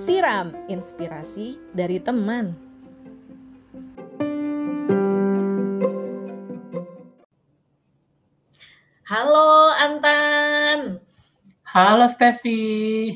[0.00, 2.56] Siram inspirasi dari teman.
[9.04, 11.04] Halo Antan.
[11.68, 13.12] Halo Steffi.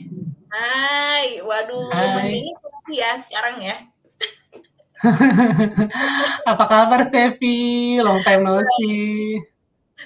[0.52, 2.44] Hai, waduh, Hai.
[2.44, 2.52] ini
[2.92, 3.80] ya sekarang ya.
[6.52, 7.96] Apa kabar Steffi?
[8.04, 9.40] Long time no see.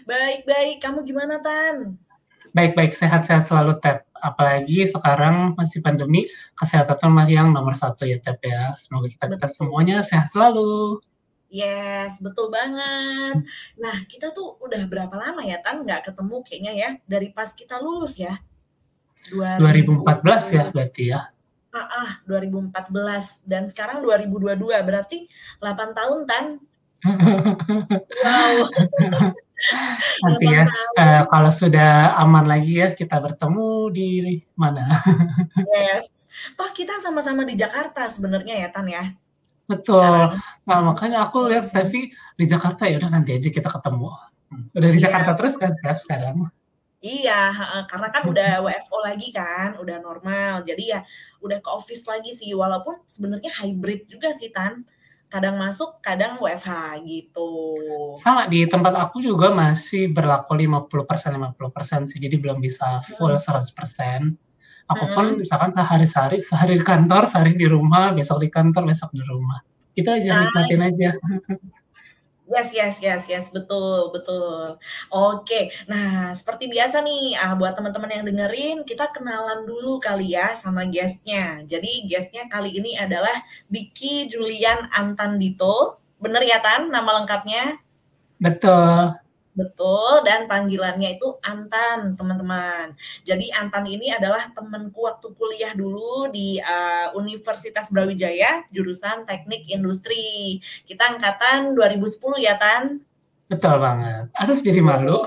[0.03, 0.83] Baik, baik.
[0.83, 1.95] Kamu gimana, Tan?
[2.51, 4.03] Baik-baik, sehat-sehat selalu, Tep.
[4.19, 6.27] Apalagi sekarang masih pandemi,
[6.59, 8.75] kesehatan mah yang nomor satu ya, Tep ya.
[8.75, 10.99] Semoga kita-kita semuanya sehat selalu.
[11.55, 13.47] Yes, betul banget.
[13.79, 17.79] Nah, kita tuh udah berapa lama ya, Tan, nggak ketemu kayaknya ya, dari pas kita
[17.79, 18.43] lulus ya?
[19.31, 20.05] 2014
[20.53, 21.31] ya berarti ya?
[21.75, 25.27] Ah, ah 2014 dan sekarang 2022 berarti
[25.63, 26.47] 8 tahun Tan.
[28.25, 28.57] wow.
[30.25, 30.67] Nanti ya
[30.99, 34.09] uh, kalau sudah aman lagi ya kita bertemu di
[34.59, 34.91] mana?
[35.79, 36.11] yes.
[36.59, 39.15] Toh kita sama-sama di Jakarta sebenarnya ya Tan ya.
[39.65, 40.03] Betul.
[40.03, 40.31] Sekarang.
[40.69, 44.11] Nah makanya aku lihat Steffi di Jakarta ya udah nanti aja kita ketemu.
[44.51, 45.05] Hmm, udah di yeah.
[45.09, 46.51] Jakarta terus kan Steph sekarang?
[47.05, 47.53] Iya,
[47.85, 50.65] karena kan udah WFO lagi kan, udah normal.
[50.65, 51.05] Jadi ya
[51.45, 54.89] udah ke office lagi sih, walaupun sebenarnya hybrid juga sih Tan.
[55.35, 57.75] Kadang masuk, kadang WFH gitu.
[58.15, 60.87] Sama di tempat aku juga masih berlaku 50%
[61.59, 64.31] 50% sih, jadi belum bisa full 100%.
[64.95, 69.27] Aku pun misalkan sehari-hari, sehari di kantor, sehari di rumah, besok di kantor, besok di
[69.27, 69.59] rumah.
[69.91, 71.11] Kita aja nikmatin aja.
[72.55, 74.79] Yes, yes, yes, yes, betul, betul.
[75.11, 80.55] Oke, nah seperti biasa nih, ah, buat teman-teman yang dengerin, kita kenalan dulu kali ya
[80.55, 81.67] sama guestnya.
[81.67, 85.99] Jadi guestnya kali ini adalah Diki Julian Antandito.
[86.23, 87.83] Bener ya Tan, nama lengkapnya?
[88.39, 89.24] Betul.
[89.55, 92.91] Betul, dan panggilannya itu Antan, teman-teman.
[93.23, 100.59] Jadi Antan ini adalah temanku waktu kuliah dulu di uh, Universitas Brawijaya, jurusan Teknik Industri.
[100.83, 102.99] Kita angkatan 2010 ya, Tan?
[103.47, 104.27] Betul banget.
[104.43, 105.23] Aduh, jadi malu.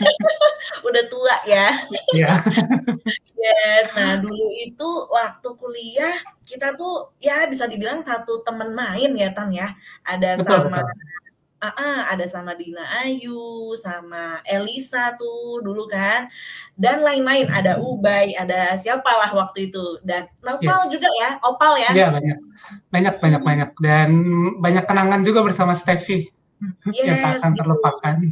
[0.88, 1.76] Udah tua ya.
[2.16, 2.40] Iya.
[3.44, 6.16] yes, nah dulu itu waktu kuliah,
[6.48, 9.76] kita tuh ya bisa dibilang satu teman main ya, Tan ya.
[10.08, 10.80] Ada betul, sama...
[10.80, 11.20] Betul
[11.62, 16.26] uh, ada sama Dina Ayu, sama Elisa tuh dulu kan,
[16.74, 17.46] dan lain-lain.
[17.46, 20.90] Ada Ubay, ada siapalah waktu itu, dan Novel yes.
[20.90, 21.90] juga ya, Opal ya.
[21.94, 22.38] Iya banyak,
[22.90, 24.10] banyak, banyak, banyak, dan
[24.58, 26.26] banyak kenangan juga bersama Steffi.
[26.94, 28.16] Yes, yang tak akan terlupakan.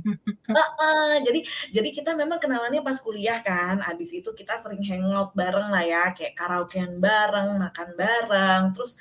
[0.50, 3.78] Uh, uh, jadi jadi kita memang kenalannya pas kuliah kan.
[3.86, 8.62] Abis itu kita sering hangout bareng lah ya, kayak karaokean bareng, makan bareng.
[8.74, 8.98] Terus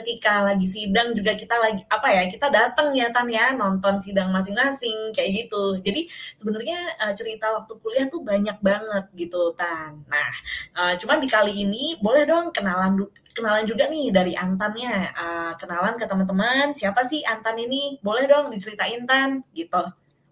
[0.00, 4.30] ketika lagi sidang juga kita lagi apa ya kita datang ya Tan ya nonton sidang
[4.30, 5.78] masing-masing kayak gitu.
[5.82, 6.06] Jadi
[6.38, 10.06] sebenarnya uh, cerita waktu kuliah tuh banyak banget gitu Tan.
[10.06, 10.32] Nah
[10.78, 15.14] uh, cuman di kali ini boleh dong kenalan kenalan juga nih dari Antannya.
[15.14, 17.98] Uh, kenalan ke teman-teman siapa sih Antan ini?
[18.00, 19.82] Boleh dong diceritain Tan gitu.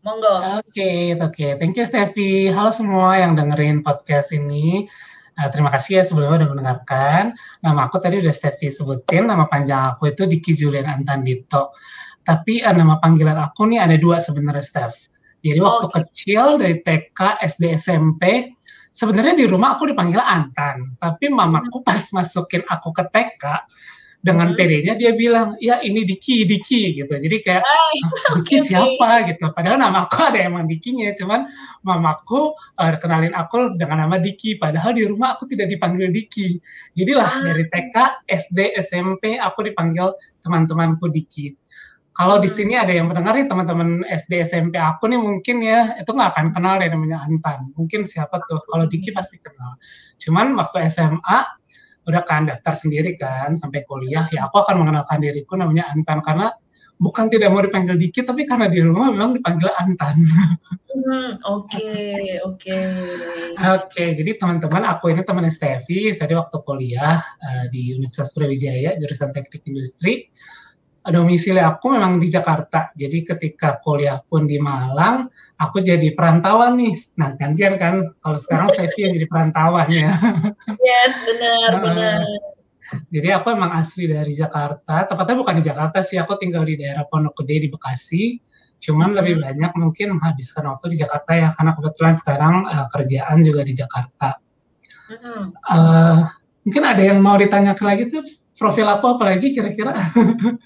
[0.07, 0.63] Monggo.
[0.63, 1.35] Oke okay, oke.
[1.35, 1.51] Okay.
[1.59, 2.47] thank you Steffi.
[2.55, 4.87] Halo semua yang dengerin podcast ini
[5.37, 7.37] Uh, terima kasih ya sebelumnya udah mendengarkan.
[7.61, 11.77] Nama aku tadi udah Steffi sebutin, nama panjang aku itu Diki Julian Antandito.
[12.25, 15.13] Tapi uh, nama panggilan aku nih ada dua sebenarnya Steph.
[15.45, 15.97] Jadi waktu okay.
[16.03, 18.51] kecil dari TK, SD, SMP,
[18.91, 20.97] sebenarnya di rumah aku dipanggil Antan.
[20.97, 23.45] Tapi mamaku pas masukin aku ke TK,
[24.27, 24.59] dengan hmm.
[24.59, 29.31] PD-nya dia bilang ya ini Diki Diki gitu jadi kayak oh, Diki okay, siapa okay.
[29.31, 31.47] gitu padahal nama aku ada emang Dikinya cuman
[31.87, 36.59] mamaku uh, kenalin aku dengan nama Diki padahal di rumah aku tidak dipanggil Diki
[36.99, 37.39] jadilah ah.
[37.47, 40.11] dari TK SD SMP aku dipanggil
[40.43, 41.55] teman-temanku Diki
[42.17, 46.09] kalau di sini ada yang mendengar nih teman-teman SD SMP aku nih mungkin ya itu
[46.09, 47.77] nggak akan kenal deh namanya Antan.
[47.77, 48.57] Mungkin siapa tuh?
[48.73, 49.77] Kalau Diki pasti kenal.
[50.17, 51.39] Cuman waktu SMA
[52.07, 56.55] udah kan daftar sendiri kan sampai kuliah ya aku akan mengenalkan diriku namanya Antan karena
[56.97, 60.25] bukan tidak mau dipanggil Diki tapi karena di rumah memang dipanggil Antan.
[60.97, 61.93] Hmm, oke,
[62.41, 62.79] oke.
[63.61, 69.31] Oke, jadi teman-teman aku ini teman Stevi tadi waktu kuliah uh, di Universitas Brawijaya jurusan
[69.31, 70.33] Teknik Industri
[71.15, 72.91] domisili aku memang di Jakarta.
[72.95, 76.95] Jadi ketika kuliah pun di Malang, aku jadi perantauan nih.
[77.19, 80.09] Nah, gantian kan kalau sekarang Stevie yang jadi perantauannya.
[80.83, 82.19] Yes, benar, uh, benar.
[83.11, 87.03] Jadi aku emang asli dari Jakarta, tepatnya bukan di Jakarta sih, aku tinggal di daerah
[87.07, 88.25] Pondok Gede di Bekasi.
[88.77, 89.19] Cuman hmm.
[89.19, 93.75] lebih banyak mungkin menghabiskan waktu di Jakarta ya, karena kebetulan sekarang uh, kerjaan juga di
[93.75, 94.39] Jakarta.
[95.07, 95.55] Hmm.
[95.63, 96.27] Uh,
[96.67, 98.27] mungkin ada yang mau ditanyakan lagi tuh
[98.59, 99.95] profil aku apa lagi kira-kira?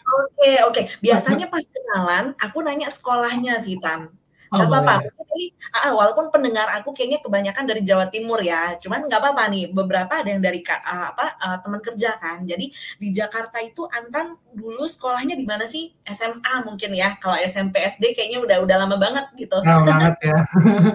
[0.01, 0.81] Oke, oke.
[1.05, 4.09] Biasanya pas kenalan, aku nanya sekolahnya sih, Tan.
[4.51, 9.07] Nggak Oh, apa-apa, jadi heeh, walaupun pendengar aku kayaknya kebanyakan dari Jawa Timur ya, cuman
[9.07, 12.43] nggak apa-apa nih, beberapa ada yang dari eee, apa, eee, teman kerja kan.
[12.43, 12.67] Jadi
[12.99, 15.95] di Jakarta itu Antan dulu sekolahnya di mana sih?
[16.03, 17.15] SMA mungkin ya?
[17.23, 19.55] Kalau SMP, SD kayaknya udah udah lama banget gitu.
[19.63, 20.39] Lama banget ya.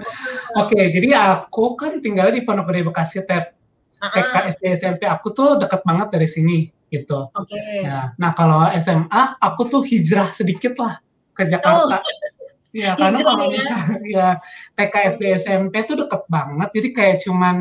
[0.60, 3.55] Oke, jadi aku kan tinggalnya di Pondok Gede Bekasi, Tep.
[3.96, 4.52] TK, Heeh.
[4.52, 7.32] SD, SMP aku tuh deket banget dari sini, gitu.
[7.32, 7.56] Oke.
[7.82, 11.00] Ya, nah kalau SMA aku tuh hijrah sedikit lah
[11.36, 11.98] ke Oh, Jakarta.
[12.76, 13.76] Iya, karena hijrah kalau ya?
[14.04, 14.28] ya
[14.76, 15.22] TK, SD.
[15.40, 17.56] SMP tuh deket banget, jadi kayak cuman,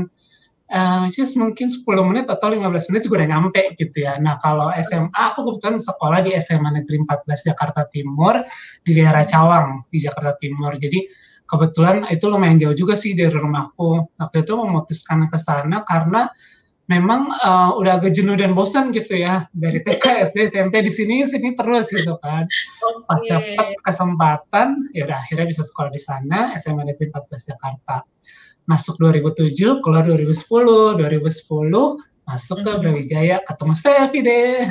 [0.68, 4.20] eee, which is mungkin 10 menit atau 15 menit juga udah nyampe gitu ya.
[4.20, 8.44] Nah kalau SMA aku kebetulan sekolah di SMA Negeri 14 Jakarta Timur,
[8.84, 9.24] di daerah.
[9.24, 10.76] Cawang, di Jakarta Timur.
[10.76, 11.00] Jadi
[11.46, 14.18] kebetulan itu lumayan jauh juga sih dari rumahku.
[14.18, 16.30] Waktu itu memutuskan ke sana karena
[16.86, 21.26] memang, eee, udah agak jenuh dan bosan gitu ya, dari TK, SD, SMP di sini
[21.26, 22.46] sini terus gitu kan.
[23.10, 23.82] Pas dapet Oke.
[23.86, 28.06] kesempatan, ya udah akhirnya bisa sekolah di sana, SMA Negeri 14 Jakarta.
[28.66, 32.72] Masuk 2007, keluar 2010, 2010 masuk ke.
[32.82, 34.66] Brawijaya, ketemu Stefy deh.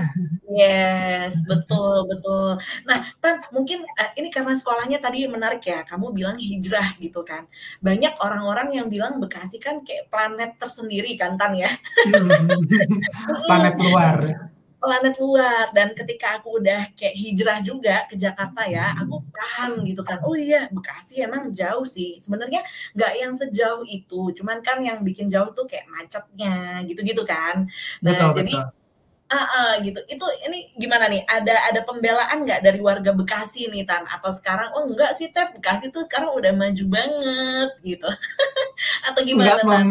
[0.50, 2.58] Yes, betul betul.
[2.86, 7.46] Nah, Tan, mungkin, eee, ini karena sekolahnya tadi menarik ya, kamu bilang hijrah gitu kan.
[7.82, 11.70] Banyak orang-orang yang bilang Bekasi kan kayak planet tersendiri kan, Tan, ya.
[12.06, 12.60] Mhm.
[13.46, 14.16] planet luar.
[14.84, 20.02] Planet luar, dan ketika aku udah kayak hijrah juga ke Jakarta ya, aku paham gitu
[20.04, 22.20] kan, oh iya Bekasi emang jauh sih.
[22.20, 22.60] Sebenarnya
[22.96, 27.64] nggak yang sejauh itu, cuman kan yang bikin jauh tuh kayak macetnya, gitu-gitu kan.
[28.04, 28.64] Nah, Betul jadi betul.
[29.32, 30.00] heeh, gitu.
[30.10, 34.04] Itu ini gimana nih, ada ada pembelaan nggak dari warga Bekasi nih, Tan?
[34.08, 38.08] Atau sekarang, "Oh enggak sih, Tep, Bekasi tuh sekarang udah maju banget," gitu.
[39.08, 39.86] Atau Nggak gimana, Tan?
[39.86, 39.90] mem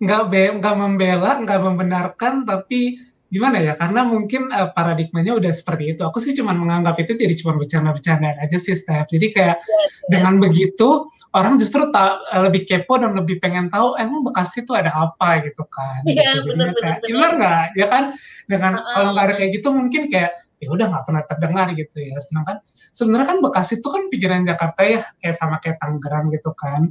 [0.00, 2.96] nggak be nggak membela, nggak membenarkan, tapi
[3.30, 6.02] gimana ya, karena mungkin, eee, paradigmanya udah seperti itu.
[6.02, 9.06] Aku sih cuman menganggap itu jadi cuman bercanda-bercandaan aja sih, Steph.
[9.06, 10.10] Jadi kayak Yes yes.
[10.10, 11.06] dengan begitu,
[11.38, 15.46] orang justru ta eee, lebih kepo dan lebih pengen tahu, emang Bekasi tuh ada apa
[15.46, 16.50] gitu kan, Iya, gitu.
[16.58, 17.64] bener kayak ya bener nggak?
[17.78, 18.04] Ya kan?
[18.50, 20.30] Dengan kalau nggak ada kayak gitu mungkin kayak,
[20.60, 22.16] ya udah nggak pernah terdengar gitu ya.
[22.18, 22.56] Sedangkan
[22.90, 26.90] sebenarnya kan Bekasi itu kan pinggiran Jakarta ya, kayak sama kayak Tangerang gitu kan.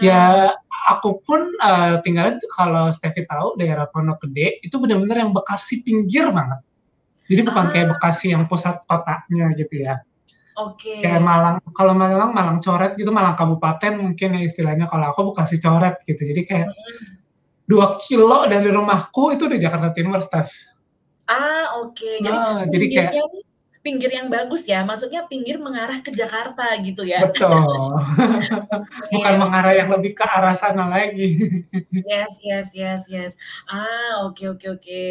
[0.00, 0.54] Ya
[0.88, 6.32] aku pun, eee, tinggalnya kalau Stefy tahu daerah Pondok Gede, itu bener-bener yang Bekasi pinggir
[6.32, 6.62] banget.
[7.30, 7.90] Jadi bukan kayak Ah.
[7.98, 10.00] Bekasi yang pusat kotanya gitu ya.
[11.00, 11.28] Kayak Oke.
[11.28, 16.00] Malang, kalau Malang, Malang coret gitu, Malang kabupaten mungkin ya istilahnya, kalau aku Bekasi coret
[16.08, 16.20] gitu.
[16.22, 16.76] Jadi kayak Mhm.
[17.70, 20.50] 2 kilo dari rumahku itu di Jakarta Timur, Steph.
[21.30, 22.20] Ah, oke.
[22.22, 23.12] Jadi Heeh, jadi kayak
[23.84, 24.80] pinggir yang bagus ya?
[24.88, 27.20] Maksudnya pinggir mengarah ke Jakarta gitu ya?
[27.26, 28.00] Betul.
[29.12, 31.28] Bukan mengarah yang lebih ke arah sana lagi.
[32.02, 33.32] Yes yes yes yes.
[33.70, 35.02] Ah, oke oke oke.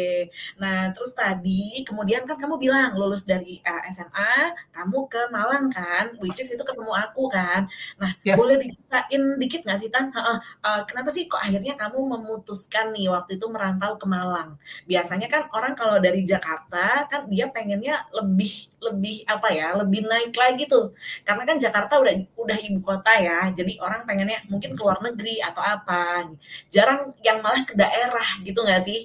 [0.60, 6.12] Nah, terus tadi kemudian kan kamu bilang lulus dari, eee, SMA, kamu ke Malang kan,
[6.20, 7.64] which is itu ketemu aku kan.
[7.96, 8.36] Nah, Yes.
[8.36, 10.36] boleh diceritain dikit nggak sih, Tan heeh,
[10.68, 14.60] eee, kenapa sih kok akhirnya kamu memutuskan nih waktu itu merantau ke Malang?
[14.84, 20.32] Biasanya kan orang kalau dari Jakarta, kan dia pengennya lebih lebih apa ya, lebih naik
[20.36, 20.84] lagi tuh.
[21.26, 25.38] Karena kan Jakarta udah udah ibu kota ya, jadi orang pengennya mungkin ke luar negeri
[25.42, 26.28] atau apa.
[26.74, 29.00] Jarang yang malah ke daerah gitu nggak sih?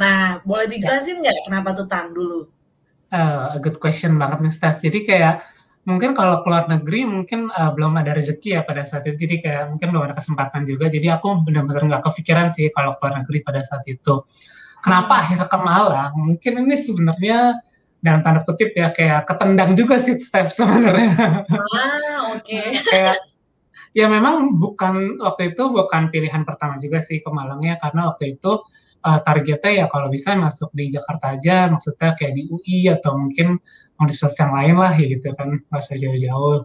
[0.00, 0.72] Nah, boleh Ya.
[0.72, 2.48] dijelasin nggak kenapa tuh, Tan, dulu?
[3.14, 4.78] Eee, good question banget nih, Steph.
[4.82, 5.34] Jadi kayak
[5.86, 9.36] mungkin kalau ke luar negeri mungkin, eee, belum ada rezeki ya pada saat itu, jadi
[9.44, 10.88] kayak mungkin belum ada kesempatan juga.
[10.90, 14.24] Jadi aku bener-bener nggak kepikiran sih kalau ke luar negeri pada saat itu.
[14.84, 15.22] Kenapa Mhm.
[15.22, 16.12] akhirnya ke Malang?
[16.18, 17.38] Mungkin ini sebenarnya
[18.04, 21.42] dalam tanda kutip ya, kayak ketendang juga sih, Steph, sebenarnya.
[21.48, 22.52] Ah, oke.
[22.52, 23.16] Eee, kayak
[23.96, 28.60] ya memang bukan waktu itu bukan pilihan pertama juga sih ke Malangnya, karena waktu itu,
[29.04, 33.58] eee, targetnya ya kalau bisa masuk di Jakarta aja, maksudnya kayak di UI atau mungkin
[34.00, 36.58] universitas yang lain lah ya gitu kan, nggak usah jauh-jauh.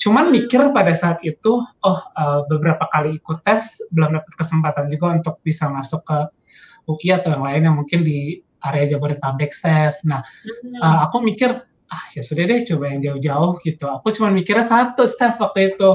[0.00, 0.34] Cuman Mmm.
[0.36, 5.36] mikir pada saat itu, oh, eee, beberapa kali ikut tes, belum dapet kesempatan juga untuk
[5.44, 6.18] bisa masuk ke
[6.90, 9.98] UI atau yang lain yang mungkin di area Jabodetabek, Steph.
[10.04, 11.04] Nah, eee, Mhm.
[11.08, 11.50] aku mikir,
[11.90, 13.84] "Ah, ya sudah deh coba yang jauh-jauh," gitu.
[13.88, 15.90] Aku cuman mikirnya satu, Steph, waktu itu,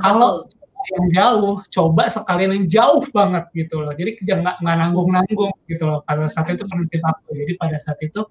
[0.00, 0.56] kalau tuh?
[0.88, 3.92] yang jauh, coba sekalian yang jauh banget gitu loh.
[3.92, 6.70] Jadi ja nggak nggak nanggung-nanggung gitu loh, pada saat itu Mhm.
[6.72, 7.28] prinsip aku.
[7.36, 8.24] Jadi pada saat itu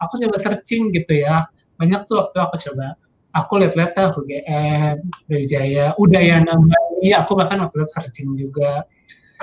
[0.00, 1.44] aku coba searching gitu ya,
[1.76, 2.96] banyak tuh waktu aku coba,
[3.36, 4.96] aku lihat-lihat dah UGM,
[5.28, 8.88] Brawijaya, Udayana Bali, aku bahkan waktu itu searching juga.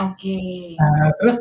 [0.02, 0.34] Oke.
[0.82, 1.38] Eee, terus,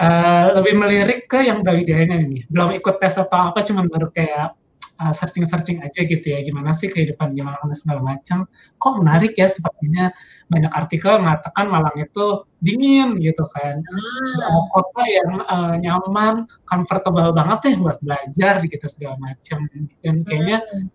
[0.00, 4.54] eee, lebih melirik ke yang Brawijayanya ini, belum ikut tes atau apa, cuman baru kayak,
[5.02, 8.46] eee, searching-searching aja gitu ya, gimana sih kehidupan di Malang dan segala macam.
[8.80, 10.10] Kok menarik ya, sepertinya
[10.52, 14.64] banyak artikel mengatakan Malang itu dingin gitu kan, Ah.
[14.74, 16.34] kota yang, eee, nyaman,
[16.68, 19.66] comfortable banget deh buat belajar gitu segala macam.
[20.04, 20.88] Dan kayaknya Mmm.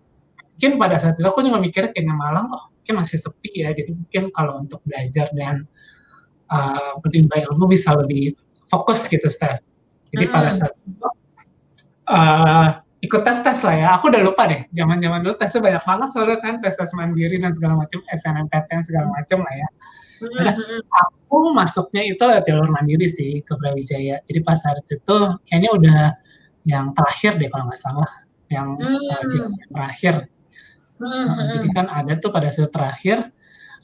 [0.58, 3.92] mungkin pada saat itu aku juga mikirnya kayaknya Malang, oh mungkin masih sepi ya, jadi
[3.94, 5.66] mungkin kalau untuk belajar dan
[6.54, 8.36] uh, menimba ilmu bisa lebih
[8.68, 9.64] fokus gitu, Steph.
[10.16, 10.34] Jadi hmm.
[10.34, 11.08] pada saat itu
[12.08, 12.68] uh,
[13.04, 13.88] ikut tes-tes lah ya.
[14.00, 17.74] Aku udah lupa deh, zaman-zaman dulu tesnya banyak banget soalnya kan tes-tes mandiri dan segala
[17.80, 19.70] macam, SNMPTN segala macam lah ya.
[20.18, 20.54] Nah,
[20.98, 24.18] aku masuknya itu lewat jalur mandiri sih ke Brawijaya.
[24.26, 26.00] Jadi pas saat itu kayaknya udah
[26.66, 28.10] yang terakhir deh kalau nggak salah,
[28.50, 28.98] yang hmm.
[29.14, 30.16] uh, terakhir.
[30.98, 33.30] Uh, jadi kan ada tuh pada saat terakhir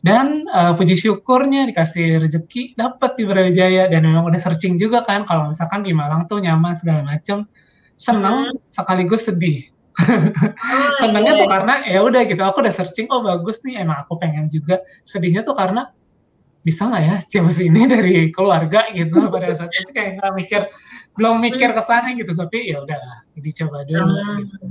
[0.04, 5.24] dan uh, puji syukurnya dikasih rezeki dapat di Brawijaya dan memang udah searching juga kan
[5.24, 7.48] kalau misalkan di Malang tuh nyaman segala macam
[7.96, 8.68] senang hmm.
[8.68, 9.64] sekaligus sedih
[9.96, 11.42] oh, senangnya iya.
[11.42, 14.84] tuh karena ya udah gitu aku udah searching oh bagus nih emang aku pengen juga
[15.08, 15.88] sedihnya tuh karena
[16.64, 20.62] bisa nggak ya jauh sini dari keluarga gitu pada saat itu kayak nggak mikir
[21.16, 24.36] belum mikir ke sana gitu tapi ya udah dicoba dulu hmm.
[24.52, 24.66] gitu.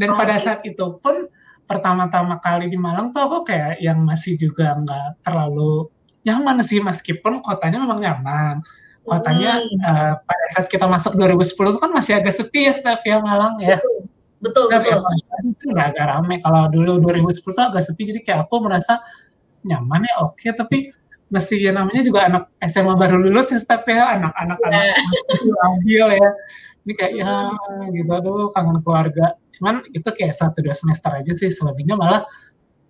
[0.00, 1.28] dan pada saat itu pun
[1.66, 5.90] pertama-tama kali di Malang tuh aku kayak yang masih juga nggak terlalu
[6.22, 8.56] nyaman sih meskipun kotanya memang nyaman.
[9.06, 9.86] Kotanya hmm.
[9.86, 13.58] uh, pada saat kita masuk 2010 itu kan masih agak sepi ya Steph ya Malang
[13.62, 13.78] ya.
[13.78, 14.06] Betul.
[14.36, 15.00] Betul, betul.
[15.46, 16.34] itu nggak agak rame.
[16.42, 18.98] Kalau dulu 2010 itu agak sepi jadi kayak aku merasa
[19.62, 20.38] nyaman ya oke.
[20.38, 20.78] Okay, tapi
[21.26, 24.18] masih ya namanya juga anak SMA baru lulus ya Steph ya.
[24.18, 24.94] Anak-anak anak
[25.66, 26.30] ambil ya
[26.86, 27.50] ini kayak ya
[27.90, 29.34] gitu aduh kangen keluarga.
[29.58, 32.22] Cuman itu kayak satu dua semester aja sih selebihnya malah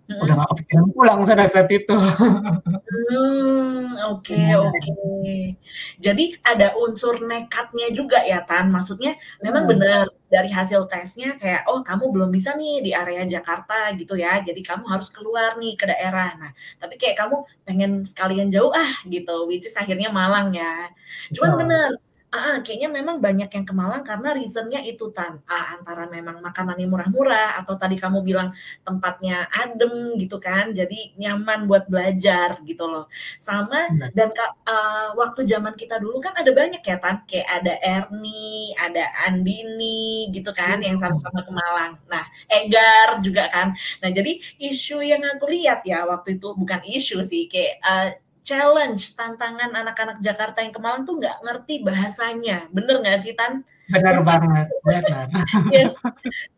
[0.06, 0.20] hmm.
[0.20, 1.96] udah gak kepikiran pulang pada saat itu.
[1.96, 4.76] Hmm oke okay, oke.
[4.76, 5.56] Okay.
[5.96, 8.68] jadi ada unsur nekatnya juga ya Tan.
[8.68, 9.72] Maksudnya memang hmm.
[9.72, 14.44] benar dari hasil tesnya kayak oh kamu belum bisa nih di area Jakarta gitu ya.
[14.44, 16.36] Jadi kamu harus keluar nih ke daerah.
[16.36, 19.48] Nah tapi kayak kamu pengen sekalian jauh ah gitu.
[19.48, 20.92] Which is akhirnya Malang ya.
[21.32, 21.90] Cuman bener
[22.36, 26.86] Ah, kayaknya memang banyak yang ke Malang karena reasonnya itu Tan, ah, antara memang makanannya
[26.86, 28.48] murah-murah atau tadi kamu bilang
[28.86, 33.08] tempatnya adem gitu kan, jadi nyaman buat belajar gitu loh.
[33.40, 34.30] Sama dan
[34.68, 40.28] uh, waktu zaman kita dulu kan ada banyak ya Tan, kayak ada Erni, ada Andini
[40.34, 41.92] gitu kan yang sama-sama ke Malang.
[42.12, 43.72] Nah, Egar juga kan.
[44.04, 48.08] Nah, jadi isu yang aku lihat ya waktu itu bukan isu sih, kayak, uh,
[48.46, 52.70] challenge, tantangan anak-anak Jakarta yang ke Malang tuh nggak ngerti bahasanya.
[52.70, 53.66] Bener nggak sih, Tan?
[53.90, 55.26] Benar banget, benar.
[55.74, 55.98] yes.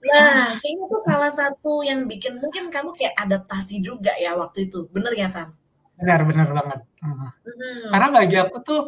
[0.05, 4.85] Nah, kayaknya itu salah satu yang bikin mungkin kamu kayak adaptasi juga ya waktu itu.
[4.93, 5.57] Bener ya, Tan?
[5.97, 6.81] Benar, benar banget.
[7.01, 7.29] Hmm.
[7.89, 8.81] Karena bagi aku tuh,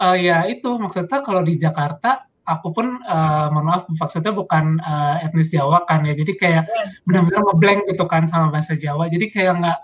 [0.00, 5.20] uh, ya itu maksudnya kalau di Jakarta aku pun uh, mohon maaf maksudnya bukan uh,
[5.20, 6.16] etnis Jawa kan ya.
[6.16, 7.04] Jadi kayak yes.
[7.04, 9.12] benar-benar ngeblank gitu kan sama bahasa Jawa.
[9.12, 9.78] Jadi kayak nggak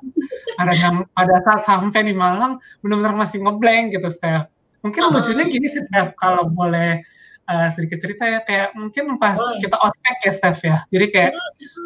[0.56, 4.48] ada yang pada saat sampai di Malang benar-benar masih ngeblank gitu Steph.
[4.80, 5.20] Mungkin uh -huh.
[5.20, 7.04] lucunya gini sih Steph kalau boleh
[7.52, 8.40] uh, sedikit cerita ya.
[8.40, 9.60] Kayak mungkin pas oh.
[9.60, 10.76] kita ospek ya Steph ya.
[10.88, 11.32] Jadi kayak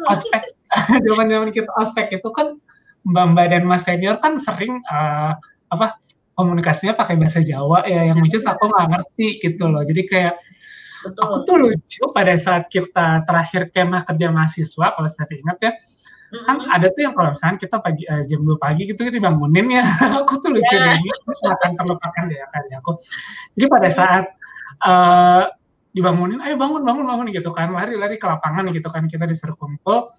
[0.07, 0.43] ospek
[1.11, 2.55] zaman-zaman kita ospek itu kan
[3.03, 5.35] Mbak Mbak dan Mas senior kan sering uh,
[5.69, 5.99] apa
[6.39, 9.83] komunikasinya pakai bahasa Jawa ya yang which aku nggak ngerti gitu loh.
[9.83, 10.39] Jadi kayak
[11.05, 11.21] Betul.
[11.23, 16.43] Aku tuh lucu pada saat kita terakhir kemah kerja mahasiswa, kalau saya ingat ya, mm-hmm.
[16.43, 19.67] kan ada tuh yang kalau misalnya kita pagi uh, jam 2 pagi gitu kita dibangunin
[19.79, 19.83] ya,
[20.23, 20.99] aku tuh lucu yeah.
[20.99, 21.13] nih,
[21.55, 22.91] akan terlupakan deh kali aku.
[23.55, 24.25] Jadi pada saat
[24.83, 25.43] uh,
[25.95, 30.11] dibangunin, ayo bangun, bangun, bangun gitu kan, lari-lari ke lapangan gitu kan, kita disuruh kumpul.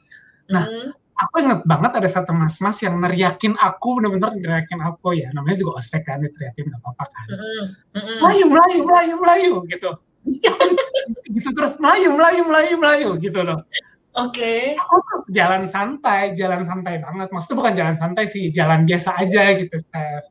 [0.49, 5.29] Nah, mm-hmm aku inget banget ada satu mas-mas yang neriakin aku bener-bener neriakin aku ya
[5.37, 8.17] namanya juga ospek kan teriakin gak apa-apa kan mm-hmm.
[8.25, 9.91] melayu melayu melayu melayu gitu
[11.35, 13.65] gitu terus melayu melayu melayu melayu gitu loh
[14.11, 14.43] Oke.
[14.43, 14.63] Okay.
[14.75, 17.31] Aku tuh jalan santai, jalan santai banget.
[17.31, 20.27] Maksudnya bukan jalan santai sih, jalan biasa aja gitu, Steph.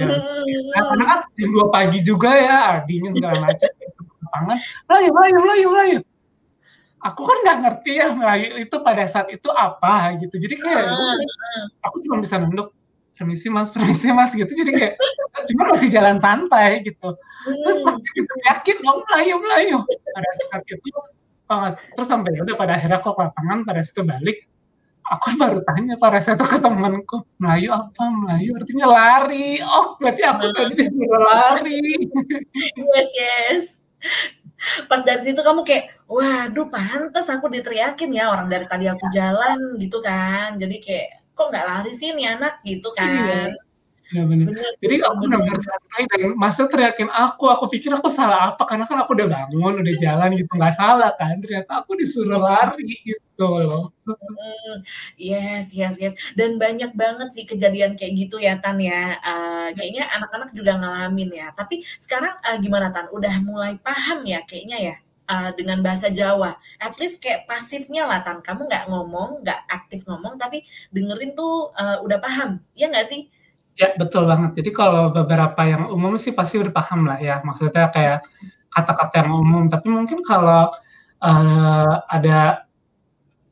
[0.00, 3.68] Nah, karena kan jam dua pagi juga ya, dingin segala macam.
[4.24, 5.98] Lapangan, melayu, melayu, melayu, melayu.
[6.98, 10.34] Aku kan nggak ngerti ya melayu itu pada saat itu apa gitu.
[10.34, 10.88] Jadi kayak
[11.84, 12.74] aku cuma bisa nunduk,
[13.18, 14.48] permisi mas, permisi mas gitu.
[14.48, 14.94] Jadi kayak
[15.50, 17.18] cuma masih jalan santai gitu.
[17.44, 17.86] Terus hmm.
[17.90, 19.76] pasti gitu yakin dong melayu melayu.
[20.14, 20.90] Pada saat itu
[21.96, 24.44] terus sampai udah pada akhirnya kok lapangan pada situ balik
[25.08, 28.04] aku baru tanya pada saat itu ke temanku Melayu apa?
[28.12, 29.56] Melayu artinya lari.
[29.64, 30.54] Oh berarti aku hmm.
[30.54, 31.80] tadi disuruh lari.
[32.76, 33.64] Yes yes.
[34.86, 39.80] Pas dari situ kamu kayak waduh pantas aku diteriakin ya orang dari tadi aku jalan
[39.80, 40.60] gitu kan.
[40.60, 41.08] Jadi kayak
[41.38, 42.98] kok nggak lari sih nih anak gitu iya.
[42.98, 43.10] kan
[43.54, 43.66] iya
[44.08, 44.24] Ya.
[44.80, 49.04] Jadi aku benar-benar santai dan masa teriakin aku, aku pikir aku salah apa karena kan
[49.04, 51.36] aku udah bangun, udah jalan gitu nggak salah kan.
[51.44, 53.92] Ternyata aku disuruh lari gitu loh.
[54.08, 54.80] Hmm,
[55.20, 56.16] yes, yes, yes.
[56.32, 59.20] Dan banyak banget sih kejadian kayak gitu ya Tan ya.
[59.20, 61.52] Uh, kayaknya anak-anak juga ngalamin ya.
[61.52, 63.12] Tapi sekarang uh, gimana Tan?
[63.12, 64.96] Udah mulai paham ya kayaknya ya
[65.28, 66.56] uh, dengan bahasa Jawa.
[66.80, 68.40] At least kayak pasifnya lah Tan.
[68.40, 72.58] Kamu nggak ngomong, nggak aktif ngomong, tapi dengerin tuh uh, udah paham.
[72.72, 73.28] Ya nggak sih?
[73.78, 74.58] Ya betul banget.
[74.58, 77.38] Jadi kalau beberapa yang umum sih pasti udah paham lah ya.
[77.44, 78.26] Maksudnya kayak
[78.72, 79.70] kata-kata yang umum.
[79.70, 80.72] Tapi mungkin kalau
[81.22, 82.68] uh, ada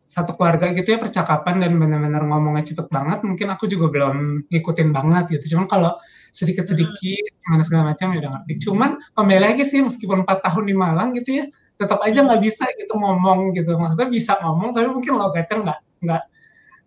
[0.06, 4.88] satu keluarga gitu ya percakapan dan benar-benar ngomongnya cepet banget mungkin aku juga belum ngikutin
[4.94, 5.92] banget gitu cuman kalau
[6.32, 10.74] sedikit-sedikit gimana segala macam ya udah ngerti cuman kembali lagi sih meskipun empat tahun di
[10.78, 15.12] Malang gitu ya tetap aja nggak bisa gitu ngomong gitu maksudnya bisa ngomong tapi mungkin
[15.20, 16.22] logatnya nggak nggak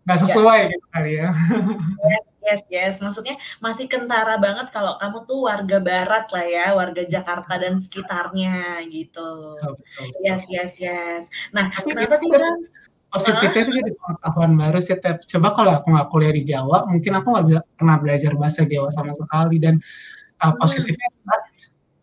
[0.10, 0.24] nggak ya.
[0.26, 0.70] sesuai ya.
[0.74, 1.28] gitu kali ya
[2.02, 7.04] yes yes yes maksudnya masih kentara banget kalau kamu tuh warga barat lah ya warga
[7.06, 10.26] Jakarta dan sekitarnya gitu oh, betul, betul.
[10.26, 12.66] yes yes yes nah tapi kenapa sih kan
[13.10, 15.18] positifnya itu jadi pengetahuan baru sih Tep.
[15.26, 19.14] coba kalau aku nggak kuliah di Jawa mungkin aku nggak pernah belajar bahasa Jawa sama
[19.18, 19.82] sekali dan
[20.46, 21.42] uh, positifnya adalah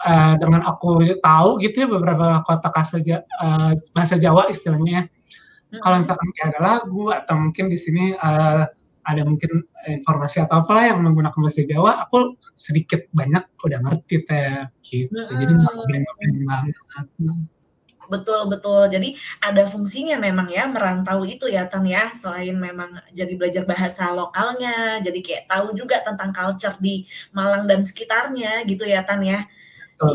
[0.07, 2.97] uh, dengan aku tahu gitu ya beberapa kota kata
[3.43, 5.11] uh, bahasa Jawa istilahnya
[5.75, 5.83] hmm.
[5.83, 8.65] kalau misalkan kayak ada lagu atau mungkin di sini uh,
[9.07, 14.67] ada mungkin informasi atau apalah yang menggunakan bahasa Jawa, aku sedikit banyak udah ngerti teh
[14.83, 15.15] gitu.
[15.15, 15.39] Hmm.
[15.39, 15.75] Jadi nggak
[16.43, 16.75] banget.
[18.07, 18.87] Betul betul.
[18.91, 22.11] Jadi ada fungsinya memang ya merantau itu ya Tan ya.
[22.15, 27.83] Selain memang jadi belajar bahasa lokalnya, jadi kayak tahu juga tentang culture di Malang dan
[27.87, 29.47] sekitarnya gitu ya Tan ya.
[29.99, 30.15] 都是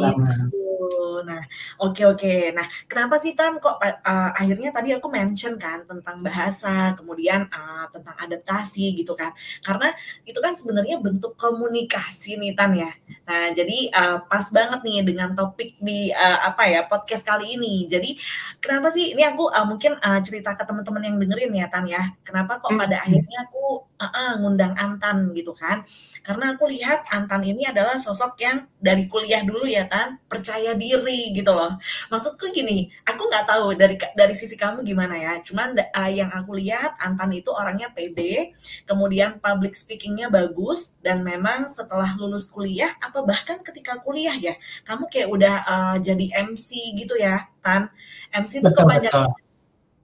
[0.82, 1.30] Betul.
[1.30, 1.44] Nah,
[1.78, 2.34] oke oke.
[2.58, 7.86] Nah, kenapa sih Tan kok uh, akhirnya tadi aku mention kan tentang bahasa, kemudian uh,
[7.94, 9.30] tentang adaptasi gitu kan.
[9.62, 9.94] Karena
[10.26, 12.90] itu kan sebenarnya bentuk komunikasi nih Tan ya.
[13.30, 17.86] Nah, jadi uh, pas banget nih dengan topik di uh, apa ya podcast kali ini.
[17.86, 18.18] Jadi
[18.58, 22.10] kenapa sih ini aku uh, mungkin uh, cerita ke teman-teman yang dengerin ya Tan ya.
[22.26, 23.06] Kenapa kok pada hmm.
[23.06, 25.86] akhirnya aku uh, uh, ngundang Antan gitu kan?
[26.26, 31.32] Karena aku lihat Antan ini adalah sosok yang dari kuliah dulu ya Tan percaya diri
[31.36, 31.80] gitu loh.
[32.12, 35.34] Maksudku gini, aku nggak tahu dari dari sisi kamu gimana ya.
[35.44, 41.68] Cuman uh, yang aku lihat Antan itu orangnya pede, kemudian public speakingnya bagus dan memang
[41.72, 47.16] setelah lulus kuliah atau bahkan ketika kuliah ya, kamu kayak udah uh, jadi MC gitu
[47.16, 47.92] ya, Tan.
[48.32, 49.32] MC itu kepanjangan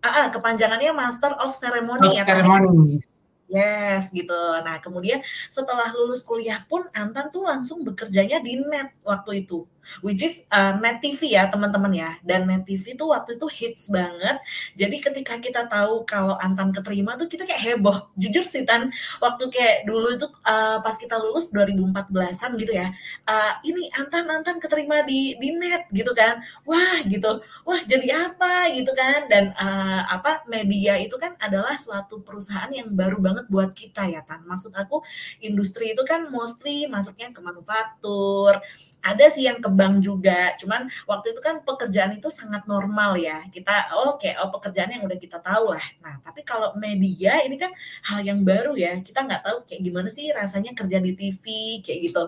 [0.04, 3.02] uh, kepanjangannya Master of Ceremony ya, Ceremony.
[3.48, 4.36] Yes, gitu.
[4.60, 9.64] Nah, kemudian setelah lulus kuliah pun Antan tuh langsung bekerjanya di net waktu itu
[10.02, 12.16] which is uh, Net TV ya teman-teman ya.
[12.24, 14.38] Dan Net TV tuh waktu itu hits banget.
[14.78, 18.10] Jadi ketika kita tahu kalau Antan keterima tuh kita kayak heboh.
[18.20, 22.92] Jujur sih Tan, waktu kayak dulu itu uh, pas kita lulus 2014-an gitu ya.
[23.28, 26.42] Uh, ini Antan Antan keterima di di Net gitu kan.
[26.68, 27.42] Wah, gitu.
[27.68, 29.28] Wah, jadi apa gitu kan.
[29.32, 34.22] Dan uh, apa media itu kan adalah suatu perusahaan yang baru banget buat kita ya
[34.24, 34.44] Tan.
[34.46, 35.02] Maksud aku
[35.42, 38.60] industri itu kan mostly masuknya ke manufaktur,
[39.02, 43.46] ada sih yang ke bank juga cuman waktu itu kan pekerjaan itu sangat normal ya.
[43.48, 45.86] Kita oke okay, oh pekerjaan yang udah kita tahu lah.
[46.04, 47.72] Nah tapi kalau media ini kan
[48.08, 49.00] hal yang baru ya.
[49.02, 51.44] Kita nggak tahu kayak gimana sih rasanya kerja di TV
[51.82, 52.24] kayak gitu.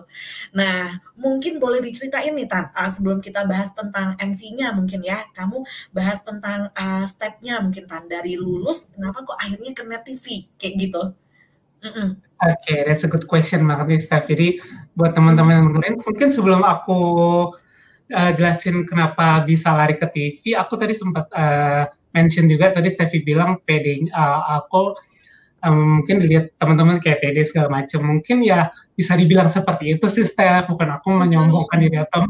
[0.56, 5.28] Nah mungkin boleh diceritain nih Tan uh, sebelum kita bahas tentang MC-nya mungkin ya.
[5.36, 8.08] Kamu bahas tentang uh, stepnya mungkin Tan.
[8.10, 11.02] Dari lulus kenapa kok akhirnya ke net TV kayak gitu
[11.80, 12.08] Mm -mm.
[12.40, 14.24] Oke, okay, that's a good question banget nih, Steph.
[14.28, 14.60] Jadi
[14.96, 17.00] buat teman-teman yang dengerin, mungkin sebelum aku
[18.16, 21.84] uh, jelasin kenapa bisa lari ke TV, aku tadi sempat uh,
[22.16, 24.96] mention juga tadi Steffi bilang PD uh, aku
[25.62, 28.08] um, mungkin dilihat teman-teman kayak PD segala macam.
[28.08, 30.68] Mungkin ya bisa dibilang seperti itu sih, Steph.
[30.72, 32.24] Bukan aku menyombongkan diri atau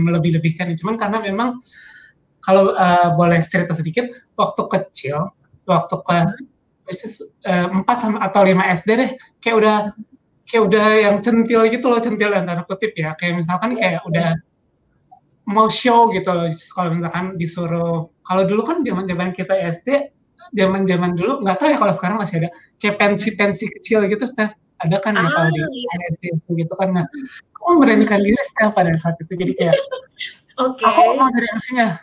[0.00, 0.72] melebih-lebihkan.
[0.80, 1.60] Cuman karena memang
[2.40, 5.28] kalau uh, boleh cerita sedikit, waktu kecil,
[5.68, 6.32] waktu kelas
[6.90, 9.10] Eh, empat sama atau lima SD deh.
[9.38, 9.76] Kayak udah
[10.46, 13.14] kayak udah yang centil gitu loh centil dan tanda kutip ya.
[13.14, 14.34] Kayak misalkan kayak udah
[15.46, 16.50] mau show gitu loh.
[16.50, 19.88] Kalau misalkan disuruh kalau dulu kan zaman zaman kita SD
[20.50, 22.50] zaman zaman dulu nggak tahu ya kalau sekarang masih ada
[22.82, 24.54] kayak pensi pensi kecil gitu Steph.
[24.80, 26.22] Ada kan ya kalau di ah, SD
[26.56, 26.90] gitu kan.
[26.90, 27.06] Nah
[27.54, 29.32] aku memberanikan diri Steph pada saat itu.
[29.38, 29.76] Jadi kayak
[30.64, 30.84] okay.
[30.84, 32.02] aku mau dari MC-nya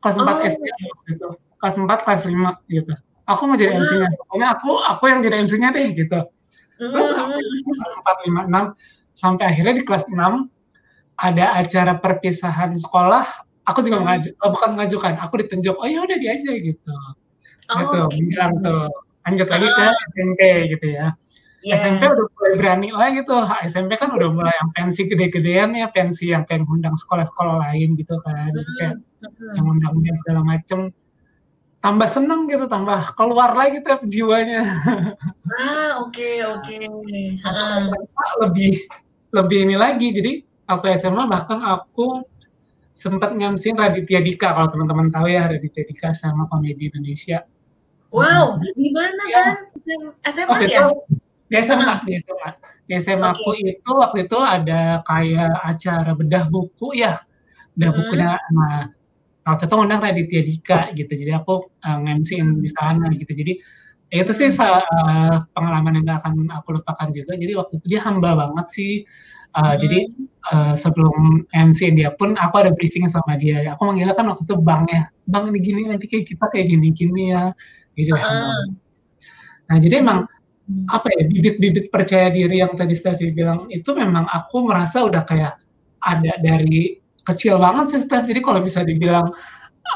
[0.00, 0.48] kelas empat oh.
[0.48, 0.64] SD
[1.12, 1.28] gitu
[1.60, 2.96] kelas empat kelas lima gitu
[3.30, 6.20] aku mau jadi MC-nya pokoknya aku aku yang jadi MC-nya deh gitu.
[6.80, 8.64] Terus empat lima enam
[9.14, 10.48] sampai akhirnya di kelas enam
[11.20, 13.24] ada acara perpisahan sekolah.
[13.68, 16.94] Aku juga ngaju oh, bukan mengajukan aku ditunjuk oh ya udah dia aja gitu.
[17.70, 17.78] Oh,
[18.10, 18.90] gitu bilang tuh.
[19.22, 20.40] Lanjut lagi ke SMP
[20.74, 21.14] gitu ya.
[21.60, 21.84] Yes.
[21.84, 23.36] SMP udah mulai berani lah gitu
[23.68, 28.16] SMP kan udah mulai yang pensi gede-gedean ya pensi yang kayak ngundang sekolah-sekolah lain gitu
[28.24, 28.48] kan.
[28.48, 28.96] Jadi kayak
[29.60, 30.88] yang undang-undang segala macem
[31.80, 34.68] tambah seneng gitu, tambah keluar lagi tuh jiwanya.
[35.50, 36.62] Ah, oke okay, oke.
[36.62, 37.40] Okay.
[38.44, 38.72] Lebih
[39.34, 40.08] lebih ini lagi.
[40.14, 40.32] Jadi
[40.68, 42.22] waktu SMA bahkan aku
[42.94, 47.42] sempat ngemsin Raditya Dika kalau teman-teman tahu ya Raditya Dika sama komedi Indonesia.
[48.12, 49.42] Wow, di mana ya.
[49.42, 49.56] kan?
[50.28, 50.80] SMA waktu ya?
[50.86, 50.86] Itu,
[51.50, 52.48] di SMA, di SMA.
[52.86, 53.42] Di SMA okay.
[53.42, 57.22] aku itu waktu itu ada kayak acara bedah buku ya.
[57.74, 57.98] Bedah hmm.
[57.98, 58.90] bukunya nah
[59.46, 61.12] waktu itu undang Raditya Dika gitu.
[61.12, 61.98] Jadi aku uh,
[62.60, 63.32] di sana gitu.
[63.32, 63.52] Jadi
[64.10, 67.38] ya itu sih uh, pengalaman yang gak akan aku lupakan juga.
[67.38, 68.92] Jadi waktu itu dia hamba banget sih.
[69.50, 69.76] Uh, hmm.
[69.82, 69.98] Jadi
[70.54, 73.66] uh, sebelum MC dia pun aku ada briefing sama dia.
[73.74, 76.88] Aku manggilnya kan waktu itu bang ya, bang ini gini nanti kayak kita kayak gini
[76.94, 77.50] gini ya
[77.98, 78.66] gitu uh.
[79.70, 80.26] Nah jadi emang
[80.86, 85.58] apa ya bibit-bibit percaya diri yang tadi Steffi bilang itu memang aku merasa udah kayak
[85.98, 88.26] ada dari kecil banget sih Steph.
[88.28, 89.28] Jadi kalau bisa dibilang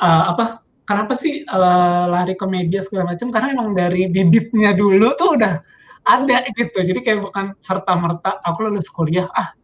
[0.00, 5.12] uh, apa kenapa sih uh, lari ke media segala macam karena emang dari bibitnya dulu
[5.16, 5.54] tuh udah
[6.04, 6.78] ada gitu.
[6.84, 9.56] Jadi kayak bukan serta merta aku lulus kuliah ah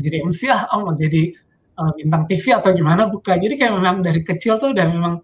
[0.00, 1.30] jadi MC ah oh mau jadi
[1.78, 3.36] uh, bintang TV atau gimana bukan.
[3.38, 5.14] Jadi kayak memang dari kecil tuh udah memang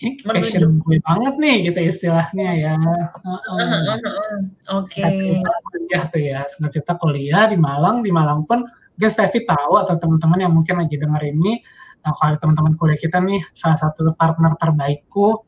[0.00, 2.74] ini passion gue banget nih gitu istilahnya ya.
[3.20, 5.04] Uh, uh, Oke.
[5.04, 5.44] Okay.
[5.44, 9.94] Kuliah tuh ya, singkat cerita kuliah di Malang, di Malang pun mungkin Steffi tahu atau
[9.96, 11.60] teman-teman yang mungkin lagi denger ini,
[12.04, 15.44] nah, kalau teman-teman kuliah kita nih salah satu partner terbaikku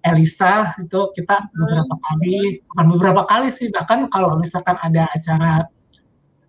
[0.00, 2.04] Elisa itu kita beberapa hmm.
[2.08, 2.36] kali
[2.72, 5.68] bukan beberapa kali sih bahkan kalau misalkan ada acara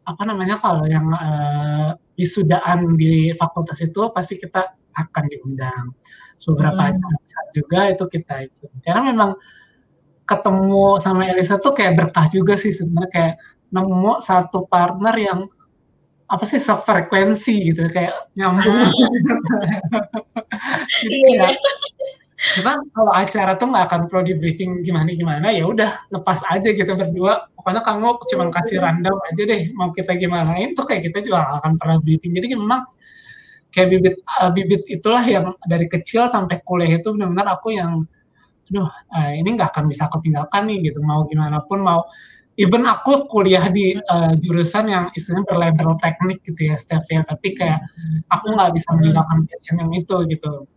[0.08, 5.92] apa namanya kalau yang uh, wisudaan di fakultas itu pasti kita akan diundang.
[6.48, 6.92] Beberapa hmm.
[6.96, 8.70] acara juga itu kita ikut.
[8.84, 9.32] Karena memang
[10.26, 13.36] ketemu sama Elisa tuh kayak berkah juga sih sebenarnya kayak
[13.72, 15.40] nemu satu partner yang
[16.32, 18.88] apa sih sefrekuensi gitu kayak nyambung.
[21.02, 21.56] Iya.
[22.42, 26.70] Kita kalau acara tuh nggak akan perlu di briefing gimana gimana ya udah lepas aja
[26.74, 27.48] gitu berdua.
[27.58, 31.58] Pokoknya kamu cuma kasih random aja deh mau kita gimana itu kayak kita juga gak
[31.64, 32.34] akan pernah briefing.
[32.34, 32.86] Jadi memang
[33.72, 38.04] kayak bibit uh, bibit itulah yang dari kecil sampai kuliah itu benar-benar aku yang
[38.72, 42.08] aduh uh, ini nggak akan bisa aku tinggalkan nih gitu mau gimana pun mau
[42.60, 47.24] even aku kuliah di uh, jurusan yang istilahnya berlabel teknik gitu ya Steph ya.
[47.24, 47.80] Tapi kayak
[48.28, 50.68] aku nggak bisa meninggalkan passion yang itu gitu.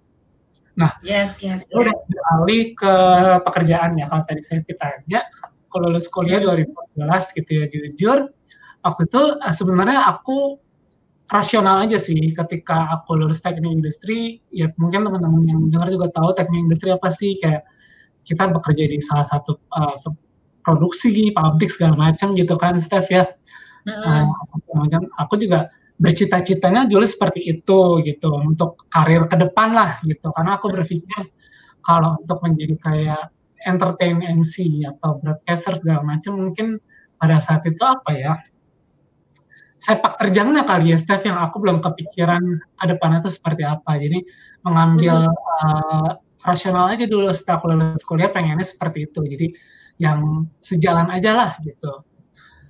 [0.74, 1.74] Nah yes yes, yes.
[1.74, 2.94] udah beralih ke
[3.42, 4.06] pekerjaan ya.
[4.06, 5.20] Kalau tadi saya ditanya
[5.66, 8.18] aku lulus kuliah 2014 gitu ya jujur.
[8.84, 10.62] Waktu itu uh, sebenarnya aku
[11.24, 14.38] rasional aja sih ketika aku lulus teknik industri.
[14.54, 17.34] Ya mungkin teman-teman yang dengar juga tahu teknik industri apa sih?
[17.42, 17.66] Kayak
[18.24, 19.96] kita bekerja di salah satu uh,
[20.64, 23.28] produksi pabrik segala macam gitu kan Steph ya
[23.84, 24.26] mm-hmm.
[24.80, 30.58] uh, aku juga bercita-citanya dulu seperti itu gitu untuk karir ke depan lah gitu karena
[30.58, 31.30] aku berpikir
[31.84, 33.22] kalau untuk menjadi kayak
[33.62, 36.82] entertain MC atau broadcaster segala macam mungkin
[37.20, 38.34] pada saat itu apa ya
[39.84, 42.40] sepak terjangnya kali ya Steph yang aku belum kepikiran
[42.80, 44.00] ke depannya itu seperti apa.
[44.00, 44.24] Jadi
[44.64, 45.60] mengambil hmm.
[45.60, 49.20] uh, rasional aja dulu setelah aku lulus kuliah pengennya seperti itu.
[49.20, 49.46] Jadi
[49.98, 52.02] yang sejalan aja lah gitu.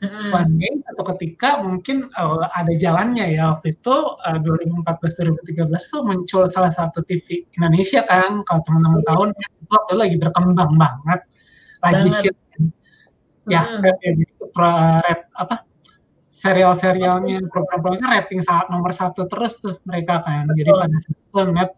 [0.05, 0.37] Hmm.
[0.37, 6.43] One day atau ketika mungkin uh, ada jalannya ya waktu itu uh, 2014-2013 tuh muncul
[6.53, 11.21] salah satu TV Indonesia kan kalau teman-teman tahu itu waktu itu lagi berkembang banget
[11.81, 12.21] lagi banget.
[12.21, 12.37] hit
[13.49, 13.81] ya hmm.
[13.81, 13.99] red,
[15.09, 15.65] red apa
[16.29, 21.71] serial-serialnya program-programnya rating saat nomor satu terus tuh mereka kan jadi pada saat itu net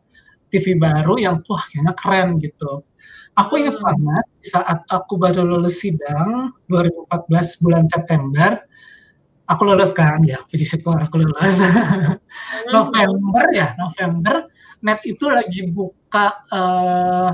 [0.51, 2.83] TV baru yang wah kayaknya keren gitu
[3.37, 3.85] aku ingat hmm.
[3.85, 8.59] banget saat aku baru lulus sidang 2014 bulan September
[9.47, 12.17] aku lulus kan ya puji syukur aku lulus hmm.
[12.75, 14.49] November ya November
[14.81, 17.31] net itu lagi buka uh,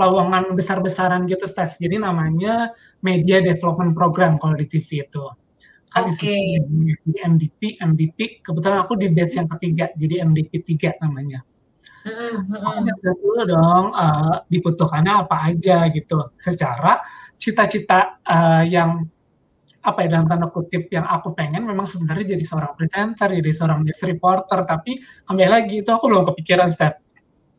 [0.00, 2.72] lowongan besar-besaran gitu Steph jadi namanya
[3.04, 5.24] Media Development Program kalau di TV itu
[5.92, 6.56] kan okay.
[7.04, 11.44] di MDP, MDP, kebetulan aku di batch yang ketiga, jadi MDP 3 namanya.
[12.02, 16.34] Aku dulu dong uh, dibutuhkannya apa aja gitu.
[16.38, 16.98] Secara
[17.38, 19.06] cita-cita uh, yang
[19.82, 23.82] apa ya dalam tanda kutip yang aku pengen memang sebenarnya jadi seorang presenter, jadi seorang
[23.82, 24.94] news reporter, tapi
[25.26, 27.02] kembali lagi itu aku belum kepikiran Steph.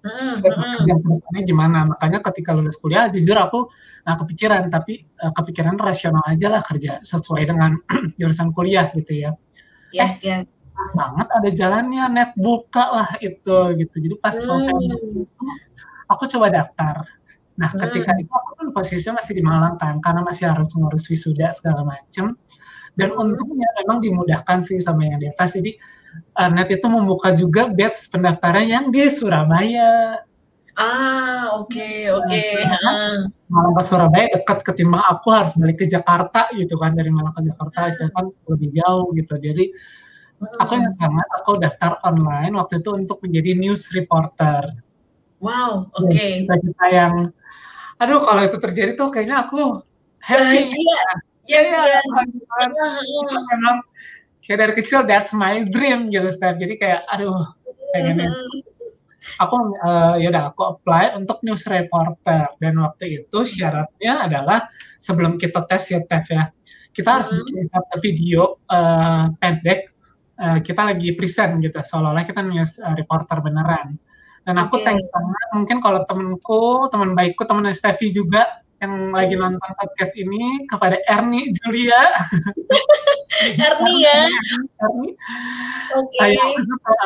[0.04, 1.48] Mm-hmm.
[1.48, 1.88] gimana?
[1.88, 3.72] Makanya ketika lulus kuliah jujur aku
[4.04, 4.64] nggak kepikiran.
[4.68, 7.80] Tapi uh, kepikiran rasional aja lah kerja sesuai dengan
[8.20, 9.32] jurusan kuliah gitu ya.
[9.96, 10.63] Yes eh, yes
[10.94, 15.26] banget ada jalannya net buka lah itu gitu jadi pas mm.
[16.10, 17.06] aku coba daftar
[17.54, 17.80] nah mm.
[17.82, 21.86] ketika itu aku kan posisinya masih di Malang kan karena masih harus ngurus wisuda segala
[21.86, 22.34] macem
[22.98, 23.22] dan mm.
[23.22, 25.78] untungnya memang dimudahkan sih sama yang di atas jadi
[26.38, 30.22] uh, net itu membuka juga batch pendaftaran yang di Surabaya.
[30.74, 32.26] Ah, oke, okay, oke.
[32.26, 32.66] Okay.
[32.66, 33.30] Uh.
[33.46, 37.46] Malang ke Surabaya dekat ketimbang aku harus balik ke Jakarta gitu kan dari Malang ke
[37.46, 38.10] Jakarta, uh.
[38.10, 39.38] kan lebih jauh gitu.
[39.38, 39.70] Jadi
[40.62, 44.84] Aku ingat banget aku daftar online waktu itu untuk menjadi news reporter.
[45.44, 46.16] Wow, oke.
[46.16, 47.14] cita-cita yang
[48.00, 49.84] aduh kalau itu terjadi tuh kayaknya aku
[50.24, 51.08] happy ya.
[51.44, 52.08] Iya iya, yes.
[52.08, 52.28] Heeh
[52.72, 53.44] Itu heeh.
[53.52, 53.78] memang
[54.40, 56.56] kayak dari kecil that's my dream gitu, Steph.
[56.56, 57.44] Jadi kayak aduh
[57.92, 58.60] pengen mhm.
[59.44, 64.68] aku, eee, ya udah aku apply untuk news reporter dan waktu itu syaratnya adalah
[65.04, 66.44] sebelum kita tes ya, Steph, ya,
[66.96, 69.93] kita harus bikin satu video, eee, pendek,
[70.44, 73.96] eee, kita lagi present gitu, seolah-olah kita news, eee, reporter beneran.
[74.44, 74.86] Dan aku Oke.
[74.88, 78.44] thanks banget mungkin kalau temenku, teman baikku, temennya Steffi juga
[78.84, 79.42] yang lagi Mhm.
[79.48, 81.96] nonton podcast ini, kepada Erni Julia.
[83.68, 84.28] Erni ya?
[84.84, 85.10] Erni.
[85.96, 86.18] Oke.
[86.20, 86.48] Kayak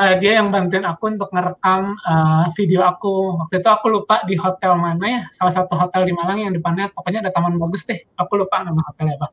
[0.01, 3.37] eee, dia yang bantuin aku untuk ngerekam, eee, video aku.
[3.45, 6.89] Waktu itu aku lupa di hotel mana ya, salah satu hotel di Malang yang depannya
[6.93, 9.29] pokoknya ada taman bagus deh, aku lupa nama hotelnya apa.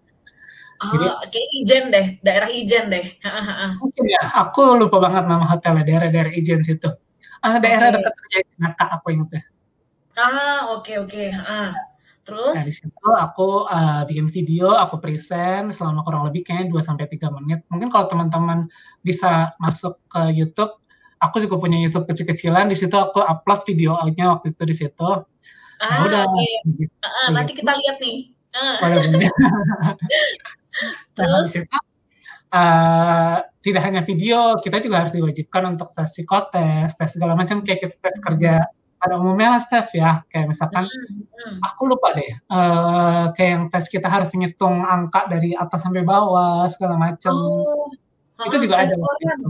[0.83, 3.05] Jadi Oh, kayak Ijen deh, daerah Ijen deh.
[3.81, 6.89] Mungkin ya, aku lupa banget nama hotelnya, daerah-daerah Ijen situ.
[7.45, 7.95] Eee, daerah Oke.
[8.01, 9.43] dekat Trajeknaka aku ingetnya.
[10.19, 11.69] Ah, oke oke, heeh.
[11.75, 12.61] Nah, di Terus?
[12.81, 17.63] situ aku, eee, bikin video, aku present selama kurang lebih kayaknya 2 sampai 3 menit.
[17.73, 18.69] Mungkin kalau teman-teman
[19.05, 20.73] bisa masuk ke YouTube,
[21.21, 25.09] aku juga punya YouTube kecil-kecilan, di situ aku upload videonya waktu itu di situ.
[25.81, 26.47] Nah Ah, udah, oke.
[26.71, 28.17] begitu Heeh, nanti kita lihat nih.
[28.55, 28.77] Heeh.
[31.17, 31.51] Terus?
[32.55, 37.81] eee, tidak hanya video, kita juga harus diwajibkan untuk tes psikotes, tes segala macam, kayak
[37.87, 38.99] kita tes kerja Mhm.
[39.03, 40.23] pada umumnya lah, Steph, ya.
[40.33, 41.59] Kayak misalkan Mhm mhm.
[41.65, 46.65] aku lupa deh, eee, kayak yang tes kita harus ngitung angka dari atas sampai bawah,
[46.71, 47.35] segala macam.
[47.37, 47.91] Oh,
[48.49, 49.41] Itu juga tes ada koran?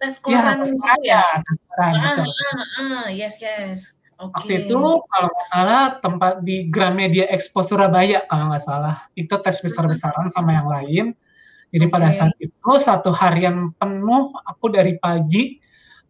[0.00, 1.22] Tes Iya, koran tes gitu koran ya?
[1.22, 2.26] ya, tes koran, Heeh betul.
[2.28, 3.80] heeh heeh, yes yes.
[4.16, 4.64] Waktu Oke.
[4.64, 4.80] itu
[5.12, 10.56] kalau nggak salah tempat di Gramedia Expo Surabaya kalau nggak salah, itu tes besar-besaran sama
[10.56, 11.04] yang lain.
[11.72, 12.16] Jadi pada Oke.
[12.20, 15.60] saat itu 1 harian penuh aku dari pagi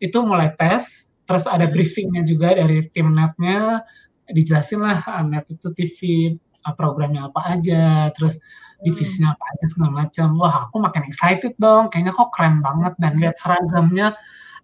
[0.03, 1.75] itu mulai tes, terus ada Mhm.
[1.75, 3.83] briefing-nya juga dari tim net-nya,
[4.31, 5.99] dijelasin lah, eee, net itu TV,
[6.39, 8.85] eee, programnya apa aja, terus Mmm.
[8.87, 10.29] divisinya apa aja segala macam.
[10.39, 14.15] Wah, aku makin excited dong, kayaknya kok keren banget dan lihat seragamnya.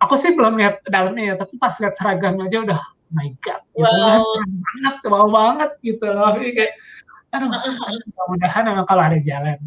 [0.05, 2.81] Aku sih belum lihat dalamnya ya, tapi pas lihat seragamnya aja udah,
[3.17, 4.25] my god, gitu kan, Wow.
[4.37, 6.29] keren banget, wow banget gitu loh.
[6.37, 6.73] Jadi kayak,
[7.37, 7.49] aduh
[8.13, 9.59] mudah-mudahan memang kalau ada jalan.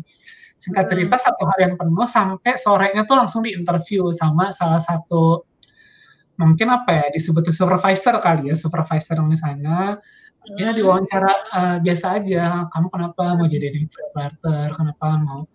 [0.61, 1.25] Singkat cerita Mhm.
[1.27, 5.45] 1 harian penuh sampai sorenya tuh langsung di-interview sama salah satu
[6.41, 9.97] mungkin apa ya, disebut supervisor kali ya, supervisor di sana.
[10.59, 14.71] Ya diwawancara, eee, biasa aja, "Kamu kenapa mau jadi news reporter?
[14.77, 15.47] Kenapa mau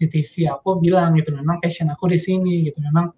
[0.00, 2.78] di TV?" Aku bilang gitu, "Memang passion aku di sini," gitu.
[2.84, 3.12] "Memang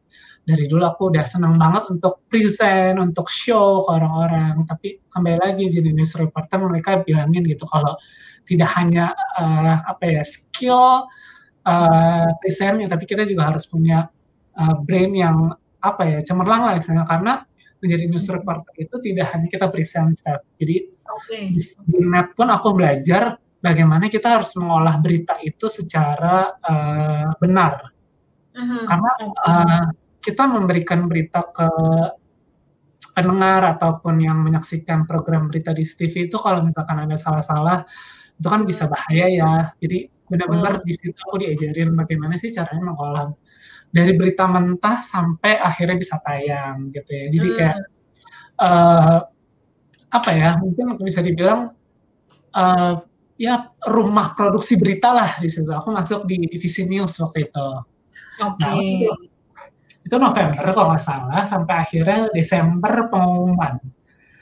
[0.49, 5.65] dari dulu aku udah senang banget untuk present, untuk show ke orang-orang." Tapi kembali lagi
[5.69, 7.93] jadi news reporter mereka bilangin gitu kalau
[8.49, 11.05] tidak hanya, eee, apa ya, skill,
[11.69, 14.09] eee, present-nya, tapi kita juga harus punya,
[14.59, 15.53] eee, brain yang
[15.85, 17.07] apa ya, cemerlang lah istilahnya.
[17.09, 17.35] Karena
[17.85, 18.35] menjadi news Mhm.
[18.43, 20.43] reporter itu tidak hanya kita present, Steph.
[20.59, 20.77] Jadi
[21.13, 21.39] Oke.
[21.55, 27.79] di net pun aku belajar bagaimana kita harus mengolah berita itu secara, eee, benar.
[28.57, 30.08] Mhm, Karena, oke.
[30.25, 31.69] Kita memberikan berita ke
[33.15, 37.83] pendengar ataupun yang menyaksikan program berita di TV itu kalau misalkan ada salah-salah,
[38.39, 39.53] itu kan bisa bahaya ya.
[39.83, 40.87] Jadi benar-benar Betul.
[40.87, 43.27] di situ aku diajarin bagaimana sih caranya mengolah
[43.91, 47.27] dari berita mentah sampai akhirnya bisa tayang gitu ya.
[47.33, 48.63] Jadi kayak, Mmm.
[48.63, 49.19] eee,
[50.09, 51.75] apa ya, mungkin bisa dibilang,
[52.55, 52.95] eee,
[53.39, 55.71] ya rumah produksi berita lah di situ.
[55.71, 57.69] Aku masuk di divisi news waktu itu.
[58.39, 58.83] Nah, Oke.
[58.83, 59.11] itu
[60.09, 63.77] itu November kalau nggak salah sampai akhirnya Desember pengumuman.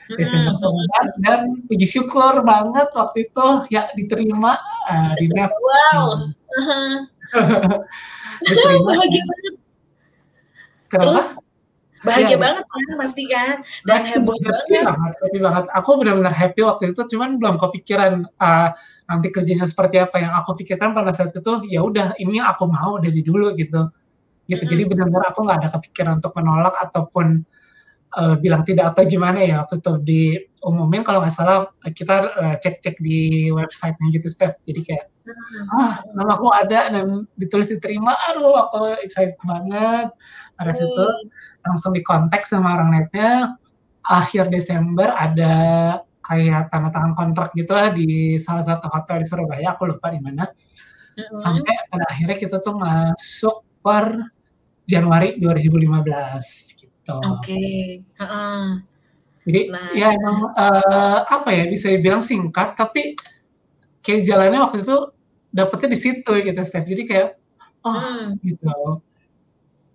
[0.07, 4.55] Desember Mhm, pengumuman dan puji syukur banget waktu itu ya diterima,
[4.87, 5.51] eee, di net.
[5.51, 6.31] Wow, Hmm.
[6.55, 6.95] heeh.
[8.47, 9.53] Diterima Bahagia banget.
[10.87, 11.03] Kenapa?
[11.11, 11.27] Terus?
[12.05, 12.39] Bahagia iya.
[12.39, 13.55] banget kan pasti kan?
[13.83, 14.85] Dan heboh happy banget.
[14.85, 15.65] banget happy banget.
[15.75, 18.69] Aku benar-benar happy waktu itu, cuman belum kepikiran, eee,
[19.09, 20.15] nanti kerjanya seperti apa.
[20.21, 23.89] Yang aku pikirkan pada saat itu, ya udah ini aku mau dari dulu gitu.
[24.47, 24.63] Gitu.
[24.63, 27.43] Jadi benar-benar aku nggak ada kepikiran untuk menolak ataupun,
[28.17, 29.93] eee, bilang tidak atau gimana ya waktu itu.
[30.07, 33.19] Diumumin kalau nggak salah, eee, kita, eee, cek-cek di
[33.51, 34.55] website-nya gitu, Steph.
[34.67, 35.05] Jadi kayak,
[35.75, 36.15] ah, mhm.
[36.17, 40.09] namaku ada dan ditulis diterima, aduh aku excited banget.
[40.57, 41.27] Pada situ Mmm.
[41.67, 43.55] langsung dikontak sama orang netnya,
[44.07, 45.53] akhir Desember ada
[46.27, 50.47] kayak tanda tangan kontrak gitulah di salah satu hotel di Surabaya, aku lupa di mana.
[51.39, 54.15] Sampai pada akhirnya kita tuh masuk per
[54.87, 57.17] Januari 2015 gitu.
[57.27, 57.59] Oke,
[58.01, 58.63] heeh.
[59.47, 63.15] Jadi Nah ya emang, eee, apa ya, bisa dibilang singkat, tapi
[64.03, 64.97] kayak jalannya waktu itu
[65.51, 66.87] dapetnya di situ gitu, Steph.
[66.87, 67.27] Jadi kayak,
[67.83, 68.39] oh Mmm.
[68.43, 68.75] gitu.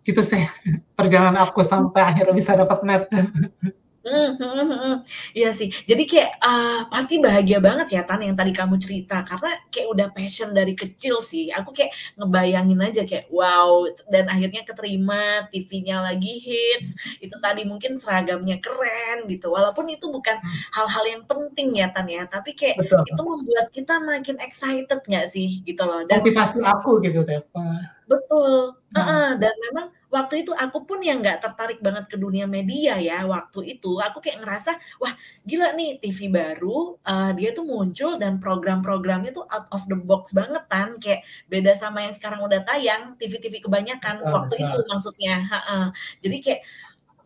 [0.03, 0.43] gitu sih
[0.99, 3.07] perjalanan aku sampai akhirnya bisa dapat net.
[4.03, 4.95] Mmm, mhm mhm.
[5.31, 5.71] Iya sih.
[5.87, 10.07] Jadi kayak, eee, pasti bahagia banget ya Tan yang tadi kamu cerita, karena kayak udah
[10.11, 11.55] passion dari kecil sih.
[11.55, 17.95] Aku kayak ngebayangin aja kayak, wow, dan akhirnya keterima, TV-nya lagi hits, itu tadi mungkin
[18.03, 19.55] seragamnya keren gitu.
[19.55, 20.35] Walaupun itu bukan
[20.75, 23.07] hal-hal yang penting ya Tan ya, tapi kayak Betul.
[23.07, 27.67] itu membuat kita makin excited nggak sih gitu loh dan Motivasi aku gitu Teva.
[28.11, 28.99] Betul, Hmm.
[28.99, 33.25] heeh, dan memang waktu itu aku pun yang nggak tertarik banget ke dunia media ya,
[33.27, 33.97] waktu itu.
[33.99, 35.15] Aku kayak ngerasa, "Wah
[35.49, 40.37] gila nih TV baru, eee, dia tuh muncul dan program-programnya tuh out of the box
[40.37, 45.85] banget Tan, kayak beda sama yang sekarang udah tayang, TV-TV kebanyakan, waktu itu maksudnya, heeh.
[46.23, 46.61] Jadi kayak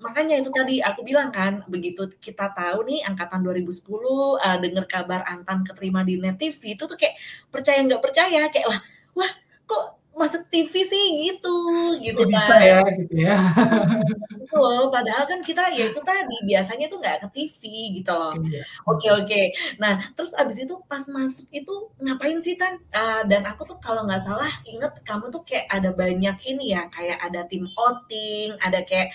[0.01, 5.25] makanya itu tadi aku bilang kan, begitu kita tahu nih angkatan 2010, eee, denger kabar
[5.27, 7.17] Antam keterima di Net TV, itu tuh kayak
[7.53, 8.81] percaya nggak percaya, kayak, "Lah,
[9.17, 9.33] wah
[9.69, 9.85] kok
[10.21, 11.57] masuk TV sih?" Gitu,
[12.05, 12.61] gitu Kok bisa kan.
[12.65, 12.79] ya?
[12.99, 13.35] Gitu ya.
[14.47, 17.61] Gitu loh, padahal kan kita ya itu tadi, biasanya tuh nggak ke TV
[18.03, 18.35] gitu loh.
[18.37, 19.17] Iya, Oke mhm.
[19.23, 19.43] oke.
[19.83, 21.75] Nah, terus abis itu pas masuk itu
[22.05, 22.75] ngapain sih Tan?
[22.95, 26.83] Eee, dan aku tuh kalau nggak salah inget kamu tuh kayak ada banyak ini ya,
[26.95, 29.11] kayak ada tim outing, ada kayak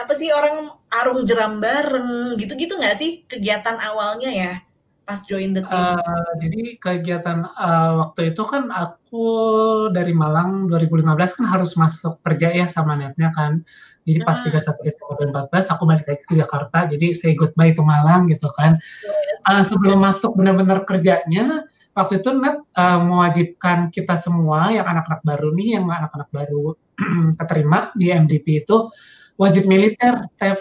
[0.00, 4.52] apa sih, orang arung jeram bareng, gitu-gitu nggak sih kegiatan awalnya ya,
[5.10, 5.74] pas join the team?
[5.74, 9.26] Eee, jadi kegiatan, eee, waktu itu kan aku
[9.90, 13.66] dari Malang 2015 kan harus masuk kerja ya sama Netnya kan.
[14.06, 14.66] Jadi pas tiga Mhm.
[14.70, 18.78] satu Desember 2014 aku balik lagi ke Jakarta, jadi say goodbye to Malang gitu kan.
[19.50, 21.66] Eee, sebelum masuk bener-bener kerjanya,
[21.98, 26.78] waktu itu Net, eee, mewajibkan kita semua yang anak-anak baru nih, yang anak-anak baru
[27.40, 28.88] keterima di MDP itu
[29.40, 30.60] wajib militer, Tev.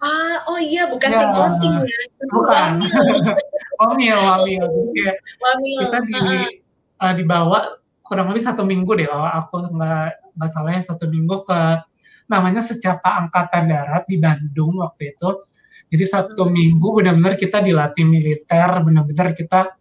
[0.00, 2.00] Ah, oh iya bukan tim outing ya,
[2.32, 2.70] bukan.
[2.80, 4.16] wamil.
[4.16, 6.18] Wamil wamil, jadi kayak Wamil, kita di
[7.00, 7.58] eee, dibawa
[8.00, 10.08] kurang lebih 1 minggu deh kalau aku nggak
[10.40, 11.60] nggak salah ya, 1 minggu ke
[12.32, 15.28] namanya Secapa Angkatan Darat di Bandung waktu itu.
[15.92, 16.52] Jadi 1 Mhm.
[16.54, 19.76] minggu bener-bener kita dilatih militer, bener-bener kita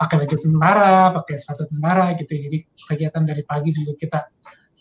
[0.00, 2.32] pakai baju tentara, pakai sepatu tentara gitu.
[2.36, 4.18] Jadi kegiatan dari pagi juga kita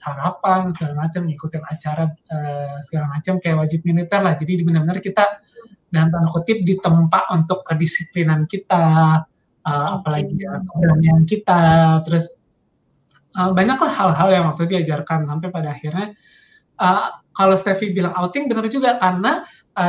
[0.02, 4.34] sarapan segala macam, ngikutin acara, eee, segala macam kayak wajib militer lah.
[4.34, 5.26] Jadi bener-bener kita
[5.94, 9.22] dalam tanda kutip "ditempa" untuk kedisiplinan kita,
[9.68, 9.94] Oke.
[10.02, 11.62] apalagi ya keberanian kita,
[12.08, 12.34] terus,
[13.38, 16.16] eee, banyaklah hal-hal yang waktu itu diajarkan sampai pada akhirnya,
[17.38, 18.98] kalau Stefy bilang outing bener juga.
[19.00, 19.46] Karena,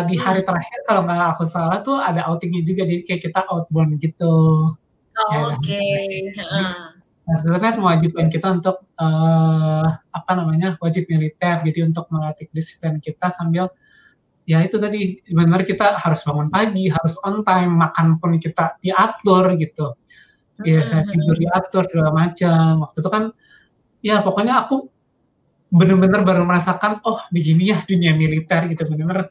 [0.08, 3.98] di hari terakhir kalau nggak aku salah tuh ada outing-nya juga, jadi kayak kita outbound
[4.02, 4.34] gitu.
[5.16, 5.80] Kayak Oke,
[6.38, 6.91] nah
[7.40, 13.70] sebenarnya mewajibkan kita untuk, eee, apa namanya, wajib militer, jadi untuk melatih kedisiplinan kita sambil
[14.48, 19.54] ya itu tadi, bener-bener kita harus bangun pagi, harus on time, makan pun kita diatur
[19.60, 19.94] gitu.
[20.66, 22.82] Ya saya tidur diatur segala macam.
[22.86, 23.24] Waktu itu kan
[24.04, 24.88] ya pokoknya aku
[25.74, 28.84] bener-bener baru merasakan, "Oh begini ya dunia militer," gitu.
[28.90, 29.30] Bener-bener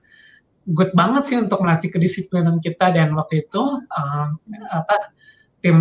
[0.69, 3.61] good banget sih untuk melatih kedisiplinan kita dan waktu itu,
[3.91, 4.25] eee,
[4.73, 4.95] apa,
[5.63, 5.78] tim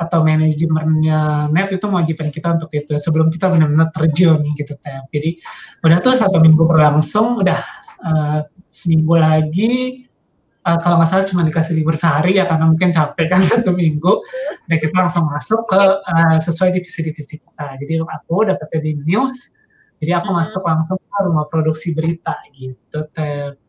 [0.00, 5.04] atau manajemennya Net itu mewajibkan kita untuk itu, sebelum kita bener-bener terjun gitu, Tev.
[5.12, 5.36] Jadi
[5.86, 7.58] udah tuh 1 minggu berlangsung, udah,
[8.08, 8.38] eee,
[8.72, 10.04] seminggu lagi,
[10.66, 14.12] eee, kalau nggak salah cuma dikasih libur sehari ya karena mungkin capek kan 1 minggu,
[14.70, 17.66] dan kita langsung masuk ke, eee, sesuai divisi-divisi kita.
[17.82, 19.52] Jadi aku dapetnya di news,
[20.02, 20.38] jadi aku Mhm.
[20.40, 23.59] masuk langsung ke rumah produksi berita gitu, Tev.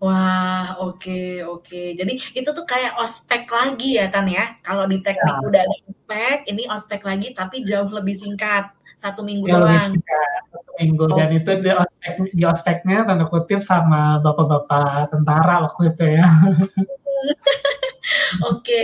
[0.00, 1.76] Wah, oke oke.
[1.98, 4.56] Jadi itu tuh kayak ospek lagi ya Tan ya?
[4.64, 5.44] Kalau di teknik Iya.
[5.48, 8.64] udah ada ospek, ini ospek lagi tapi jauh lebih singkat,
[8.96, 9.92] 1 minggu lebih doang.
[10.00, 16.04] 1 minggu dan itu di ospek di ospeknya tanda kutip sama bapak-bapak tentara waktu itu
[16.16, 16.24] ya.
[18.50, 18.82] Oke.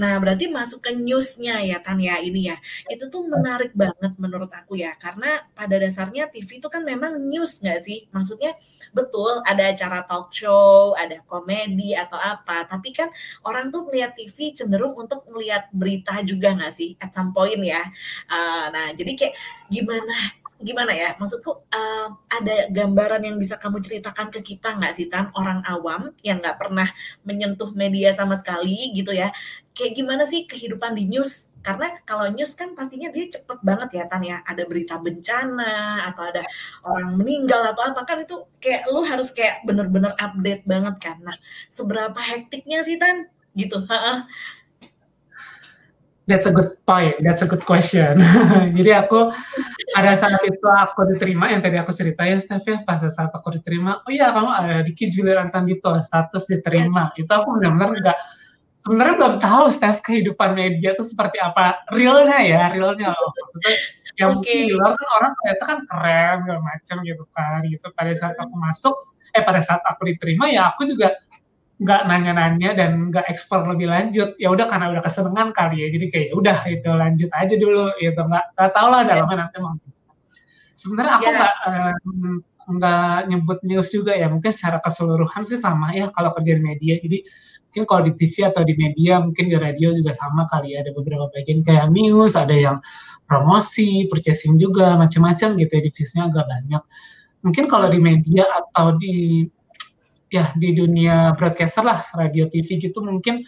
[0.00, 2.56] Nah berarti masuk ke news-nya ya Tan ya, ini ya.
[2.92, 7.60] Itu tuh menarik banget menurut aku ya, karena pada dasarnya TV itu kan memang news
[7.64, 7.98] nggak sih?
[8.14, 8.52] Maksudnya
[8.96, 13.08] betul ada acara talk show, ada komedi atau apa, tapi kan
[13.46, 17.82] orang tuh ngelihat TV cenderung untuk ngelihat berita juga nggak sih at some point ya.
[18.30, 19.34] Eee, nah jadi kayak
[19.72, 20.14] gimana
[20.60, 25.32] gimana ya, maksudku, eee, ada gambaran yang bisa kamu ceritakan ke kita nggak sih Tan,
[25.34, 26.88] orang awam yang nggak pernah
[27.24, 29.32] menyentuh media sama sekali gitu ya,
[29.76, 31.48] kayak gimana sih kehidupan di news?
[31.60, 36.22] Karena kalau news kan pastinya dia cepet banget ya Tan ya, ada berita bencana atau
[36.28, 36.42] ada
[36.84, 41.16] orang meninggal atau apa, kan itu kayak lu harus kayak bener-bener update banget kan.
[41.24, 41.36] Nah,
[41.72, 43.28] seberapa hektiknya sih Tan?
[43.56, 43.76] Gitu.
[46.30, 48.22] That's a good point, that's a good question.
[48.78, 49.34] Jadi aku
[49.90, 53.98] pada saat itu aku diterima yang tadi aku ceritain Steph ya, pas saat aku diterima,
[54.06, 58.18] "Oh iya kamu ada di Julian Antandito, status diterima." Itu aku bener-bener nggak
[58.80, 63.74] sebenarnya belum tahu Steph kehidupan media itu seperti apa realnya ya realnya loh maksudnya
[64.16, 64.32] ya okay.
[64.32, 68.36] mungkin di luar kan orang ternyata kan keren segala macam gitu kan gitu pada saat
[68.40, 68.94] aku masuk
[69.36, 71.12] eh pada saat aku diterima ya aku juga
[71.80, 76.06] nggak nanya-nanya dan nggak ekspor lebih lanjut ya udah karena udah kesenangan kali ya jadi
[76.12, 79.72] kayak ya udah itu lanjut aja dulu gitu nggak nggak tahu lah dalamnya nanti mau
[80.76, 81.32] sebenarnya aku iya.
[81.40, 81.92] nggak yeah.
[82.70, 87.00] nggak nyebut news juga ya mungkin secara keseluruhan sih sama ya kalau kerja di media
[87.00, 87.18] jadi
[87.70, 90.92] mungkin kalau di TV atau di media mungkin di radio juga sama kali ya ada
[90.92, 92.76] beberapa bagian kayak news ada yang
[93.24, 96.82] promosi purchasing juga macam-macam gitu ya divisinya agak banyak
[97.40, 99.48] mungkin kalau di media atau di
[100.30, 103.42] ya di dunia broadcaster lah radio TV gitu mungkin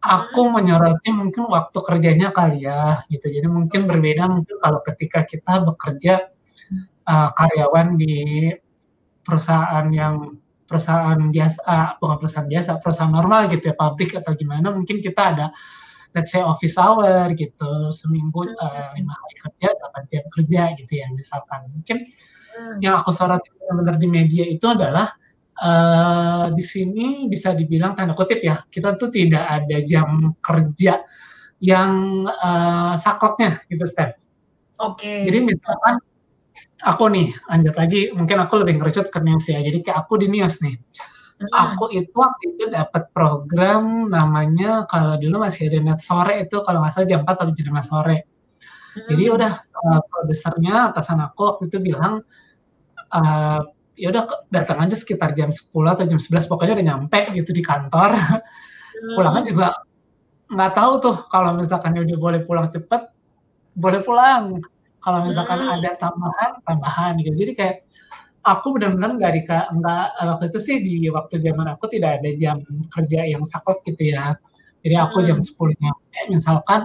[0.00, 0.52] aku hmm.
[0.56, 3.26] menyoroti mungkin waktu kerjanya kali ya gitu.
[3.28, 6.30] Jadi mungkin berbeda mungkin kalau ketika kita bekerja
[7.04, 8.50] uh, karyawan di
[9.26, 14.74] perusahaan yang perusahaan biasa uh, bukan perusahaan biasa perusahaan normal gitu ya pabrik atau gimana
[14.74, 15.46] mungkin kita ada
[16.10, 21.06] let's say office hour gitu seminggu uh, lima hari kerja delapan jam kerja gitu ya
[21.12, 21.68] misalkan.
[21.70, 22.78] Mungkin hmm.
[22.80, 25.12] yang aku soroti benar-benar di media itu adalah
[25.60, 31.00] uh, di sini bisa dibilang tanda kutip ya kita tuh tidak ada jam kerja
[31.60, 34.16] yang uh, sakleknya gitu Steph.
[34.76, 35.00] Oke.
[35.00, 35.18] Okay.
[35.28, 35.96] Jadi misalkan
[36.84, 39.60] aku nih lanjut lagi mungkin aku lebih ngerucut ke news ya.
[39.64, 40.76] Jadi kayak aku di news nih.
[41.36, 41.76] Hmm.
[41.76, 46.80] Aku itu waktu itu dapat program namanya kalau dulu masih ada net sore itu kalau
[46.80, 48.16] nggak salah jam 4 atau jam 5 sore.
[48.96, 49.06] Hmm.
[49.12, 52.24] Jadi udah uh, produsernya atasan aku waktu itu bilang
[53.12, 53.60] uh,
[53.96, 57.64] ya udah datang aja sekitar jam 10 atau jam 11 pokoknya udah nyampe gitu di
[57.64, 59.16] kantor hmm.
[59.16, 59.68] pulangnya juga
[60.52, 63.02] nggak tahu tuh kalau misalkan ya udah boleh pulang cepet
[63.74, 64.60] boleh pulang
[65.00, 65.74] kalau misalkan hmm.
[65.80, 67.76] ada tambahan tambahan gitu jadi kayak
[68.46, 72.62] aku benar-benar nggak di nggak waktu itu sih di waktu zaman aku tidak ada jam
[72.92, 74.36] kerja yang saklek gitu ya
[74.86, 75.26] jadi aku hmm.
[75.26, 76.80] jam 10 nyampe misalkan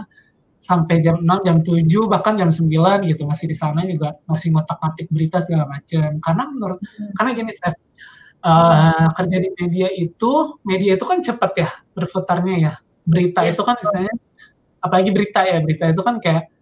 [0.62, 5.10] sampai jam 6, jam 7, bahkan jam 9 gitu masih di sana juga masih ngotak-ngatik
[5.10, 6.22] berita segala macam.
[6.22, 7.18] Karena menurut hmm.
[7.18, 7.78] karena gini Steph,
[8.46, 12.74] uh, kerja di media itu media itu kan cepat ya berputarnya ya.
[13.02, 13.58] Berita yes.
[13.58, 14.14] itu kan misalnya
[14.86, 16.54] apalagi berita ya, berita itu kan kayak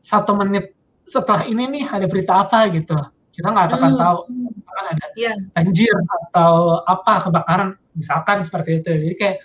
[0.00, 0.72] satu menit
[1.04, 2.96] setelah ini nih ada berita apa gitu.
[3.36, 4.00] Kita nggak akan hmm.
[4.00, 4.18] tahu
[4.64, 5.36] kan ada yeah.
[5.52, 8.88] banjir atau apa kebakaran misalkan seperti itu.
[8.88, 9.36] Jadi kayak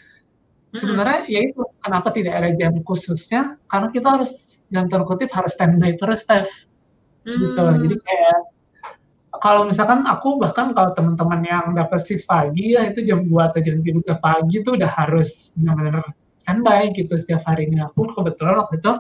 [0.72, 3.60] sebenarnya ya itu kenapa tidak ada jam khususnya?
[3.68, 6.72] Karena kita harus dalam tanda kutip harus standby terus Steph.
[7.22, 7.38] Hmm.
[7.38, 8.38] gitu jadi kayak
[9.42, 13.62] kalau misalkan aku bahkan kalau teman-teman yang dapat shift pagi ya itu jam 2 atau
[13.62, 16.06] jam 3 pagi itu udah harus benar-benar
[16.38, 17.90] standby gitu setiap harinya.
[17.90, 18.92] Aku kebetulan waktu itu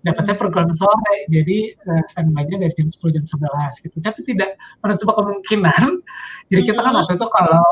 [0.00, 3.96] dapatnya program sore jadi uh, standby-nya dari jam 10 jam 11 gitu.
[4.02, 4.50] Tapi tidak
[4.82, 5.86] menutup kemungkinan.
[6.50, 7.66] Jadi kita kan waktu itu kalau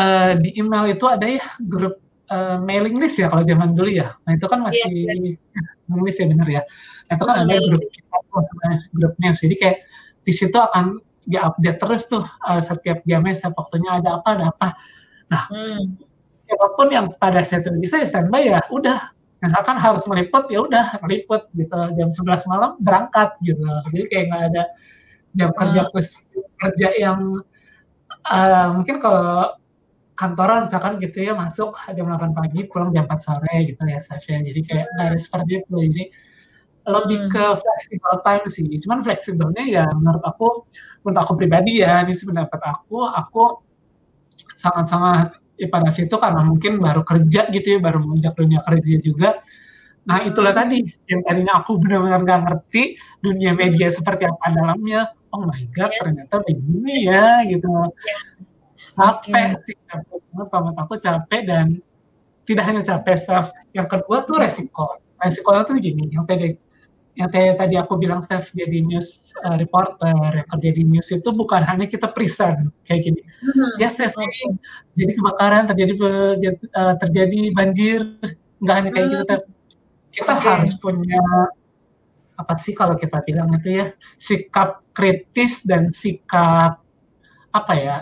[0.00, 2.00] uh, di email itu ada ya grup
[2.30, 4.14] uh, mailing list ya kalau zaman dulu ya.
[4.26, 5.36] Nah itu kan masih yeah,
[5.88, 6.62] mailing list ya benar ya.
[7.10, 8.16] Nah, itu kan ada grup kita
[8.94, 9.38] grup news.
[9.42, 9.78] Jadi kayak
[10.26, 14.44] di situ akan di update terus tuh uh, setiap jamnya setiap waktunya ada apa ada
[14.54, 14.68] apa.
[15.30, 15.82] Nah hmm.
[16.46, 19.10] siapa pun yang pada saat itu bisa ya standby ya udah
[19.42, 23.60] misalkan harus meliput ya udah meliput gitu jam 11 malam berangkat gitu
[23.92, 24.64] jadi kayak nggak ada
[25.36, 26.46] jam kerja hmm.
[26.56, 27.20] kerja yang
[28.26, 29.52] uh, mungkin kalau
[30.16, 34.40] kantoran misalkan gitu ya masuk jam 8 pagi pulang jam 4 sore gitu ya saya
[34.40, 35.74] jadi kayak nggak ada seperti itu.
[35.76, 36.04] Jadi
[36.86, 37.30] lebih hmm.
[37.30, 38.66] ke flexible time sih.
[38.80, 40.64] Cuman fleksibelnya ya menurut aku
[41.04, 43.60] untuk aku pribadi ya ini pendapat aku aku
[44.56, 49.30] sangat-sangat ya pada situ karena mungkin baru kerja gitu ya baru menginjak dunia kerja juga.
[50.08, 50.60] Nah itulah hmm.
[50.64, 50.78] tadi
[51.12, 52.82] yang tadinya aku benar-benar nggak ngerti
[53.20, 55.12] dunia media seperti apa dalamnya.
[55.34, 56.00] Oh my god yes.
[56.00, 57.68] ternyata begini ya gitu.
[57.68, 58.35] Yeah
[58.96, 59.64] capek okay.
[59.68, 61.66] sih capek banget kalau aku capek dan
[62.48, 66.56] tidak hanya capek staff yang kedua tuh resiko resikonya tuh gini yang tadi
[67.16, 71.64] yang tadi aku bilang staff jadi news uh, reporter yang kerja di news itu bukan
[71.64, 73.80] hanya kita present kayak gini hmm.
[73.80, 74.60] ya staff ini
[74.92, 75.92] jadi kebakaran terjadi
[76.76, 78.04] uh, terjadi banjir
[78.60, 79.48] nggak hanya kayak gitu hmm.
[80.12, 80.44] kita okay.
[80.44, 81.24] harus punya
[82.36, 83.86] apa sih kalau kita bilang itu ya
[84.20, 86.84] sikap kritis dan sikap
[87.56, 87.96] apa ya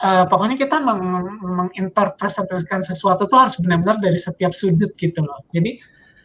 [0.00, 1.00] uh, pokoknya kita meng
[1.44, 5.44] menginterpretasikan sesuatu itu harus benar-benar dari setiap sudut gitu loh.
[5.52, 5.76] Jadi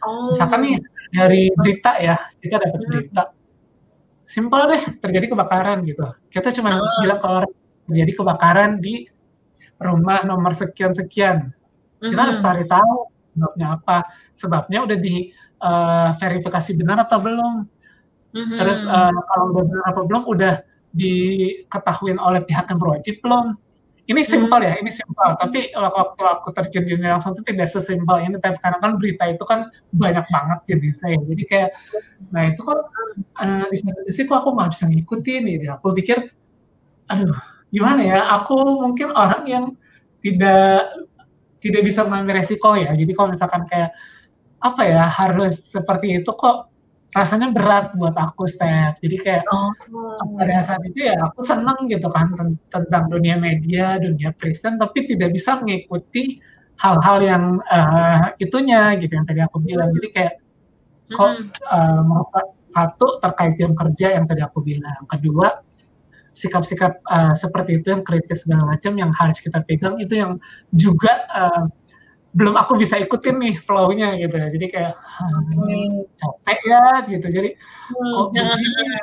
[0.02, 0.32] oh.
[0.32, 0.76] misalkan nih
[1.12, 2.90] dari berita ya, kita dapat hmm.
[2.90, 3.22] berita.
[4.26, 6.02] Simpel deh, terjadi kebakaran gitu.
[6.32, 6.98] Kita cuma oh.
[7.04, 7.46] bilang kalau
[7.86, 9.06] terjadi kebakaran di
[9.78, 11.52] rumah nomor sekian-sekian.
[12.02, 12.44] Kita harus hmm.
[12.44, 12.94] cari tahu
[13.36, 13.98] sebabnya apa.
[14.34, 15.30] Sebabnya udah di
[15.62, 17.54] uh, verifikasi benar atau belum.
[18.36, 20.60] Terus uh, kalau benar atau belum udah
[20.92, 23.56] diketahui oleh pihak yang berwajib belum
[24.06, 25.34] ini simpel ya, ini simpel.
[25.34, 28.38] Tapi waktu aku terjun di langsung itu tidak sesimpel ini.
[28.38, 31.18] Tapi karena kan berita itu kan banyak banget jenisnya.
[31.18, 31.20] Ya.
[31.26, 31.70] Jadi kayak,
[32.30, 32.78] nah itu kan
[33.42, 35.66] uh, di satu sisi kok aku nggak bisa ngikutin ini.
[35.74, 36.30] Aku pikir,
[37.10, 37.34] aduh,
[37.74, 38.20] gimana ya?
[38.38, 39.64] Aku mungkin orang yang
[40.22, 40.86] tidak
[41.58, 42.94] tidak bisa mengambil resiko ya.
[42.94, 43.90] Jadi kalau misalkan kayak
[44.62, 46.70] apa ya harus seperti itu kok
[47.16, 49.00] rasanya berat buat aku Steph.
[49.00, 49.72] Jadi kayak oh.
[50.36, 52.36] pada saat itu ya aku seneng gitu kan
[52.68, 56.36] tentang dunia media dunia present tapi tidak bisa mengikuti
[56.76, 59.96] hal-hal yang uh, itunya gitu yang tadi aku bilang.
[59.96, 60.34] Jadi kayak
[61.08, 61.40] kok
[61.72, 62.04] uh,
[62.68, 65.00] satu terkait jam kerja yang tadi aku bilang.
[65.08, 65.64] Kedua
[66.36, 70.36] sikap-sikap uh, seperti itu yang kritis segala macam yang harus kita pegang itu yang
[70.68, 71.64] juga uh,
[72.36, 74.48] belum aku bisa ikutin nih flow-nya gitu ya.
[74.52, 74.94] Jadi kayak
[75.56, 77.26] hmm, capek ya gitu.
[77.32, 78.12] Jadi hmm.
[78.12, 79.00] kok begini ya.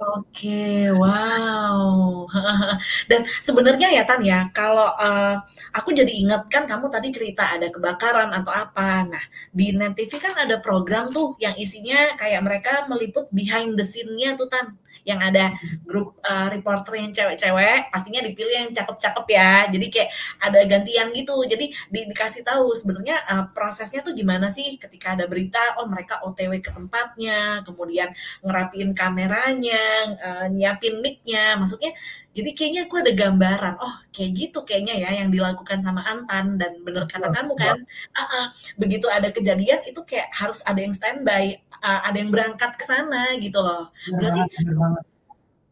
[0.00, 2.24] Oke, wow.
[3.10, 5.36] Dan sebenarnya ya Tan ya, kalau uh,
[5.76, 9.04] aku jadi ingat kan kamu tadi cerita ada kebakaran atau apa.
[9.04, 13.84] Nah, di Net TV kan ada program tuh yang isinya kayak mereka meliput behind the
[13.84, 19.52] scene-nya tuh Tan yang ada grup uh, reporter yang cewek-cewek pastinya dipilih yang cakep-cakep ya.
[19.72, 21.36] Jadi kayak ada gantian gitu.
[21.46, 26.20] Jadi di, dikasih tahu sebenarnya uh, prosesnya tuh gimana sih ketika ada berita oh mereka
[26.24, 28.12] OTW ke tempatnya kemudian
[28.44, 29.82] ngerapiin kameranya
[30.20, 31.56] uh, nyiapin micnya.
[31.56, 31.92] Maksudnya
[32.30, 36.60] jadi kayaknya aku ada gambaran oh kayak gitu kayaknya ya yang dilakukan sama Antan.
[36.60, 37.76] Dan bener kata kamu kan
[38.14, 38.46] uh -uh,
[38.78, 43.34] begitu ada kejadian itu kayak harus ada yang standby uh, ada yang berangkat ke sana
[43.40, 43.90] gitu loh.
[44.06, 44.40] Iya, berarti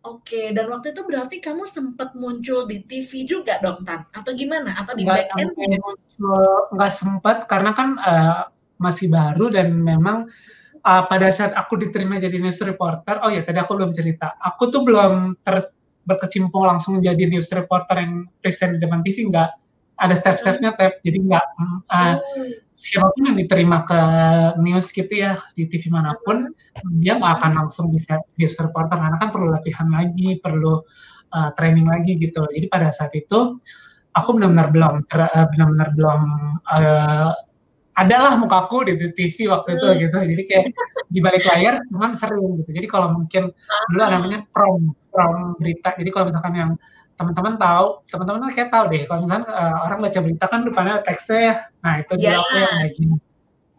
[0.09, 4.09] Oke, dan waktu itu berarti kamu sempat muncul di TV juga dong, Tan?
[4.15, 4.73] Atau gimana?
[4.81, 5.53] Atau di back end?
[6.73, 8.49] Nggak sempat, karena kan uh,
[8.81, 10.31] masih baru dan memang
[10.81, 14.73] uh, pada saat aku diterima jadi news reporter, oh ya tadi aku belum cerita, aku
[14.73, 15.77] tuh belum terus
[16.09, 19.51] berkecimpung langsung jadi news reporter yang present di zaman TV, nggak
[19.99, 21.47] ada step-stepnya tap jadi nggak
[21.91, 22.17] uh,
[22.71, 24.01] siapa pun yang diterima ke
[24.63, 26.55] news gitu ya di TV mana pun
[27.03, 30.79] dia nggak akan langsung bisa news reporter karena kan perlu latihan lagi perlu
[31.35, 32.47] uh, training lagi gitu.
[32.47, 33.59] Jadi pada saat itu
[34.15, 36.21] aku benar-benar belum uh, benar-benar belum
[36.63, 37.33] uh,
[37.99, 39.99] adalah mukaku di TV waktu itu hmm.
[40.07, 40.19] gitu.
[40.23, 40.65] Jadi kayak
[41.11, 42.71] di balik layar cuman sering gitu.
[42.71, 43.51] Jadi kalau mungkin
[43.91, 45.99] dulu namanya prom prom berita.
[45.99, 46.71] Jadi kalau misalkan yang
[47.19, 50.97] teman-teman tahu, teman-teman kan kayak tahu deh kalau misalnya uh, orang baca berita kan depannya
[51.03, 51.55] teksnya ya.
[51.83, 52.39] Nah, itu yeah.
[52.39, 53.05] aku yang lagi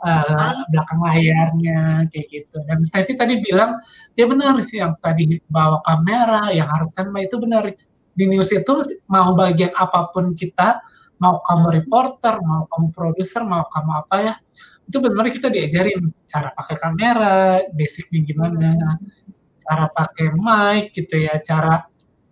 [0.04, 1.80] uh, belakang layarnya
[2.12, 2.58] kayak gitu.
[2.68, 3.80] Dan Stevie tadi bilang
[4.20, 7.72] dia benar sih yang tadi bawa kamera, yang harus standby itu benar.
[8.20, 10.84] Di news itu mau bagian apa pun kita,
[11.24, 11.76] mau kamu hmm.
[11.80, 14.34] reporter, mau kamu produser, mau kamu apa ya,
[14.90, 19.00] itu benar kita diajarin cara pakai kamera, basicnya gimana,
[19.64, 21.86] cara pakai mic gitu ya, cara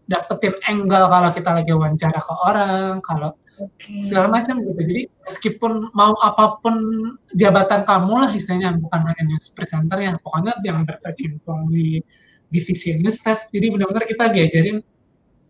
[0.07, 3.99] dapetin angle kalau kita lagi wawancara ke orang, kalau okay.
[3.99, 4.79] segala macam gitu.
[4.79, 6.75] Jadi meskipun mau apa pun
[7.35, 11.99] jabatan kamu lah istilahnya bukan hanya news presenter ya, pokoknya yang berkecimpung di
[12.47, 13.51] divisi news staff.
[13.51, 14.79] Jadi benar-benar kita diajarin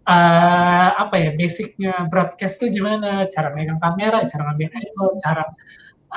[0.10, 5.44] uh, apa ya basicnya broadcast tuh gimana, cara megang kamera, cara ngambil angle, cara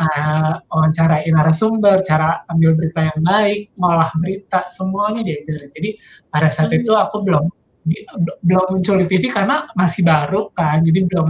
[0.01, 5.69] uh, wawancara narasumber, cara ambil berita yang baik, ngolah berita, semuanya diajarin.
[5.77, 5.91] Jadi
[6.33, 6.81] pada saat hmm.
[6.81, 7.53] itu aku belum
[8.45, 11.29] belum muncul di TV karena masih baru kan, jadi belum.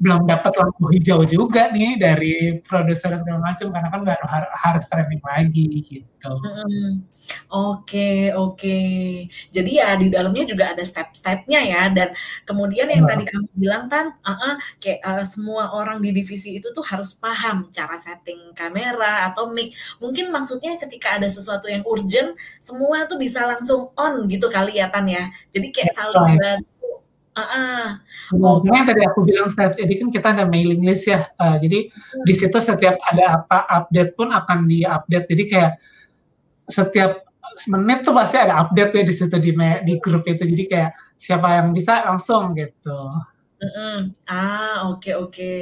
[0.00, 4.84] Belum dapat lampu hijau juga nih dari produser segala macam karena kan baru har harus
[4.88, 6.32] training lagi gitu.
[6.40, 7.04] Hmm.
[7.52, 8.78] Oke oke.
[9.54, 12.12] Jadi ya di dalamnya juga ada step-stepnya ya dan
[12.48, 13.08] kemudian yang oh.
[13.08, 17.14] tadi kamu bilang kan, uh -uh, kayak uh, semua orang di divisi itu tuh harus
[17.16, 19.72] paham cara setting kamera atau mic.
[20.02, 24.90] Mungkin maksudnya ketika ada sesuatu yang urgent, semua tuh bisa langsung on gitu kali ya
[24.90, 25.30] Tan ya.
[25.52, 26.75] Jadi kayak saling bantu
[27.36, 28.00] Ah,
[28.32, 28.64] uh, oh.
[28.64, 31.20] yang tadi aku bilang Steph, jadi kan kita ada mailing list ya.
[31.36, 32.24] Uh, jadi hmm.
[32.24, 35.28] di situ setiap ada apa update pun akan di-update.
[35.28, 35.72] Jadi kayak
[36.64, 37.28] setiap
[37.68, 39.52] menit tuh pasti ada update ya di situ di
[39.84, 40.48] di grup itu.
[40.48, 42.96] Jadi kayak siapa yang bisa langsung gitu.
[43.56, 44.12] Mm-mm.
[44.28, 45.52] Ah, oke oke.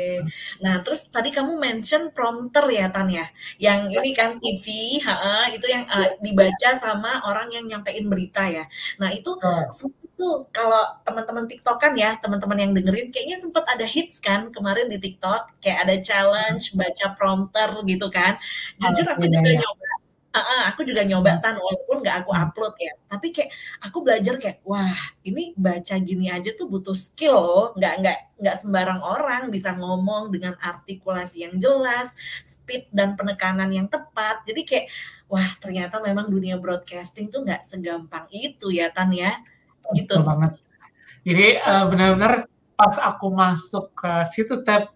[0.62, 3.26] Nah, terus tadi kamu mention prompter ya, Tan ya?
[3.58, 8.66] Yang ini kan TV, ha, itu yang uh, dibaca sama orang yang nyampein berita ya.
[8.98, 9.70] Nah, itu oh.
[10.14, 14.86] Itu kalau teman-teman TikTok kan ya, teman-teman yang dengerin kayaknya sempat ada hits kan kemarin
[14.86, 18.38] di TikTok, kayak ada challenge baca prompter gitu kan.
[18.78, 19.84] Jujur aku juga nyoba
[20.34, 22.42] uh, uh, aku juga nyoba tan walaupun nggak aku hmm.
[22.42, 22.92] upload ya.
[23.06, 23.50] Tapi kayak
[23.86, 28.56] aku belajar kayak wah ini baca gini aja tuh butuh skill loh nggak nggak nggak
[28.58, 34.42] sembarang orang bisa ngomong dengan artikulasi yang jelas speed dan penekanan yang tepat.
[34.46, 34.86] Jadi kayak
[35.30, 39.38] wah ternyata memang dunia broadcasting tuh nggak segampang itu ya tan ya
[39.92, 40.52] gitu Betul banget
[41.24, 42.32] Jadi uh, benar-benar
[42.74, 44.94] pas aku masuk ke situ tab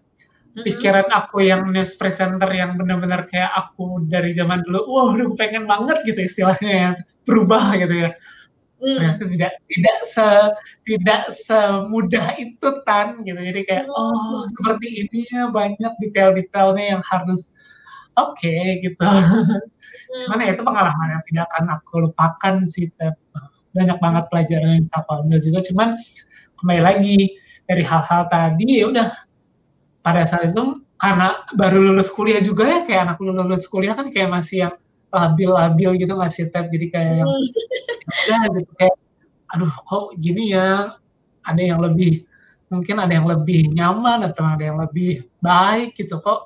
[0.63, 5.69] pikiran aku yang news presenter yang benar-benar kayak aku dari zaman dulu, wah udah pengen
[5.69, 6.91] banget gitu istilahnya ya,
[7.23, 8.11] berubah gitu ya.
[8.79, 9.19] Mm.
[9.35, 10.27] Tidak tidak se
[10.87, 13.35] tidak semudah itu tan gitu.
[13.35, 13.95] Jadi kayak mm.
[13.95, 17.51] oh seperti ini ya banyak detail-detailnya yang harus
[18.15, 19.03] oke okay, gitu.
[20.09, 20.25] Mm.
[20.25, 22.89] Cuman ya itu pengalaman yang tidak akan aku lupakan sih.
[23.79, 25.59] Banyak banget pelajaran yang aku ambil juga.
[25.63, 25.89] Cuman
[26.59, 29.09] kembali lagi dari hal-hal tadi ya udah.
[30.03, 34.31] Pada saat itu karena baru lulus kuliah juga ya kayak anak lulus kuliah kan kayak
[34.31, 34.75] masih yang
[35.09, 37.29] labil-labil gitu ngasih tab jadi kayak yang
[38.27, 38.95] ya gitu kayak
[39.55, 40.99] aduh kok gini ya?
[41.47, 42.27] Ada yang lebih
[42.69, 46.45] mungkin ada yang lebih nyaman atau ada yang lebih baik gitu kok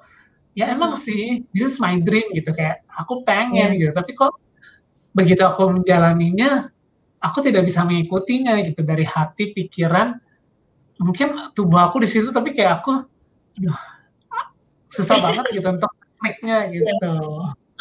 [0.55, 3.79] ya emang sih this is my dream gitu kayak aku pengen yes.
[3.81, 3.91] gitu.
[3.91, 4.33] Tapi kok
[5.13, 6.73] begitu aku menjalaninya
[7.23, 10.19] aku tidak bisa mengikutinya gitu dari hati pikiran
[10.99, 13.07] mungkin tubuh aku di situ tapi kayak aku
[13.57, 13.79] aduh
[14.91, 17.11] susah banget gitu untuk kliknya gitu.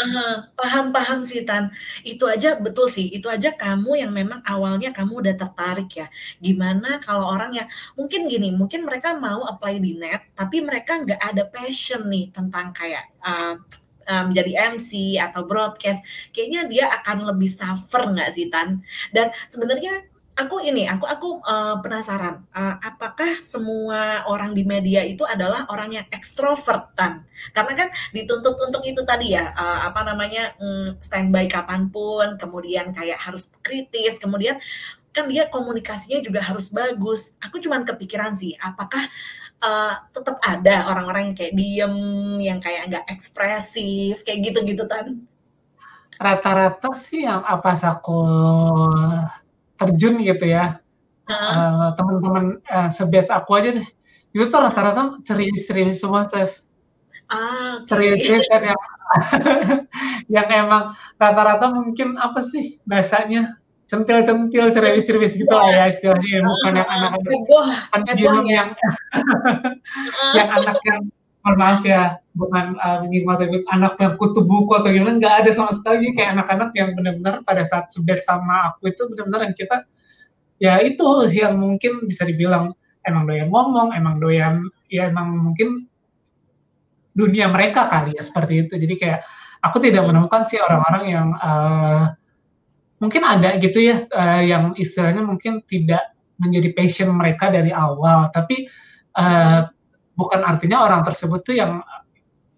[0.03, 1.70] Uh, paham paham sih Tan.
[2.03, 3.12] Itu aja betul sih.
[3.12, 6.09] Itu aja kamu yang memang awalnya kamu udah tertarik ya.
[6.43, 11.20] Gimana kalau orang yang mungkin gini, mungkin mereka mau apply di net, tapi mereka nggak
[11.22, 13.62] ada passion nih tentang kayak uh,
[14.09, 16.03] um, jadi MC atau broadcast.
[16.30, 18.82] Kayaknya dia akan lebih suffer nggak sih Tan?
[19.14, 25.22] Dan sebenarnya aku ini, aku aku uh, penasaran, uh, apakah semua orang di media itu
[25.28, 27.28] adalah orang yang ekstrovertan?
[27.53, 32.96] Karena kan dituntut untuk itu tadi ya, uh, apa namanya, um, standby kapan pun, kemudian
[32.96, 34.57] kayak harus kritis, kemudian
[35.12, 37.36] kan dia komunikasinya juga harus bagus.
[37.44, 39.05] Aku cuman kepikiran sih, apakah
[39.62, 41.94] uh, tetap ada orang-orang yang kayak diem,
[42.42, 45.22] yang kayak nggak ekspresif, kayak gitu-gitu kan?
[46.18, 48.20] Rata-rata sih yang apa aku
[49.78, 50.82] terjun gitu ya.
[51.30, 53.88] Uh, teman-teman uh, sebatch aku aja deh.
[54.34, 56.60] Itu tuh rata-rata serius-serius semua, Chef.
[57.32, 58.20] Ah, okay.
[58.20, 58.76] serius yang
[60.40, 63.61] yang emang rata-rata mungkin apa sih bahasanya
[63.93, 66.40] centil-centil serius-serius gitu lah ya istilahnya ya.
[66.40, 67.45] bukan yang anak-anak
[67.93, 68.53] pendiam ya.
[68.57, 68.68] yang
[70.40, 71.01] yang anak yang
[71.45, 73.05] mohon maaf ya bukan uh,
[73.76, 77.61] anak yang kutu buku atau gimana nggak ada sama sekali kayak anak-anak yang benar-benar pada
[77.68, 79.76] saat seber sama aku itu benar-benar yang kita
[80.57, 82.72] ya itu yang mungkin bisa dibilang
[83.05, 85.84] emang doyan ngomong emang doyan ya emang mungkin
[87.12, 89.20] dunia mereka kali ya seperti itu jadi kayak
[89.61, 92.14] aku tidak menemukan sih orang-orang yang uh,
[93.03, 98.70] mungkin ada gitu ya uh, yang istilahnya mungkin tidak menjadi passion mereka dari awal tapi
[99.18, 99.66] uh,
[100.14, 101.82] bukan artinya orang tersebut tuh yang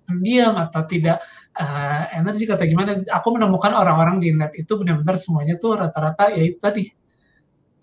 [0.05, 1.25] pendiam atau tidak
[1.57, 3.01] uh, energik atau gimana.
[3.01, 6.85] Aku menemukan orang-orang di net itu benar-benar semuanya tuh rata-rata ya itu tadi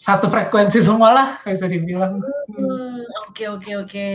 [0.02, 2.18] satu frekuensi semua lah bisa dibilang.
[2.50, 4.10] Hmm, oke oke oke.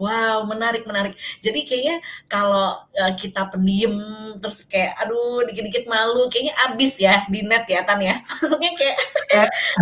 [0.00, 1.20] Wow, menarik menarik.
[1.44, 3.92] Jadi kayaknya kalau uh, kita pendiam
[4.40, 8.24] terus kayak aduh dikit-dikit malu, kayaknya abis ya di net ya Tan ya.
[8.40, 8.96] Maksudnya kayak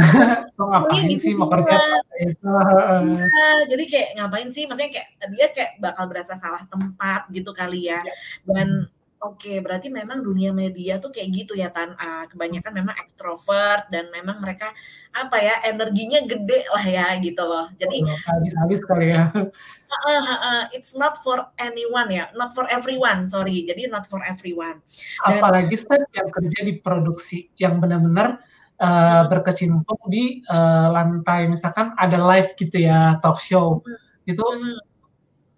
[0.59, 1.79] mau ngapain gitu sih mau kerja
[2.27, 2.43] itu.
[2.51, 4.67] Nah, jadi kayak ngapain sih?
[4.67, 8.03] Maksudnya kayak dia kayak bakal berasa salah tempat gitu kali ya.
[8.03, 8.15] ya.
[8.51, 11.97] Dan Oke, berarti memang dunia media tuh kayak gitu ya Tan.
[11.97, 14.69] Uh, kebanyakan memang ekstrovert dan memang mereka
[15.09, 17.65] apa ya energinya gede lah ya gitu loh.
[17.81, 19.33] Jadi habis-habis kali ya.
[19.33, 23.25] Uh, uh, uh, it's not for anyone ya, not for everyone.
[23.25, 24.85] Sorry, jadi not for everyone.
[25.25, 28.45] Dan, Apalagi step yang kerja di produksi yang benar-benar
[28.77, 29.33] uh, hmm.
[29.33, 33.81] berkecimpung di uh, lantai, misalkan ada live gitu ya, talk show.
[33.81, 33.97] Hmm.
[34.29, 34.96] Itu hmm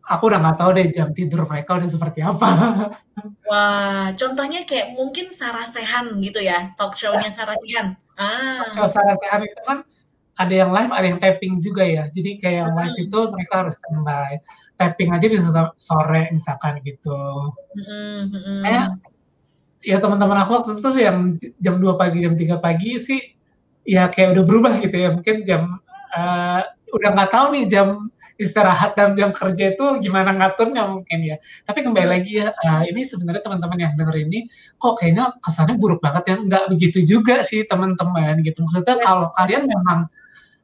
[0.08, 2.48] aku udah nggak tahu deh jam tidur mereka udah seperti apa.
[3.48, 7.94] Wah, contohnya kayak mungkin Sarah Sehan gitu ya, talk show-nya Sarah Sehan.
[8.16, 8.64] Ah.
[8.64, 9.84] Talk show Sarah Sehan itu kan
[10.38, 12.06] ada yang live, ada yang tapping juga ya.
[12.08, 14.38] Jadi kayak yang live itu mereka harus standby.
[14.78, 17.18] Tapping aja bisa sore misalkan gitu.
[17.74, 18.62] Mm-hmm.
[18.62, 18.86] Kayak
[19.82, 23.20] ya teman-teman aku waktu itu yang jam 2 pagi, jam 3 pagi sih
[23.82, 25.10] ya kayak udah berubah gitu ya.
[25.10, 25.82] Mungkin jam
[26.14, 26.62] uh,
[26.94, 28.06] udah nggak tahu nih jam
[28.38, 31.36] istirahat dan jam kerja itu gimana ngaturnya mungkin ya.
[31.66, 32.14] Tapi kembali hmm.
[32.14, 34.46] lagi ya, uh, ini sebenarnya teman-teman yang denger ini
[34.78, 36.34] kok kayaknya kesannya buruk banget ya.
[36.38, 38.62] Enggak begitu juga sih teman-teman gitu.
[38.62, 39.04] Maksudnya yes.
[39.04, 40.06] kalau kalian memang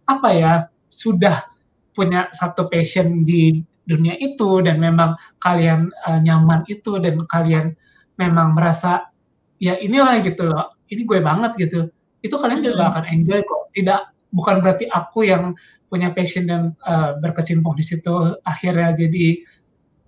[0.06, 0.52] apa ya
[0.86, 1.42] sudah
[1.90, 7.74] punya satu passion di dunia itu dan memang kalian uh, nyaman itu dan kalian
[8.16, 9.10] memang merasa
[9.58, 10.78] ya inilah gitu loh.
[10.86, 11.90] Ini gue banget gitu.
[12.22, 13.74] Itu kalian juga akan enjoy kok.
[13.74, 15.54] Tidak bukan berarti aku yang
[15.86, 19.46] punya passion dan uh, berkecimpung di situ akhirnya jadi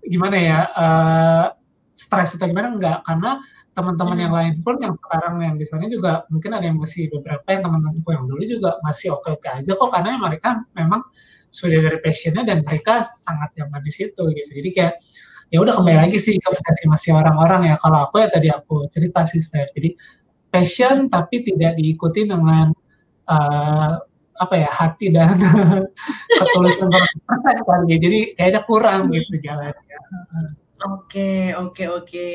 [0.02, 1.46] gimana ya uh,
[1.94, 2.74] stres atau gimana?
[2.74, 3.38] Enggak karena
[3.76, 7.44] teman-teman yang lain pun yang sekarang yang di sana juga mungkin ada yang masih beberapa
[7.52, 11.04] yang teman-temanku yang dulu juga masih oke-oke aja kok karena mereka memang
[11.52, 14.50] sudah dari passionnya dan mereka sangat nyaman di situ gitu.
[14.50, 14.94] Jadi kayak
[15.52, 17.74] ya udah kembali lagi sih ke masing-masing orang-orang ya.
[17.78, 19.70] Kalau aku ya tadi aku cerita sih Steph.
[19.76, 19.92] Jadi
[20.48, 22.72] passion tapi tidak diikuti dengan
[23.28, 23.92] uh,
[24.36, 25.36] apa ya hati dan
[26.38, 26.88] ketulusan
[27.64, 29.86] kali jadi kayaknya kurang gitu jalannya
[30.84, 32.28] Oke oke oke.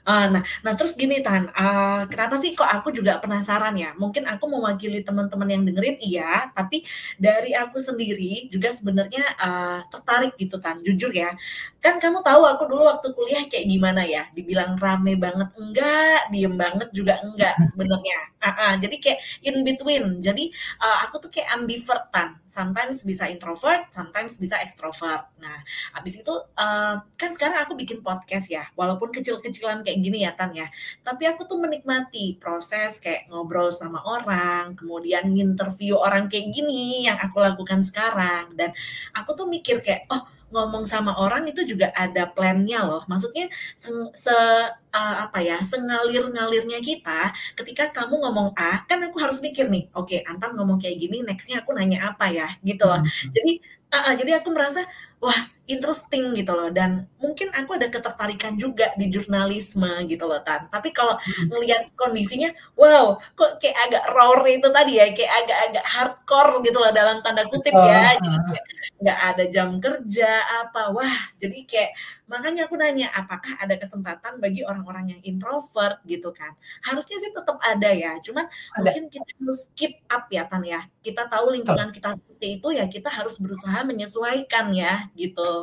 [0.00, 4.24] Uh, nah nah terus gini Tan, uh, kenapa sih kok aku juga penasaran ya, mungkin
[4.24, 6.82] aku mewakili teman-teman yang dengerin iya, tapi
[7.20, 11.36] dari aku sendiri juga sebenarnya, uh, tertarik gitu Tan, jujur ya.
[11.80, 16.54] Kan kamu tahu aku dulu waktu kuliah kayak gimana ya, dibilang rame banget enggak, diem
[16.56, 18.18] banget juga enggak sebenarnya.
[18.40, 20.04] Uh, uh, jadi kayak in between.
[20.24, 20.48] Jadi,
[20.80, 25.28] uh, aku tuh kayak ambivert Tan, sometimes bisa introvert, sometimes bisa extrovert.
[25.40, 25.58] Nah,
[25.96, 30.54] habis itu, uh, kan sekarang aku bikin podcast ya, walaupun kecil-kecilan kayak gini ya Tan
[30.54, 30.70] ya.
[31.02, 37.18] Tapi aku tuh menikmati proses kayak ngobrol sama orang, kemudian nginterview orang kayak gini yang
[37.18, 38.54] aku lakukan sekarang.
[38.54, 38.70] Dan
[39.10, 43.02] aku tuh mikir kayak, oh ngomong sama orang itu juga ada plannya loh.
[43.06, 43.46] Maksudnya
[43.78, 43.88] se,
[44.18, 49.86] se uh, apa ya, sengalir-ngalirnya kita ketika kamu ngomong A, kan aku harus mikir nih,
[49.94, 52.98] oke, okay, Antam ngomong kayak gini, nextnya aku nanya apa ya, gitu loh.
[53.00, 53.30] Hmm.
[53.30, 53.52] Jadi,
[53.94, 54.82] uh, uh, jadi aku merasa,
[55.22, 55.38] wah
[55.70, 56.68] interesting gitu loh.
[56.74, 60.66] Dan mungkin aku ada ketertarikan juga di jurnalisme gitu loh Tan.
[60.66, 61.48] Tapi kalau hmm.
[61.54, 66.90] ngelihat kondisinya wow kok kayak agak raw itu tadi ya kayak agak-agak hardcore gitu loh
[66.90, 68.18] dalam tanda kutip ya.
[68.18, 68.58] Jadi
[69.00, 70.30] nggak ada jam kerja
[70.66, 71.16] apa wah.
[71.40, 71.94] Jadi kayak
[72.30, 76.54] makanya aku nanya apakah ada kesempatan bagi orang-orang yang introvert gitu kan?
[76.86, 78.78] Harusnya sih tetap ada ya cuman ada.
[78.78, 80.86] mungkin kita harus keep up ya Tan ya.
[81.00, 85.59] Kita tahu lingkungan kita seperti itu ya kita harus berusaha menyesuaikan ya gitu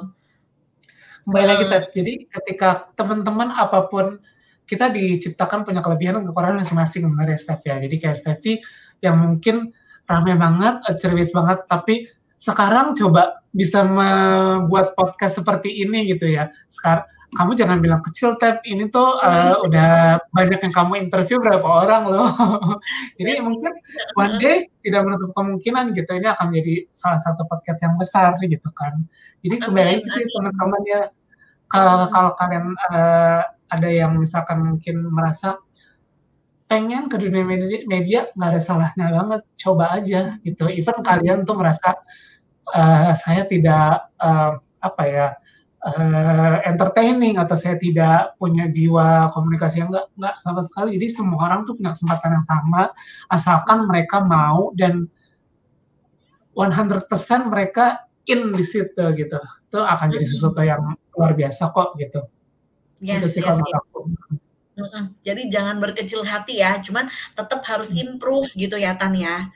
[1.28, 1.84] kembali lagi Ted.
[1.92, 4.20] jadi ketika teman-teman apa pun
[4.68, 8.60] kita diciptakan punya kelebihan dan kekurangan masing-masing benar ya Steph ya jadi kayak Steffi
[9.00, 9.72] yang mungkin
[10.08, 16.54] ramai banget, serius banget, tapi sekarang coba bisa membuat podcast seperti ini gitu ya.
[16.70, 21.66] Sekarang kamu jangan bilang kecil tab ini tuh uh, udah banyak yang kamu interview berapa
[21.66, 22.32] orang loh.
[23.20, 23.74] Jadi mungkin
[24.16, 28.70] one day tidak menutup kemungkinan gitu ini akan menjadi salah satu podcast yang besar gitu
[28.78, 29.04] kan.
[29.44, 31.02] Jadi kembali sih teman-teman ya
[31.68, 35.60] kalau kalian uh, ada yang misalkan mungkin merasa
[36.68, 37.44] pengen ke dunia
[37.88, 39.42] media nggak ada salahnya banget.
[39.56, 40.68] Coba aja gitu.
[40.68, 41.96] Even kalian tuh merasa
[42.76, 45.28] uh, saya tidak uh, apa ya
[45.88, 51.00] uh, entertaining atau saya tidak punya jiwa komunikasi yang enggak enggak sama sekali.
[51.00, 52.82] Jadi semua orang tuh punya kesempatan yang sama
[53.32, 55.08] asalkan mereka mau dan
[56.58, 57.08] 100%
[57.48, 59.40] mereka in di situ gitu.
[59.72, 62.28] Itu akan jadi sesuatu yang luar biasa kok gitu.
[62.98, 63.78] Yes, itu sih yes, kalau yes.
[63.78, 64.00] aku
[65.26, 69.50] jadi jangan berkecil hati ya, cuman tetap harus improve gitu ya Tan ya.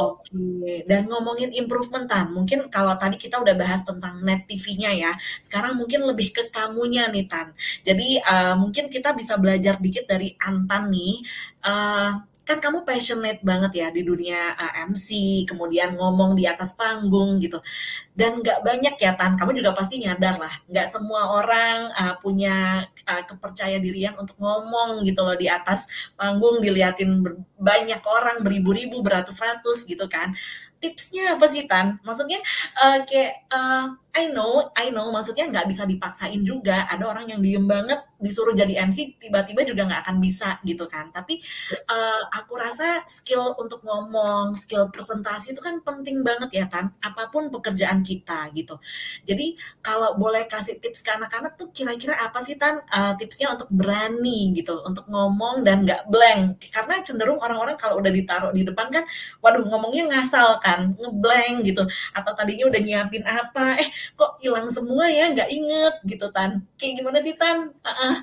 [0.00, 5.12] Oke, dan ngomongin improvement Tan, mungkin kalau tadi kita udah bahas tentang net TV-nya ya,
[5.44, 7.52] sekarang mungkin lebih ke kamunya nih Tan.
[7.84, 11.20] Jadi uh, mungkin kita bisa belajar dikit dari Antan nih,
[11.62, 15.08] uh, kan kamu passionate banget ya di dunia uh, eh, MC,
[15.46, 17.62] kemudian ngomong di atas panggung gitu.
[18.12, 22.84] Dan nggak banyak ya Tan, kamu juga pasti nyadar lah, nggak semua orang uh, punya
[23.06, 25.86] uh, kepercaya dirian untuk ngomong gitu loh di atas
[26.18, 27.22] panggung, diliatin
[27.56, 30.34] banyak orang, beribu-ribu, beratus-ratus gitu kan
[30.82, 32.02] tipsnya apa sih Tan?
[32.02, 32.42] Maksudnya
[32.82, 36.84] uh, kayak uh, I know, I know, maksudnya nggak bisa dipaksain juga.
[36.90, 41.08] Ada orang yang diem banget disuruh jadi MC tiba-tiba juga nggak akan bisa gitu kan.
[41.14, 41.40] Tapi
[41.88, 46.92] uh, aku rasa skill untuk ngomong, skill presentasi itu kan penting banget ya Tan.
[47.00, 48.76] Apa pun pekerjaan kita gitu.
[49.24, 53.70] Jadi kalau boleh kasih tips ke anak-anak tuh kira-kira apa sih Tan uh, tipsnya untuk
[53.72, 56.68] berani gitu, untuk ngomong dan nggak blank.
[56.68, 59.04] Karena cenderung orang-orang kalau udah ditaruh di depan kan,
[59.40, 61.84] waduh ngomongnya ngasal kan kan ngeblank gitu
[62.16, 67.04] atau tadinya udah nyiapin apa eh kok hilang semua ya nggak inget gitu tan kayak
[67.04, 68.16] gimana sih tan uh -uh.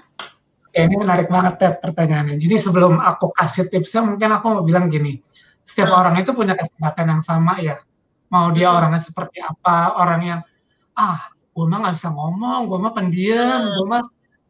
[0.69, 2.37] Ini menarik banget ya pertanyaannya.
[2.37, 5.17] Jadi sebelum aku kasih tipsnya, mungkin aku mau bilang gini,
[5.65, 6.05] setiap uh.
[6.05, 7.81] orang itu punya kesempatan yang sama ya.
[8.29, 8.77] Mau dia uh.
[8.77, 10.41] orangnya seperti apa, orang yang
[10.93, 13.73] ah, gue mah nggak bisa ngomong, gue mah pendiam, uh.
[13.81, 14.03] gue mah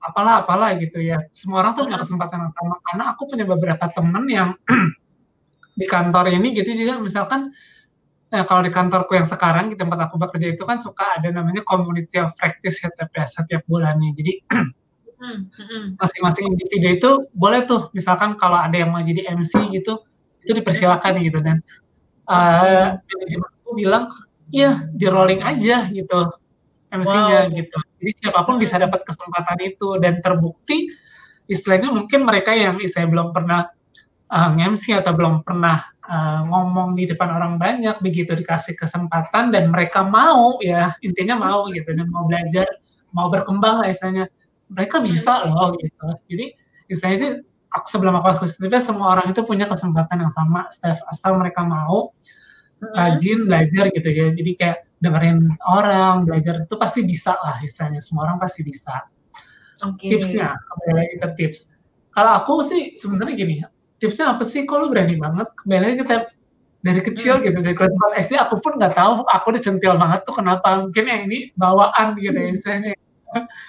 [0.03, 1.23] apalah apalah gitu ya.
[1.31, 2.75] Semua orang tuh punya kesempatan yang sama.
[2.83, 4.49] Karena aku punya beberapa temen yang
[5.79, 7.55] di kantor ini gitu juga, misalkan
[8.29, 11.65] Nah, kalau di kantorku yang sekarang, di tempat aku bekerja itu kan suka ada namanya
[11.65, 14.13] community of practice ya, ya setiap bulannya.
[14.13, 14.45] Jadi
[15.99, 20.05] masing-masing individu itu boleh tuh, misalkan kalau ada yang mau jadi MC gitu,
[20.45, 21.59] itu dipersilakan gitu dan
[22.29, 24.03] uh, manajemen aku bilang,
[24.53, 26.29] iya di rolling aja gitu
[26.89, 27.53] MC-nya wow.
[27.53, 27.77] gitu.
[28.01, 30.89] Jadi siapa pun bisa dapat kesempatan itu dan terbukti
[31.49, 33.69] istilahnya mungkin mereka yang istilahnya belum pernah
[34.29, 39.73] uh, nge-MC atau belum pernah uh, ngomong di depan orang banyak begitu dikasih kesempatan dan
[39.73, 42.65] mereka mau ya intinya mau gitu dan mau belajar
[43.13, 44.29] mau berkembang lah istilahnya.
[44.69, 46.07] Mereka bisa loh gitu.
[46.29, 46.45] Jadi
[46.93, 47.31] istilahnya sih
[47.73, 52.13] aku sebelum aku aktif semua orang itu punya kesempatan yang sama Steph asal mereka mau
[52.93, 54.29] rajin belajar gitu ya.
[54.29, 57.97] Jadi kayak dengerin orang belajar itu pasti bisa lah istilahnya.
[57.97, 59.09] Semua orang pasti bisa.
[59.79, 60.11] Okay.
[60.11, 61.59] tipsnya kembali lagi ke tips.
[62.11, 63.55] Kalau aku sih sebenarnya gini
[63.99, 64.63] tipsnya apa sih?
[64.65, 65.47] Kalau berani banget?
[65.59, 66.31] Kembali kita
[66.79, 67.43] dari kecil hmm.
[67.51, 67.91] gitu dari kelas
[68.23, 70.79] SD aku pun nggak tahu aku udah centil banget tuh kenapa.
[70.79, 72.93] Mungkin yang ini bawaan gitu ya istilahnya.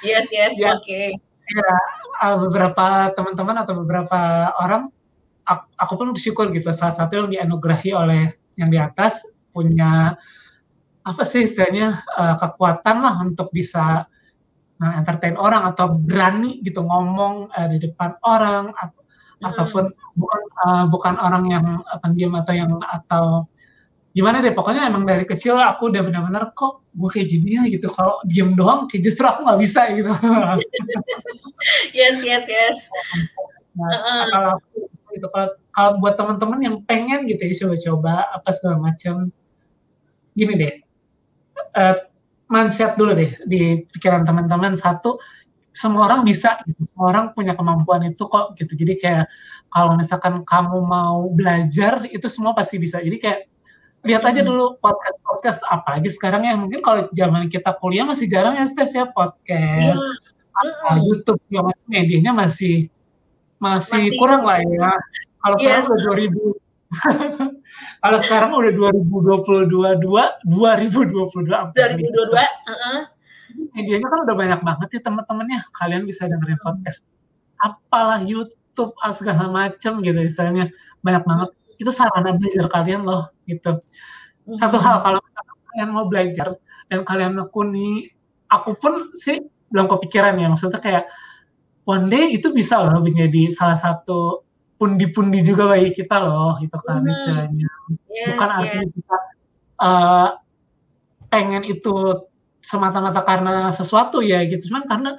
[0.06, 0.86] Yes yes ya, oke.
[0.86, 1.18] Okay.
[1.50, 1.70] ya
[2.38, 4.20] beberapa teman-teman atau beberapa
[4.56, 4.88] orang
[5.44, 6.70] aku, aku pun bersyukur gitu.
[6.70, 10.14] Salah satu yang dianugerahi oleh yang di atas punya
[11.00, 14.04] apa sih istilahnya uh, kekuatan lah untuk bisa
[14.78, 18.99] uh, entertain orang atau berani gitu ngomong uh, di depan orang atau,
[19.40, 19.48] hmm.
[19.48, 19.84] ataupun
[20.14, 21.66] bukan uh, bukan orang yang
[22.04, 23.48] pendiam atau yang atau
[24.10, 27.86] gimana deh pokoknya emang dari kecil aku udah benar-benar kok gue kayak gini ya gitu
[27.94, 30.10] kalau diem doang kayak justru aku nggak bisa gitu
[31.98, 32.78] yes yes yes
[33.78, 34.22] nah, uh-uh.
[34.26, 34.54] kalau
[35.14, 39.30] gitu kalau, kalau buat teman-teman yang pengen gitu ya coba-coba apa segala macam
[40.34, 40.74] gini deh
[41.78, 41.96] uh,
[42.50, 45.22] mindset dulu deh di pikiran teman-teman satu
[45.70, 46.82] semua orang bisa gitu.
[46.90, 49.24] semua orang punya kemampuan itu kok gitu jadi kayak
[49.70, 53.40] kalau misalkan kamu mau belajar itu semua pasti bisa jadi kayak
[54.00, 58.56] lihat aja dulu podcast podcast apalagi sekarang ya mungkin kalau zaman kita kuliah masih jarang
[58.56, 60.96] ya Steph ya podcast yeah.
[61.00, 62.88] YouTube yang medianya masih,
[63.60, 64.90] masih masih kurang lah ya
[65.40, 65.86] kalau yes.
[65.86, 66.70] sekarang udah 2000
[68.02, 73.00] kalau sekarang udah 2022 2 2022 2022 uh -uh.
[73.74, 75.58] Medianya kan udah banyak banget ya teman-temannya.
[75.74, 77.06] Kalian bisa dengerin podcast
[77.60, 80.72] apalah YouTube segala macem gitu istilahnya.
[81.04, 81.50] Banyak banget.
[81.80, 83.80] Itu sarana belajar kalian loh gitu.
[84.56, 85.20] Satu hal kalau
[85.70, 86.58] kalian mau belajar
[86.90, 88.10] dan kalian nekuni
[88.50, 89.40] aku pun sih
[89.70, 90.50] belum kepikiran ya.
[90.50, 91.04] Maksudnya kayak
[91.86, 94.44] one day itu bisa loh menjadi salah satu
[94.80, 97.12] pundi-pundi juga bagi kita loh itu kan hmm.
[97.12, 97.68] istilahnya.
[98.08, 98.56] Yes, bukan yes.
[98.56, 99.16] artinya kita
[99.80, 100.28] uh,
[101.28, 101.94] pengen itu
[102.60, 105.10] semata-mata karena sesuatu ya gitu cuman karena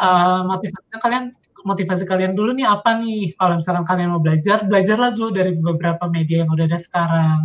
[0.00, 1.24] uh, motivasinya kalian
[1.64, 6.08] motivasi kalian dulu nih apa nih kalau misalkan kalian mau belajar belajarlah dulu dari beberapa
[6.08, 7.38] media yang udah ada sekarang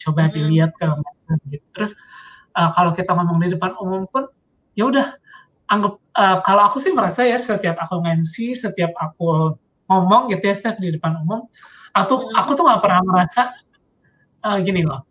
[0.00, 0.32] coba hmm.
[0.34, 1.92] dilihat segala macam gitu terus
[2.58, 4.26] uh, kalau kita ngomong di depan umum pun
[4.74, 5.06] ya udah
[5.70, 9.54] anggap uh, kalau aku sih merasa ya setiap aku MC setiap aku
[9.86, 11.46] ngomong gitu ya Steph di depan umum
[11.94, 12.38] atau hmm.
[12.38, 13.54] aku tuh nggak pernah merasa
[14.46, 15.09] uh, gini loh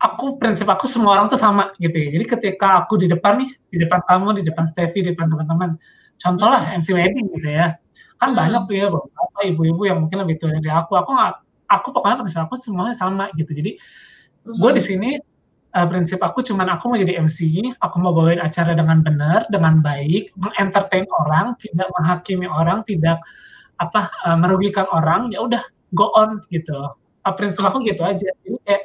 [0.00, 2.08] aku prinsip aku semua orang tuh sama gitu ya.
[2.16, 5.76] Jadi ketika aku di depan nih, di depan kamu, di depan Steffi, di depan teman-teman,
[6.16, 7.76] contoh lah MC wedding gitu ya.
[8.16, 8.38] Kan hmm.
[8.40, 10.96] banyak tuh ya beberapa ibu-ibu yang mungkin lebih tua dari aku.
[10.96, 11.32] Aku nggak
[11.68, 13.52] aku pokoknya prinsip aku semuanya sama gitu.
[13.52, 14.56] Jadi hmm.
[14.56, 15.10] gue di sini
[15.76, 19.84] uh, prinsip aku cuman aku mau jadi MC aku mau bawain acara dengan benar dengan
[19.84, 23.20] baik mengentertain orang tidak menghakimi orang tidak
[23.76, 25.60] apa uh, merugikan orang ya udah
[25.92, 26.96] go on gitu.
[27.20, 28.32] Uh, prinsip aku gitu aja.
[28.40, 28.82] Jadi kayak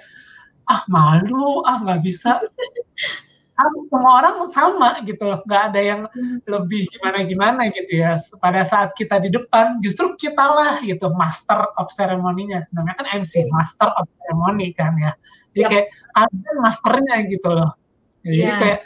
[0.72, 2.40] ah malu ah nggak bisa.
[3.92, 6.02] Semua orang sama gitu loh nggak ada yang
[6.50, 8.16] lebih gimana gimana gitu ya.
[8.40, 12.72] Pada saat kita di depan justru kita lah gitu master of ceremony-nya.
[12.72, 13.52] Namanya kan MC yes.
[13.52, 15.12] master of ceremony kan ya.
[15.54, 15.70] Jadi yep.
[15.70, 17.72] kayak kalian masternya gitu loh.
[18.24, 18.58] Jadi yeah.
[18.58, 18.80] kayak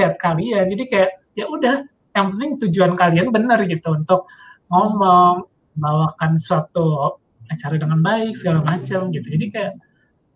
[0.00, 0.64] lihat kalian.
[0.72, 1.76] Jadi kayak ya udah
[2.12, 4.28] yang penting tujuan kalian benar gitu untuk
[4.68, 7.16] ngomong bawakan suatu
[7.48, 9.26] acara dengan baik segala macam gitu.
[9.28, 9.72] Jadi kayak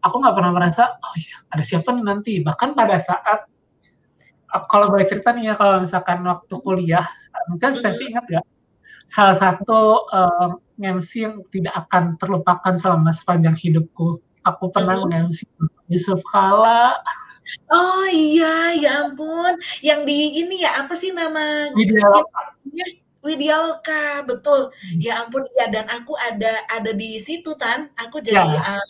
[0.06, 2.32] aku nggak pernah merasa oh iya ada siapa nih nanti?
[2.40, 3.50] Bahkan pada saat
[4.70, 7.04] kalau boleh cerita nih ya kalau misalkan waktu kuliah
[7.50, 8.46] mungkin Steffi ingat gak
[9.06, 14.20] salah satu eh, MC yang tidak akan terlupakan selama sepanjang hidupku.
[14.46, 15.38] Aku pernah mm mc
[15.90, 16.94] Yusuf Kala.
[17.70, 19.58] Oh iya ya ampun.
[19.82, 22.42] Yang di ini ya apa sih nama Widya Loka.
[23.22, 24.70] Widya Loka betul.
[24.70, 24.98] Hmm.
[25.02, 27.90] ya ampun ya dan aku ada ada di situ tan.
[27.98, 28.78] Aku jadi ya.
[28.78, 28.86] uh,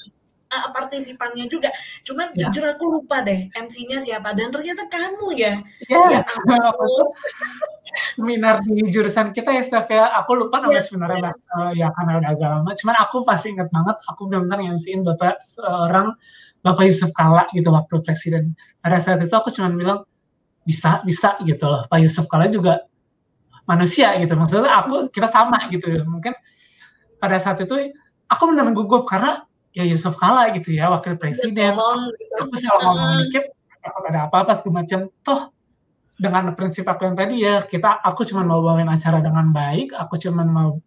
[0.50, 1.70] uh, partisipannya juga.
[2.06, 2.48] Cuman ya.
[2.48, 5.54] jujur aku lupa deh MC-nya siapa dan ternyata kamu ya.
[5.90, 6.22] Ya, ya
[8.16, 10.10] seminar di jurusan kita ya Steph ya.
[10.22, 11.54] Aku lupa nama yes, sebenarnya yes.
[11.54, 12.70] Uh, ya karena udah agak lama.
[12.74, 16.14] Cuman aku pasti ingat banget aku benar-benar MC-in Bapak seorang
[16.62, 18.58] Bapak Yusuf Kala gitu waktu presiden.
[18.82, 20.02] Pada saat itu aku cuma bilang
[20.66, 21.86] bisa bisa gitu loh.
[21.86, 22.82] Pak Yusuf Kala juga
[23.66, 24.34] manusia gitu.
[24.34, 25.90] Maksudnya aku kita sama gitu.
[26.06, 26.34] Mungkin
[27.22, 27.94] pada saat itu
[28.26, 29.46] aku benar-benar gugup karena
[29.76, 31.76] ya Yusuf Kala gitu ya wakil presiden.
[31.76, 32.34] ngomong, gitu.
[32.40, 33.44] aku sih ngomong dikit
[33.84, 35.00] takut ada apa-apa segala macam.
[35.20, 35.52] Toh
[36.16, 40.16] dengan prinsip aku yang tadi ya kita aku cuma mau bawain acara dengan baik aku
[40.16, 40.80] cuma mau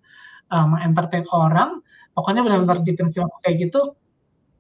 [0.50, 1.86] um, entertain orang.
[2.18, 3.94] Pokoknya benar-benar di prinsip aku kayak gitu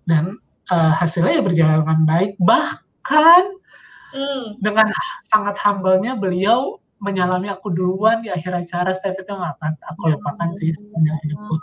[0.06, 0.38] dan
[0.70, 2.32] uh, hasilnya ya berjalan dengan baik.
[2.38, 3.44] Bahkan
[4.14, 4.62] hmm.
[4.62, 4.94] dengan
[5.26, 10.16] sangat humble-nya beliau menyalami aku duluan di akhir acara Steph itu nggak akan aku ya
[10.20, 11.56] lupakan sih sepanjang hidupku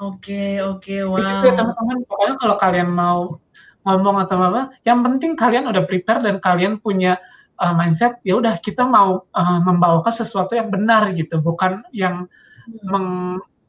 [0.00, 1.20] Oke, oke, wow.
[1.20, 3.36] Jadi ya teman-teman, pokoknya kalau kalian mau
[3.84, 7.20] ngomong atau apa, yang penting kalian udah prepare dan kalian punya
[7.60, 12.24] uh, mindset ya udah kita mau uh, membawakan sesuatu yang benar gitu, bukan yang
[12.64, 12.80] hmm.
[12.88, 13.08] meng,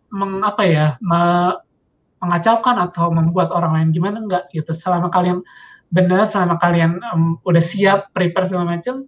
[0.08, 1.52] meng apa ya, me,
[2.24, 4.72] mengacaukan atau membuat orang lain gimana enggak gitu.
[4.72, 5.44] Selama kalian
[5.92, 9.04] benar, selama kalian um, udah siap prepare segala macam,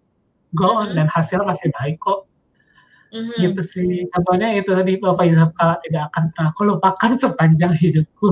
[0.51, 0.99] go on hmm.
[0.99, 2.27] dan hasil pasti baik kok.
[3.13, 3.37] Mm-hmm.
[3.45, 3.93] Gitu sih.
[4.09, 8.27] Contohnya itu tadi Bapak Yusuf Kala tidak akan pernah aku lupakan sepanjang hidupku.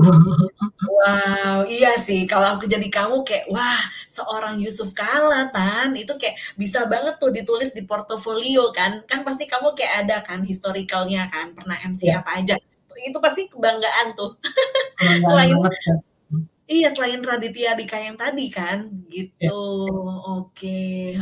[0.82, 2.26] Wow, iya sih.
[2.26, 3.78] Kalau aku jadi kamu kayak, wah
[4.10, 9.06] seorang Yusuf Kala Tan, itu kayak bisa banget tuh ditulis di portofolio kan.
[9.06, 12.18] Kan pasti kamu kayak ada kan historicalnya kan, pernah MC ya.
[12.18, 12.58] apa aja.
[12.98, 14.34] Itu pasti kebanggaan tuh.
[14.98, 16.11] Kebanggaan Selain banget, ya
[16.72, 19.36] Iya, selain Raditya Dika yang tadi kan, gitu.
[19.36, 19.52] Ya.
[20.40, 21.12] Oke,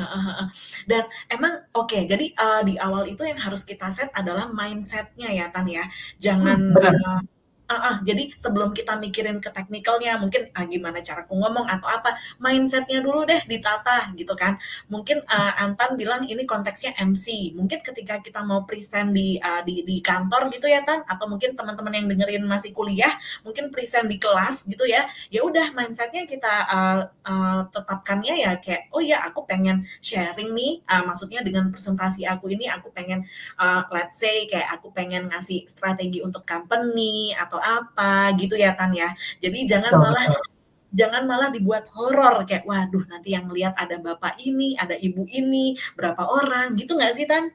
[0.87, 5.51] Dan emang oke, jadi uh, di awal itu yang harus kita set adalah mindsetnya ya,
[5.51, 5.83] Tan ya.
[6.23, 7.40] Jangan hmm,
[7.71, 11.87] Uh, uh, jadi sebelum kita mikirin ke teknikalnya, mungkin ah, gimana cara aku ngomong atau
[11.87, 14.59] apa, mindsetnya dulu deh ditata gitu kan.
[14.91, 17.55] Mungkin uh, Antan bilang ini konteksnya MC.
[17.55, 21.55] Mungkin ketika kita mau present di uh, di, di kantor gitu ya Tan, atau mungkin
[21.55, 23.15] teman-teman yang dengerin masih kuliah,
[23.47, 25.07] mungkin present di kelas gitu ya.
[25.31, 30.83] Ya udah mindsetnya kita uh, uh, tetapkannya ya kayak, oh ya aku pengen sharing nih,
[30.91, 33.23] uh, maksudnya dengan presentasi aku ini aku pengen,
[33.63, 38.91] uh, let's say kayak aku pengen ngasih strategi untuk company atau apa gitu ya Tan
[38.97, 39.13] ya.
[39.39, 40.49] Jadi jangan oh, malah betul.
[40.91, 45.79] jangan malah dibuat horor kayak waduh nanti yang lihat ada bapak ini, ada ibu ini,
[45.95, 47.53] berapa orang gitu nggak sih Tan?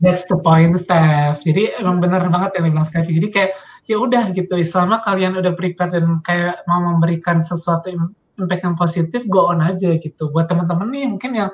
[0.00, 1.44] That's the point, Steph.
[1.44, 3.04] Jadi emang bener banget yang bilang Steph.
[3.04, 3.52] Jadi kayak
[3.84, 7.92] ya udah gitu, selama kalian udah prepare dan kayak mau memberikan sesuatu
[8.40, 10.32] impact yang positif, go on aja gitu.
[10.32, 11.50] Buat teman-teman nih mungkin yang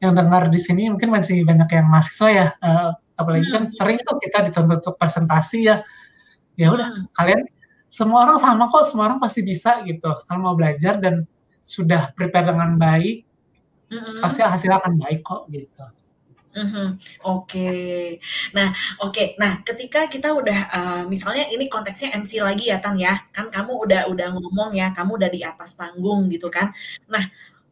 [0.00, 3.70] yang dengar di sini mungkin masih banyak yang mahasiswa ya, uh, apalagi kan hmm.
[3.70, 5.84] sering tuh kita dituntut untuk presentasi ya
[6.62, 7.10] ya udah hmm.
[7.18, 7.42] kalian
[7.90, 11.26] semua orang sama kok semua orang pasti bisa gitu selama mau belajar dan
[11.58, 13.26] sudah prepare dengan baik
[13.90, 14.22] hmm.
[14.22, 15.84] pasti hasilnya akan baik kok gitu
[16.52, 16.86] Mm-hmm.
[17.24, 18.04] Oke, okay.
[18.52, 18.68] nah
[19.00, 19.26] oke, okay.
[19.40, 23.72] nah ketika kita udah uh, misalnya ini konteksnya MC lagi ya Tan ya, kan kamu
[23.72, 26.68] udah udah ngomong ya, kamu udah di atas panggung gitu kan,
[27.08, 27.24] nah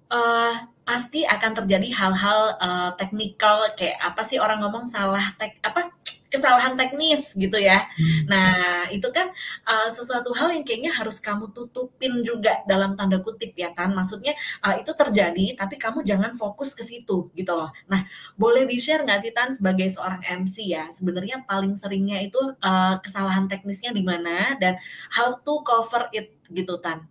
[0.08, 5.92] uh, pasti akan terjadi hal-hal uh, teknikal kayak apa sih orang ngomong salah tek apa
[6.30, 7.90] kesalahan teknis gitu ya.
[7.98, 8.30] Hmm.
[8.30, 9.34] Nah, itu kan
[9.66, 13.90] uh, sesuatu hal yang kayaknya harus kamu tutupin juga dalam tanda kutip ya kan.
[13.90, 17.74] Maksudnya uh, itu terjadi tapi kamu jangan fokus ke situ gitu loh.
[17.90, 18.06] Nah,
[18.38, 23.50] boleh di-share nggak sih Tan sebagai seorang MC ya, sebenarnya paling seringnya itu uh, kesalahan
[23.50, 24.78] teknisnya di mana dan
[25.10, 27.10] how to cover it gitu Tan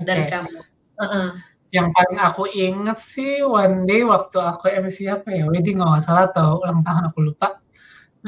[0.00, 0.40] dari okay.
[0.40, 0.58] kamu.
[0.96, 1.30] Uh -uh.
[1.74, 6.30] Yang paling aku inget sih one day waktu aku MC apa ya, wedding nggak salah
[6.30, 7.63] atau ulang tahun aku lupa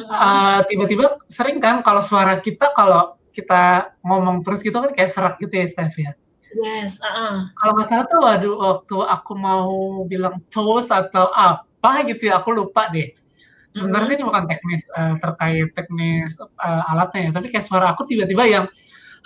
[0.04, 5.34] uh, tiba-tiba sering kan kalau suara kita kalau kita ngomong terus gitu kan kayak serak
[5.40, 6.12] gitu ya Steph ya.
[6.56, 7.02] Yes.
[7.02, 7.34] Uh -uh.
[7.52, 9.70] Kalau nggak salah tuh waduh waktu aku mau
[10.08, 13.12] bilang toast atau apa gitu ya aku lupa deh.
[13.74, 18.08] Sebenarnya mm ini bukan teknis uh, terkait teknis uh, alatnya ya, tapi kayak suara aku
[18.08, 18.64] tiba-tiba yang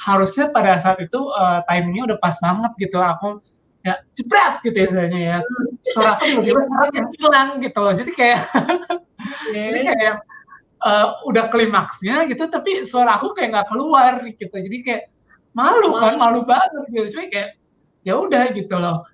[0.00, 2.98] harusnya pada saat itu uh, timingnya udah pas banget gitu.
[2.98, 3.38] Aku
[3.80, 5.38] ya jebret gitu ya istilahnya ya.
[5.86, 7.94] Suara aku tiba-tiba sekarang yang hilang gitu loh.
[7.94, 9.64] Jadi kayak okay.
[9.70, 10.18] jadi kayak yang
[10.84, 14.56] uh, udah klimaksnya gitu tapi suara aku kayak nggak keluar gitu.
[14.56, 15.02] Jadi kayak
[15.52, 17.06] malu kan malu banget gitu.
[17.16, 17.50] Cuma kayak
[18.04, 19.04] ya udah gitu loh.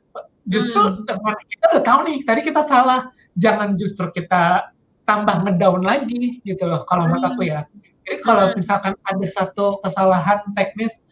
[0.47, 1.07] Justru hmm.
[1.51, 3.11] kita udah tahu nih tadi kita salah.
[3.37, 4.73] Jangan justru kita
[5.05, 7.67] tambah ngedown lagi gitu loh kalau menurut aku ya.
[8.07, 8.55] Jadi kalau hmm.
[8.57, 11.03] misalkan ada satu kesalahan teknis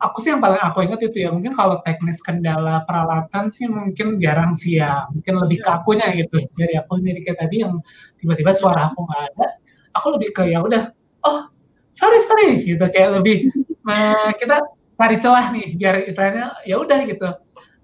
[0.00, 1.30] aku sih yang paling aku ingat itu ya.
[1.34, 5.04] Mungkin kalau teknis kendala peralatan sih mungkin jarang sih ya.
[5.12, 6.40] Mungkin lebih ke akunya gitu.
[6.56, 7.82] Jadi aku sendiri kayak tadi yang
[8.16, 9.46] tiba-tiba suara aku nggak ada
[9.94, 10.90] aku lebih ke ya udah
[11.26, 11.50] oh
[11.90, 12.82] sorry sorry gitu.
[12.90, 13.50] Kayak lebih
[13.82, 14.62] nah, kita
[15.00, 17.28] cari celah nih biar istilahnya ya udah gitu.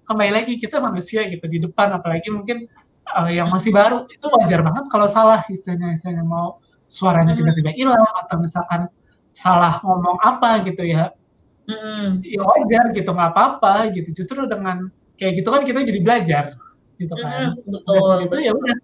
[0.07, 2.69] Kembali lagi kita manusia gitu di depan apalagi mungkin
[3.11, 7.39] uh, yang masih baru itu wajar banget kalau salah istilahnya istilahnya mau suaranya hmm.
[7.43, 8.87] tiba-tiba hilang atau misalkan
[9.35, 11.13] salah ngomong apa gitu ya.
[11.67, 12.23] Mm.
[12.23, 14.23] ya wajar gitu nggak apa-apa gitu.
[14.23, 14.87] Justru dengan
[15.19, 16.43] kayak gitu kan kita jadi belajar
[16.95, 17.59] gitu kan.
[17.59, 18.75] Mm, betul itu ya udah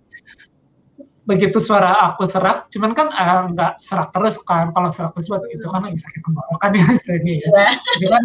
[1.24, 4.76] begitu suara aku serak, cuman kan uh, nggak serak terus kan.
[4.76, 7.47] Kalau serak terus waktu itu kan lagi sakit tenggorokan ya istilahnya ya.
[7.99, 8.21] Jadi kan,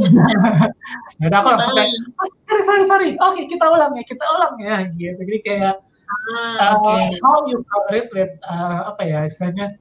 [1.23, 4.55] jadi aku langsung kayak, oh, sorry sorry sorry, oke okay, kita ulang ya, kita ulang
[4.59, 5.21] ya, gitu.
[5.23, 5.77] Jadi kayak
[6.09, 7.21] Ah, uh, oke.
[7.21, 9.77] how you cover it with uh, apa ya istilahnya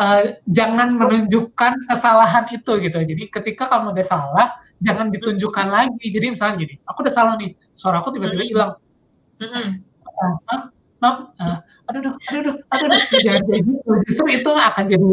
[0.00, 2.98] uh, jangan menunjukkan kesalahan itu gitu.
[3.04, 4.48] Jadi ketika kamu udah salah,
[4.80, 6.06] jangan ditunjukkan lagi.
[6.08, 8.72] Jadi misalnya gini, aku udah salah nih, suara aku tiba-tiba hilang.
[9.40, 9.66] Mhm.
[10.14, 10.62] Uh, maaf,
[11.02, 11.58] maaf, uh,
[11.90, 13.90] aduh, aduh, aduh, aduh, aduh, jangan kayak gitu.
[14.08, 15.10] Justru itu akan jadi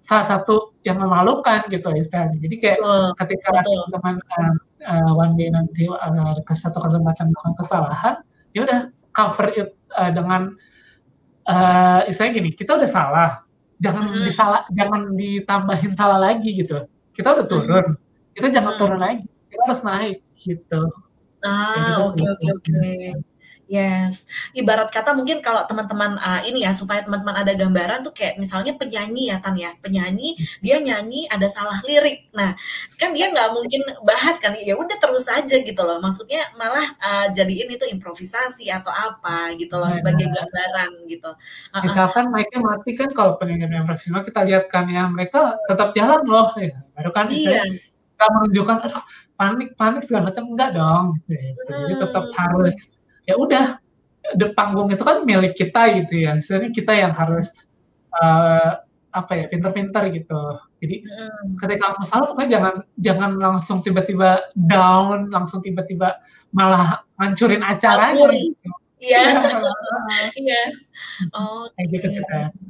[0.00, 2.38] salah satu yang memalukan gitu istilahnya.
[2.38, 3.80] Jadi kayak Betul, ketika betul.
[3.90, 4.54] teman uh,
[4.86, 8.14] uh, one day nanti uh, ke satu kesempatan melakukan kesalahan,
[8.54, 8.80] ya udah
[9.10, 10.54] cover it uh, dengan
[11.50, 13.30] uh, istilahnya gini, kita udah salah,
[13.82, 14.22] jangan Mhm.
[14.30, 16.86] disalah, jangan ditambahin salah lagi gitu.
[17.10, 17.86] Kita udah turun,
[18.36, 18.80] kita jangan Mhm.
[18.80, 20.82] turun lagi, kita harus naik gitu.
[21.42, 22.78] Ah, gitu oke oke oke.
[23.66, 24.30] Yes.
[24.54, 28.78] Ibarat kata mungkin kalau teman-teman, eee, ini ya, supaya teman-teman ada gambaran tuh kayak misalnya
[28.78, 29.74] penyanyi ya, Tan, ya.
[29.82, 32.30] Penyanyi, dia nyanyi ada salah lirik.
[32.30, 32.54] Nah,
[32.94, 35.98] kan dia nggak mungkin bahas kan, ya udah terus aja gitu loh.
[35.98, 40.38] Maksudnya malah, eee, jadiin itu improvisasi atau apa gitu loh, sebagai Benar.
[40.46, 41.30] gambaran gitu.
[41.84, 46.48] Misalkan mic-nya mati kan kalau penyanyi profesional kita lihat kan ya, mereka tetap jalan loh,
[46.56, 46.72] ya.
[46.96, 47.60] Baru kan Iya.
[48.16, 49.02] nggak menunjukkan, aduh
[49.36, 51.50] panik panik segala macam, enggak dong gitu ya.
[51.84, 52.36] Jadi tetap Mhm.
[52.38, 52.74] harus
[53.28, 53.66] ya udah,
[54.38, 57.52] de panggung itu kan milik kita gitu ya, istilahnya kita yang harus,
[58.16, 58.70] eee,
[59.14, 60.40] apa ya, pintar-pintar gitu.
[60.82, 61.56] Jadi Mhm.
[61.60, 66.18] ketika kamu salah pokoknya jangan jangan langsung tiba-tiba down, langsung tiba-tiba
[66.54, 68.70] malah ngancurin acaranya gitu.
[69.02, 69.20] Iya.
[70.36, 70.36] Iya.
[70.40, 70.60] Iya.
[71.76, 72.65] Kayak gitu Oke.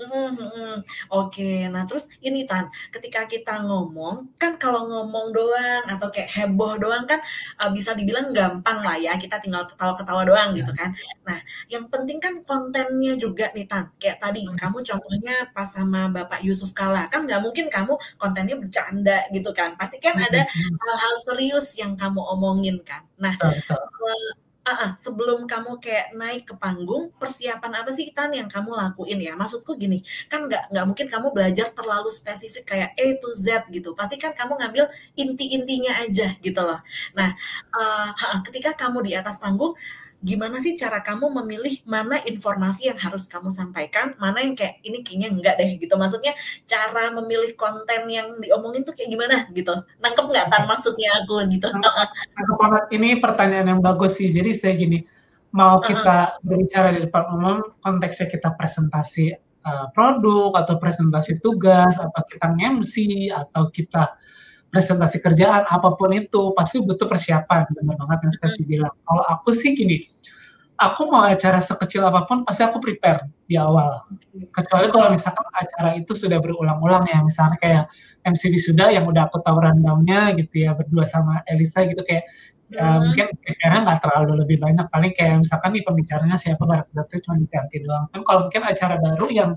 [0.00, 0.72] Mhm mhm.
[1.12, 6.72] Oke, nah terus ini Tan, ketika kita ngomong, kan kalau ngomong doang atau kayak heboh
[6.80, 7.20] doang kan,
[7.60, 10.78] eee, bisa dibilang gampang lah ya, kita tinggal ketawa-ketawa doang gitu Iya.
[10.80, 10.90] kan.
[11.28, 11.38] Nah,
[11.68, 14.56] yang penting kan kontennya juga nih Tan, kayak tadi Mhm.
[14.56, 19.76] kamu contohnya pas sama Bapak Yusuf Kalla, kan nggak mungkin kamu kontennya bercanda gitu kan,
[19.76, 20.80] pasti kan Mhm ada mhm.
[20.80, 23.04] hal-hal serius yang kamu omongin kan.
[23.20, 23.90] Nah, Betul betul.
[24.00, 24.32] eee
[24.66, 29.32] heeh, sebelum kamu kayak naik ke panggung, persiapan apa sih Tan yang kamu lakuin ya?
[29.38, 30.00] Maksudku gini,
[30.30, 34.32] kan nggak nggak mungkin kamu belajar terlalu spesifik kayak A to Z gitu, pasti kan
[34.36, 34.84] kamu ngambil
[35.18, 36.80] inti-intinya aja gitu loh.
[37.18, 37.30] Nah,
[37.76, 39.72] eee heeh, ketika kamu di atas panggung,
[40.20, 45.00] gimana sih cara kamu memilih mana informasi yang harus kamu sampaikan, mana yang kayak, "Ini
[45.00, 45.94] kayaknya enggak deh," gitu.
[45.96, 46.36] Maksudnya
[46.68, 49.72] cara memilih konten yang diomongin tuh kayak gimana gitu?
[50.00, 51.68] Nangkep nggak Tan maksudnya aku gitu?
[52.92, 54.28] Ini pertanyaan yang bagus sih.
[54.28, 55.00] Jadi saya gini,
[55.56, 62.22] mau kita berbicara di depan umum, konteksnya kita presentasi, eee, produk atau presentasi tugas, atau
[62.28, 62.94] kita nge-MC,
[63.32, 64.14] atau kita
[64.70, 68.94] presentasi kerjaan, apa pun itu, pasti butuh persiapan, bener banget yang Steffi bilang.
[69.02, 69.98] Kalau aku sih gini,
[70.80, 74.06] aku mau acara sekecil apa pun pasti aku prepare di awal.
[74.54, 77.84] Kecuali kalau misalkan acara itu sudah berulang-ulang ya, misalnya kayak
[78.24, 82.24] MC wisuda yang udah aku tahu rundown-nya gitu ya, berdua sama Elisa gitu kayak,
[82.70, 83.02] Mhm.
[83.02, 87.76] mungkin prepare-nya nggak terlalu lebih banyak, paling kayak misalkan nih pembicaranya siapa, karakternya cuma diganti
[87.82, 88.06] doang.
[88.14, 89.50] Kan kalau mungkin acara baru yang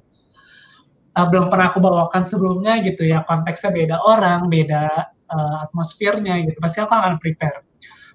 [1.17, 4.85] eee, belum pernah aku bawakan sebelumnya gitu ya, konteksnya beda orang, beda,
[5.31, 7.63] eee, atmosfernya gitu, pasti aku akan prepare.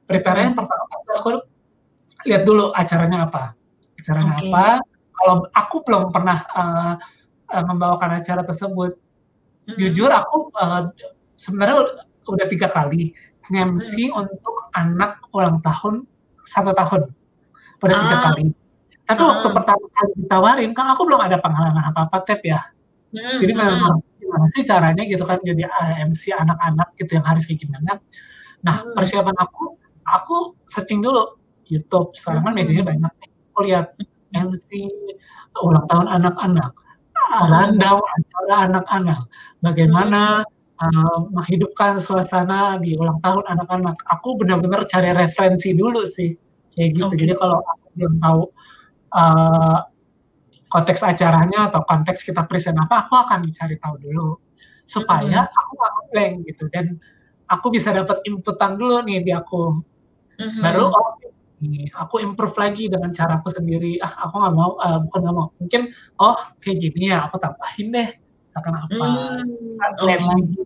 [0.08, 0.50] Prepare-nya Mhm.
[0.54, 1.30] yang pertama pasti aku
[2.28, 3.44] lihat dulu acaranya apa,
[4.00, 4.48] acaranya Oke.
[4.50, 4.66] apa,
[5.18, 6.92] kalau aku belum pernah, eee
[7.54, 8.92] eee, membawakan acara tersebut.
[9.68, 9.76] Mhm.
[9.80, 10.82] Jujur aku, eee,
[11.40, 11.90] sebenarnya ud
[12.30, 13.12] udah 3 kali
[13.52, 14.18] nge-MC Mhm.
[14.18, 16.06] untuk anak ulang tahun
[16.48, 17.10] 1 tahun,
[17.84, 18.22] udah 3 Ah.
[18.22, 18.52] kali.
[19.08, 19.54] Tapi waktu Heeh.
[19.54, 22.60] pertama kali ditawarin, kan aku belum ada pengalaman apa-apa, Tep, ya.
[23.12, 27.42] Mhm Jadi memang gimana sih caranya gitu kan jadi, eee, MC anak-anak gitu yang harus
[27.48, 27.92] kayak gimana.
[28.66, 28.94] Nah, Mhm.
[28.96, 29.64] persiapan aku,
[30.08, 30.36] aku
[30.68, 31.38] searching dulu
[31.68, 32.90] YouTube, sekarang kan medianya Mhm.
[32.92, 33.12] banyak.
[33.54, 33.86] Aku lihat.
[34.34, 34.68] MC
[35.64, 37.48] ulang tahun anak-anak, Mhm.
[37.52, 39.20] rundown acara anak-anak,
[39.64, 40.22] bagaimana,
[40.82, 43.96] eee, menghidupkan suasana di ulang tahun anak-anak.
[44.18, 46.32] Aku bener-bener cari referensi dulu sih,
[46.76, 47.06] kayak gitu.
[47.14, 47.20] Oke.
[47.24, 48.42] Jadi kalau aku belum tahu,
[49.16, 49.78] eee,
[50.72, 54.36] konteks acaranya atau konteks kita present apa, aku akan cari tahu dulu.
[54.88, 55.52] Supaya Mhm.
[55.58, 56.86] aku nggak ngeblank gitu dan
[57.52, 59.80] aku bisa dapat inputan dulu nih di aku.
[60.60, 60.94] Baru, Mhm.
[60.94, 61.08] oh
[61.62, 65.48] nih, aku improve lagi dengan caraku sendiri, "Ah, aku nggak mau," eee, bukan nggak mau,
[65.60, 65.82] mungkin,
[66.22, 68.08] "Oh, kayak gini ya, aku tambahin deh."
[68.52, 69.08] Misalkan apa,
[70.02, 70.28] blend oke.
[70.28, 70.62] lagi.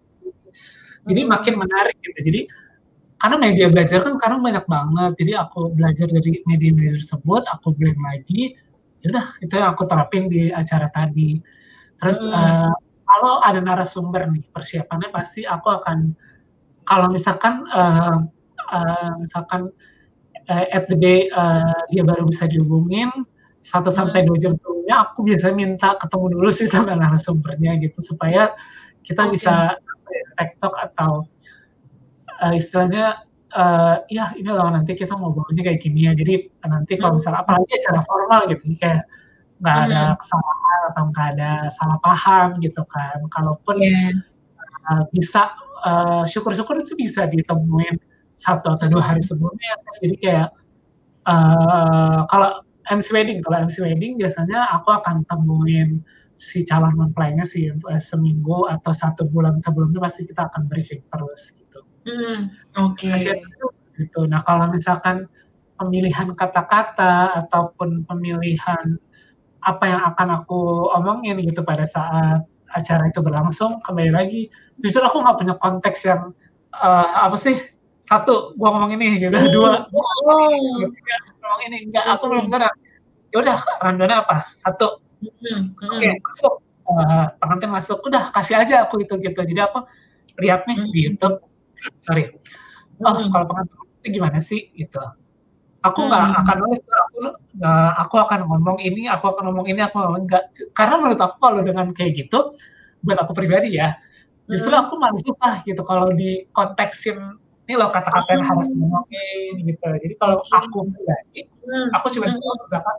[1.08, 1.62] Jadi makin Mhm.
[1.64, 2.18] menarik gitu.
[2.30, 2.40] Jadi
[3.22, 7.98] karena media belajar kan sekarang banyak banget, jadi aku belajar dari media-media tersebut, aku blend
[8.02, 8.52] lagi,
[9.10, 11.38] udah itu yang aku terapin di acara tadi.
[12.00, 12.30] Terus, Mhm.
[12.34, 12.72] eee,
[13.08, 15.98] kalau ada narasumber nih, persiapannya pasti aku akan
[16.88, 18.16] kalau misalkan, eee
[18.74, 19.62] eee, misalkan,
[20.50, 23.10] eee, at the day, eee, dia baru bisa dihubungin
[23.62, 24.28] 1 sampai Mhm.
[24.30, 28.52] 2 jam sebelumnya, aku biasanya minta ketemu dulu sih sama narasumbernya gitu, supaya
[29.06, 29.32] kita Oke.
[29.38, 29.54] bisa
[30.12, 31.12] ya, tektok atau,
[32.44, 33.22] eee, istilahnya,
[33.56, 36.12] uh, ya ini loh nanti kita mau bawanya kayak gini ya.
[36.16, 36.34] Jadi
[36.66, 39.04] nanti kalau misalnya apalagi acara formal gitu kayak
[39.62, 43.18] nggak ada kesalahan atau nggak ada salah paham gitu kan.
[43.30, 44.40] Kalaupun yes.
[44.90, 45.52] uh, bisa
[45.84, 48.00] uh, syukur-syukur itu bisa ditemuin
[48.32, 49.76] satu atau dua hari sebelumnya.
[50.00, 50.48] Jadi kayak
[51.28, 56.02] uh, kalau MC wedding, kalau MC wedding biasanya aku akan temuin
[56.34, 57.70] si calon mempelainya sih
[58.02, 61.91] seminggu atau satu bulan sebelumnya pasti kita akan briefing terus gitu.
[62.02, 62.50] Hmm,
[62.90, 63.12] Oke.
[63.14, 63.42] Okay.
[63.98, 64.20] Gitu.
[64.26, 65.28] Nah kalau misalkan
[65.78, 68.98] pemilihan kata-kata ataupun pemilihan
[69.62, 72.42] apa yang akan aku omongin gitu pada saat
[72.72, 74.48] acara itu berlangsung kembali lagi
[74.80, 76.34] justru aku nggak punya konteks yang
[76.74, 77.54] uh, apa sih
[78.02, 79.52] satu gua ngomong ini gitu hmm.
[79.54, 80.70] dua gua ngomong ini,
[81.38, 82.72] ngomong ini enggak aku belum pernah
[83.30, 85.78] ya udah rundownnya apa satu hmm.
[85.78, 86.54] oke okay, masuk
[86.90, 89.86] uh, pengantin masuk udah kasih aja aku itu gitu jadi aku
[90.42, 91.38] lihat nih di YouTube
[92.02, 92.30] sorry
[93.02, 95.02] oh kalau pengantin masuk itu gimana sih gitu
[95.82, 96.40] aku nggak hmm.
[96.42, 97.18] akan nulis aku
[97.62, 101.36] uh, aku akan ngomong ini aku akan ngomong ini aku ngomong enggak karena menurut aku
[101.42, 102.54] kalau dengan kayak gitu
[103.02, 103.98] buat aku pribadi ya
[104.46, 104.82] justru hmm.
[104.86, 107.18] aku malah susah gitu kalau di konteksin
[107.66, 108.78] ini loh kata-kata yang harus hmm.
[108.78, 111.88] ngomongin gitu jadi kalau aku pribadi hmm.
[111.98, 112.56] aku cuma hmm.
[112.62, 112.96] misalkan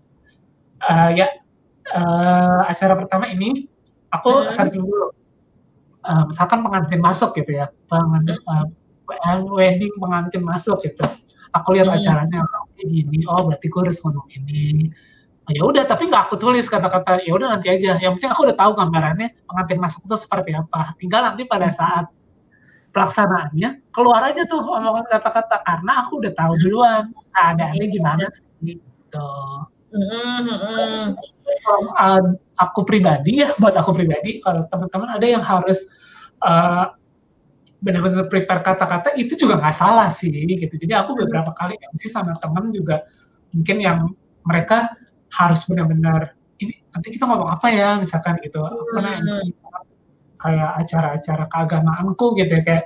[0.84, 1.28] uh, ya
[1.96, 3.68] uh, acara pertama ini
[4.12, 4.72] aku hmm.
[4.76, 5.16] dulu
[6.06, 7.68] uh, misalkan pengantin masuk gitu ya.
[7.88, 8.66] Pengantin uh,
[9.52, 11.04] wedding pengantin masuk gitu.
[11.54, 11.98] Aku lihat hmm.
[11.98, 14.90] acaranya oh, gini oh berarti gue harus ngomong ini.
[15.44, 18.00] Oh, ya udah tapi nggak aku tulis kata-kata ya udah nanti aja.
[18.00, 20.96] Yang penting aku udah tahu gambarannya pengantin masuk itu seperti apa.
[20.96, 22.08] Tinggal nanti pada saat
[22.94, 29.30] pelaksanaannya keluar aja tuh omongan kata-kata karena aku udah tahu duluan keadaannya gimana sih gitu.
[29.94, 31.14] Mm-hmm.
[31.94, 35.86] uh, aku pribadi ya buat aku pribadi kalau teman-teman ada yang harus
[36.41, 36.90] uh,
[37.84, 40.72] benar-benar prepare kata-kata itu juga nggak salah sih gitu.
[40.72, 43.03] Jadi aku beberapa kali MC sama temen juga
[43.53, 43.99] mungkin yang
[44.48, 44.95] mereka
[45.30, 46.34] harus benar-benar
[46.64, 48.64] ini nanti kita ngomong apa ya misalkan gitu.
[48.64, 49.52] Pernah hmm.
[50.40, 52.86] kayak acara-acara keagamaanku gitu ya kayak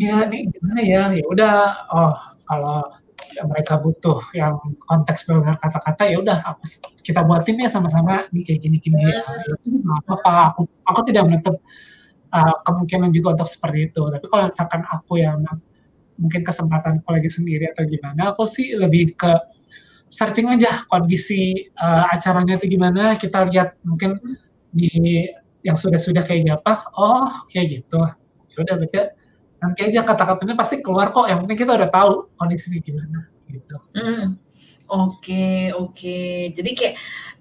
[0.00, 1.54] dia nih gimana ya ya udah
[1.92, 2.14] oh
[2.46, 2.88] kalau
[3.36, 6.62] ya mereka butuh yang konteks benar kata-kata ya udah aku
[7.06, 9.22] kita buatin ya sama-sama nih kayak gini-gini ya.
[9.22, 9.54] ya
[10.10, 11.56] apa aku aku tidak menutup
[12.34, 14.02] uh, kemungkinan juga untuk seperti itu.
[14.06, 15.38] Tapi kalau misalkan aku yang
[16.20, 19.32] mungkin kesempatan kolegi sendiri atau gimana, aku sih lebih ke
[20.10, 23.14] searching aja kondisi uh, acaranya itu gimana.
[23.18, 24.18] Kita lihat mungkin
[24.70, 25.26] di
[25.66, 26.88] yang sudah-sudah kayak apa.
[26.96, 28.00] Oh, kayak gitu.
[28.54, 28.98] Ya udah berarti
[29.60, 31.28] nanti aja kata-katanya pasti keluar kok.
[31.28, 33.18] Yang penting kita udah tahu kondisinya gimana
[33.48, 33.76] gitu.
[33.94, 34.26] Mm.
[34.90, 36.18] Oke, oke.
[36.50, 36.94] Jadi kayak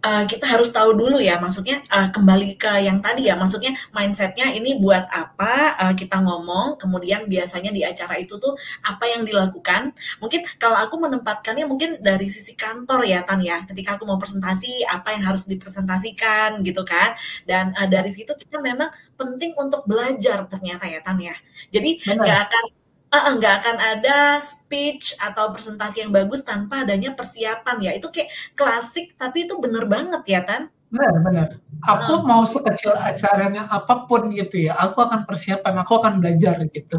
[0.04, 4.52] uh, kita harus tahu dulu ya, maksudnya uh, kembali ke yang tadi ya, maksudnya mindsetnya
[4.56, 9.92] ini buat apa uh, kita ngomong, kemudian biasanya di acara itu tuh apa yang dilakukan.
[10.24, 14.88] Mungkin kalau aku menempatkannya mungkin dari sisi kantor ya Tan ya, ketika aku mau presentasi
[14.88, 18.90] apa yang harus dipresentasikan gitu kan, dan uh, dari situ kita memang
[19.20, 21.36] penting untuk belajar ternyata ya Tan ya.
[21.70, 22.64] Jadi nggak akan
[23.10, 27.92] uh, nggak akan ada speech atau presentasi yang bagus tanpa adanya persiapan ya.
[27.98, 30.70] Itu kayak klasik tapi itu bener banget ya Tan?
[30.90, 31.48] Benar, benar.
[31.86, 32.26] Aku uh.
[32.26, 36.98] mau sekecil acaranya apa pun gitu ya, aku akan persiapan, aku akan belajar gitu.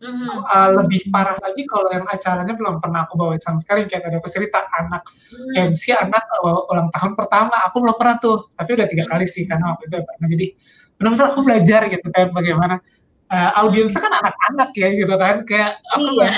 [0.00, 0.48] Mm-hmm.
[0.48, 4.16] Uh, lebih parah lagi kalau yang acaranya belum pernah aku bawa sama sekali kayak tadi
[4.16, 5.76] aku cerita anak mm.
[5.76, 9.10] MC anak uh, ulang tahun pertama aku belum pernah tuh tapi udah tiga mm.
[9.12, 10.46] kali sih karena waktu itu pernah jadi
[10.96, 12.80] benar-benar aku belajar gitu kayak bagaimana
[13.30, 16.28] uh, audiensnya kan anak-anak ya gitu kan kayak aku iya.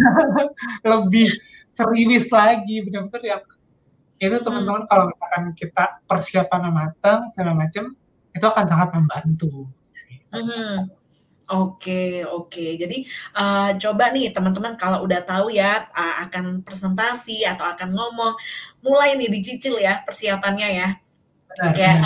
[0.94, 1.28] lebih
[1.74, 3.42] serius lagi benar-benar yang
[4.22, 4.46] itu hmm.
[4.46, 7.92] teman-teman kalau misalkan kita persiapan matang sama macam
[8.34, 9.68] itu akan sangat membantu.
[10.32, 10.90] Hmm.
[11.44, 12.80] Oke, oke.
[12.80, 13.04] Jadi
[13.36, 18.34] uh, coba nih teman-teman kalau udah tahu ya uh, akan presentasi atau akan ngomong,
[18.80, 20.88] mulai nih dicicil ya persiapannya ya
[21.54, 21.96] kayak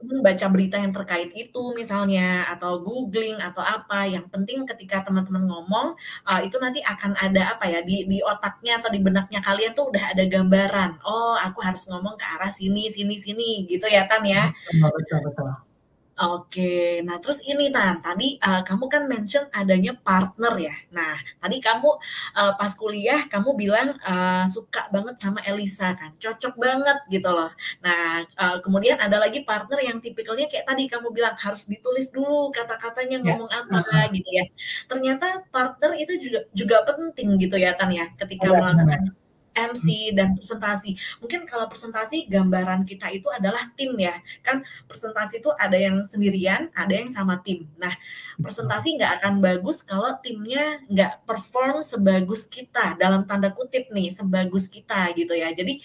[0.00, 5.44] teman baca berita yang terkait itu misalnya atau googling atau apa yang penting ketika teman-teman
[5.44, 9.72] ngomong uh, itu nanti akan ada apa ya di di otaknya atau di benaknya kalian
[9.76, 14.08] tuh udah ada gambaran oh aku harus ngomong ke arah sini sini sini gitu ya
[14.08, 15.73] Tan ya betul, betul.
[16.14, 20.74] Oke, nah terus ini Tan, tadi uh, kamu kan mention adanya partner ya.
[20.94, 21.90] Nah, tadi kamu
[22.38, 27.50] uh, pas kuliah kamu bilang uh, suka banget sama Elisa kan, cocok banget gitu loh.
[27.82, 32.54] Nah, uh, kemudian ada lagi partner yang tipikalnya kayak tadi kamu bilang harus ditulis dulu
[32.54, 33.24] kata-katanya ya.
[33.34, 34.06] ngomong apa uh -huh.
[34.14, 34.44] gitu ya.
[34.86, 39.23] Ternyata partner itu juga juga penting gitu ya Tan ya, ketika melakukan
[39.54, 40.98] MC dan presentasi.
[41.22, 44.18] Mungkin kalau presentasi gambaran kita itu adalah tim ya.
[44.42, 47.70] Kan presentasi itu ada yang sendirian, ada yang sama tim.
[47.78, 47.94] Nah,
[48.36, 54.66] presentasi nggak akan bagus kalau timnya nggak perform sebagus kita dalam tanda kutip nih, sebagus
[54.66, 55.54] kita gitu ya.
[55.54, 55.80] Jadi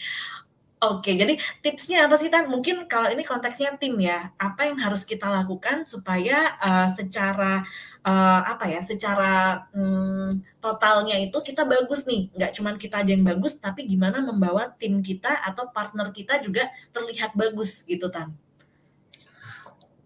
[0.80, 2.48] Oke, jadi tipsnya apa sih Tan?
[2.48, 7.68] Mungkin kalau ini konteksnya tim ya, apa yang harus kita lakukan supaya uh, secara
[8.00, 10.32] uh, apa ya, secara um,
[10.64, 15.04] totalnya itu kita bagus nih, nggak cuma kita aja yang bagus, tapi gimana membawa tim
[15.04, 18.32] kita atau partner kita juga terlihat bagus gitu Tan?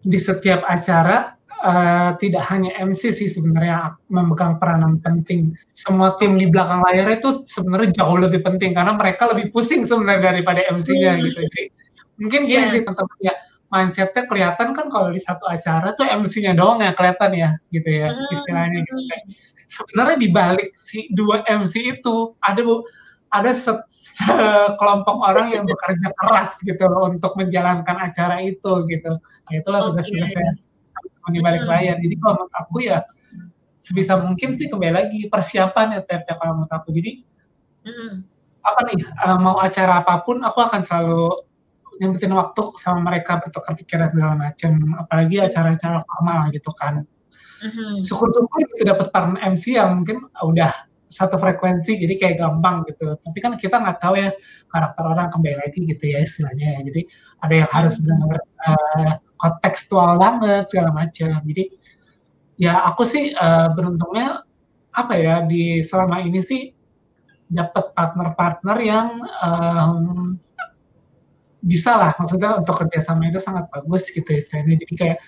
[0.02, 5.56] Di setiap acara uh, tidak hanya MC sih sebenarnya memegang peranan penting.
[5.72, 10.36] Semua tim di belakang layar itu sebenarnya jauh lebih penting karena mereka lebih pusing sebenarnya
[10.36, 11.22] daripada MC-nya hmm.
[11.24, 11.38] gitu.
[11.48, 11.62] Jadi
[12.20, 12.70] mungkin gini yeah.
[12.70, 13.34] sih teman-teman ya
[13.72, 18.08] mindsetnya kelihatan kan kalau di satu acara tuh MC-nya doang ya kelihatan ya gitu ya
[18.12, 18.34] hmm.
[18.36, 19.02] istilahnya gitu.
[19.64, 22.84] Sebenarnya di balik si dua MC itu ada bu
[23.34, 29.18] ada sekelompok orang yang bekerja keras gitu loh untuk menjalankan acara itu gitu.
[29.18, 30.38] Nah, itulah tugas-tugas okay.
[30.38, 30.73] saya
[31.32, 31.96] di balik layar.
[32.00, 32.98] Jadi kalau menurut aku ya
[33.78, 36.88] sebisa mungkin sih kembali lagi persiapan ya ya kalau menurut aku.
[36.92, 37.24] Jadi
[38.64, 41.44] apa nih uh, mau acara apa pun aku akan selalu
[42.00, 44.72] nyempetin waktu sama mereka bertukar pikiran segala macam.
[44.98, 47.04] Apalagi acara-acara formal gitu kan.
[48.04, 50.72] Syukur-syukur gitu dapat partner MC yang mungkin udah
[51.08, 53.14] satu frekuensi jadi kayak gampang gitu.
[53.20, 54.30] Tapi kan kita nggak tahu ya
[54.70, 56.80] karakter orang kembali lagi gitu ya istilahnya ya.
[56.90, 57.00] Jadi
[57.44, 61.38] ada yang harus benar-benar uh, kontekstual banget segala macam.
[61.44, 61.64] Jadi
[62.58, 64.42] ya aku sih uh, beruntungnya
[64.94, 66.70] apa ya di selama ini sih
[67.50, 69.08] dapat partner-partner yang
[69.42, 70.38] um,
[71.64, 72.12] bisa lah.
[72.16, 74.80] Maksudnya untuk kerjasama itu sangat bagus gitu istilahnya.
[74.80, 75.18] Jadi kayak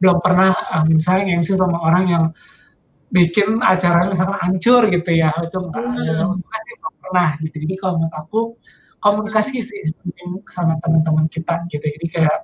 [0.00, 2.24] belum pernah um, misalnya MC sama orang yang
[3.10, 5.30] bikin acaranya misalkan hancur gitu ya.
[5.42, 6.72] Itu enggak komunikasi
[7.06, 7.56] pernah gitu.
[7.62, 8.40] Jadi kalau menurut aku
[8.98, 9.80] komunikasi sih
[10.50, 11.86] sama teman-teman kita gitu.
[11.86, 12.38] Jadi kayak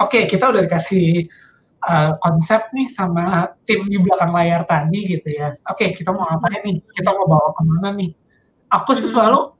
[0.00, 1.28] oke okay, kita udah dikasih
[1.84, 5.52] uh, konsep nih sama tim di belakang layar tadi gitu ya.
[5.68, 6.80] Oke okay, kita mau apa nih?
[6.96, 8.10] Kita mau bawa ke mana nih?
[8.72, 9.52] Aku selalu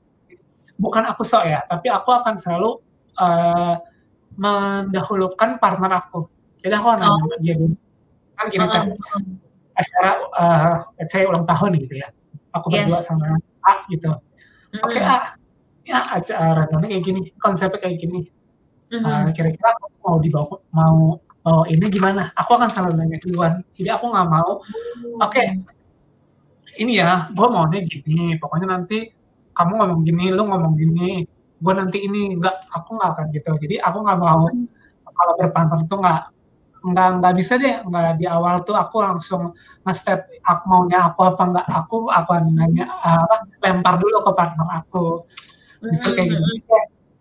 [0.79, 2.79] bukan aku sok ya tapi aku akan selalu
[3.19, 3.75] uh,
[4.39, 6.25] mendahulukan partner aku.
[6.59, 7.39] Jadi aku nanya oh.
[7.39, 7.55] dia
[8.39, 8.85] kan gini kan
[9.79, 10.75] acara uh,
[11.07, 12.07] saya ulang tahun gitu ya.
[12.57, 13.07] Aku berdua yes.
[13.07, 14.11] sama A gitu.
[14.11, 14.83] Mm-hmm.
[14.83, 15.17] oke okay, A.
[15.87, 18.27] Ya acara kayak gini konsepnya kayak gini.
[18.89, 19.05] Mm-hmm.
[19.05, 19.69] uh, kira-kira
[20.03, 22.29] mau dibawa mau oh ini gimana?
[22.35, 23.53] Aku akan selalu nanya duluan.
[23.73, 24.51] Jadi aku nggak mau.
[25.23, 25.31] Oke.
[25.31, 25.47] Okay,
[26.83, 28.35] ini ya gue maunya gini.
[28.37, 29.09] Pokoknya nanti
[29.55, 31.23] kamu ngomong gini lu ngomong gini
[31.59, 32.35] gue nanti ini.
[32.35, 33.51] Enggak aku nggak akan gitu.
[33.55, 34.45] Jadi aku nggak mau
[35.19, 36.21] kalau berpartner tuh nggak
[36.83, 37.83] nggak nggak bisa deh.
[37.83, 39.53] Nggak di awal tuh aku langsung
[39.83, 45.05] nge-step aku maunya aku apa nggak aku akan nanya apa lempar dulu ke partner aku.
[45.83, 46.75] Justru kayak gitu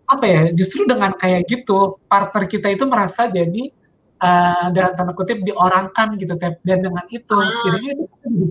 [0.08, 3.68] apa ya justru dengan kayak gitu partner kita itu merasa jadi
[4.24, 7.44] uh, dalam tanda kutip diorangkan gitu dan dengan itu ah.
[7.68, 8.04] jadinya itu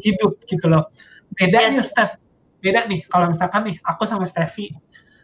[0.05, 0.85] hidup gitu loh.
[1.33, 1.81] Beda yes.
[1.81, 2.09] nih step
[2.61, 4.73] beda nih kalau misalkan nih aku sama Steffi.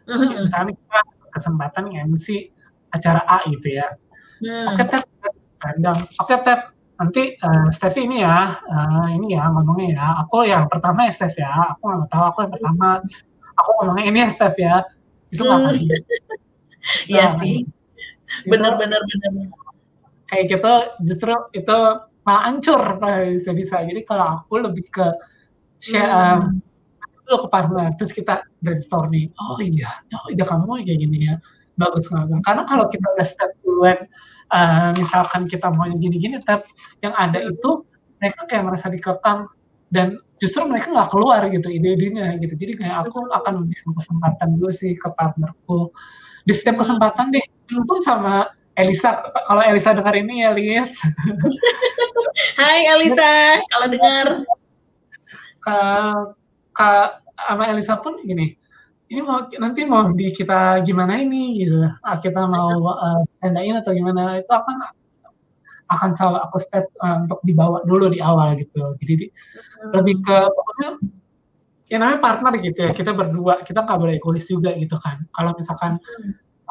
[0.04, 0.44] Mm-hmm.
[0.44, 1.00] misalnya kita
[1.32, 2.52] kesempatan MC
[2.92, 3.88] acara A gitu ya.
[4.44, 4.76] Mm.
[4.76, 5.13] oke okay,
[5.64, 6.74] kandang oke okay, Tep.
[6.94, 10.06] Nanti uh, Steffi ini ya uh, ini ya ngomongnya ya.
[10.24, 11.50] Aku yang pertama ya Steph ya.
[11.74, 12.88] Aku nggak tahu aku yang pertama.
[13.58, 14.76] Aku ngomongnya ini ya Steph ya.
[15.34, 15.76] Itu nggak akan
[17.12, 17.66] Iya sih.
[18.46, 19.32] benar benar benar.
[20.30, 20.74] Kayak gitu
[21.12, 21.78] justru itu
[22.24, 22.82] malah hancur
[23.34, 23.76] bisa bisa.
[23.82, 25.08] Jadi kalau aku lebih ke
[25.82, 26.62] share hmm.
[27.26, 31.36] um, ke partner terus kita brainstorming oh iya oh iya kamu kayak gini ya.
[31.74, 32.38] Bagus banget.
[32.46, 33.98] Karena kalau kita udah step duluan
[34.54, 36.70] uh, misalkan kita mau gini-gini tapi
[37.02, 37.58] yang ada hmm.
[37.58, 37.72] itu
[38.22, 39.50] mereka kayak merasa dikekang
[39.92, 42.54] dan justru mereka nggak keluar gitu ide-idenya gitu.
[42.56, 45.92] Jadi kayak aku akan memberikan kesempatan dulu sih ke partnerku.
[46.48, 47.44] Di setiap kesempatan deh
[47.84, 49.22] pun sama Elisa.
[49.46, 50.98] Kalau Elisa dengar ini ya Lies
[52.60, 53.60] Hai Elisa.
[53.70, 54.28] Kalau dengar.
[55.62, 55.78] Ke
[56.74, 56.90] ke
[57.38, 58.63] sama Elisa pun gini
[59.14, 61.86] ini mau nanti mau di kita gimana ini gitu.
[62.02, 64.90] Ah, kita mau uh, tandain atau gimana itu akan
[65.94, 68.98] akan selalu aku step uh, untuk dibawa dulu di awal gitu.
[69.06, 69.94] Jadi hmm.
[69.94, 70.90] lebih ke pokoknya
[71.94, 75.22] ya namanya partner gitu ya kita berdua kita nggak boleh egois juga gitu kan.
[75.30, 76.02] Kalau misalkan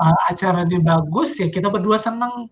[0.02, 2.50] uh, acaranya bagus ya kita berdua seneng.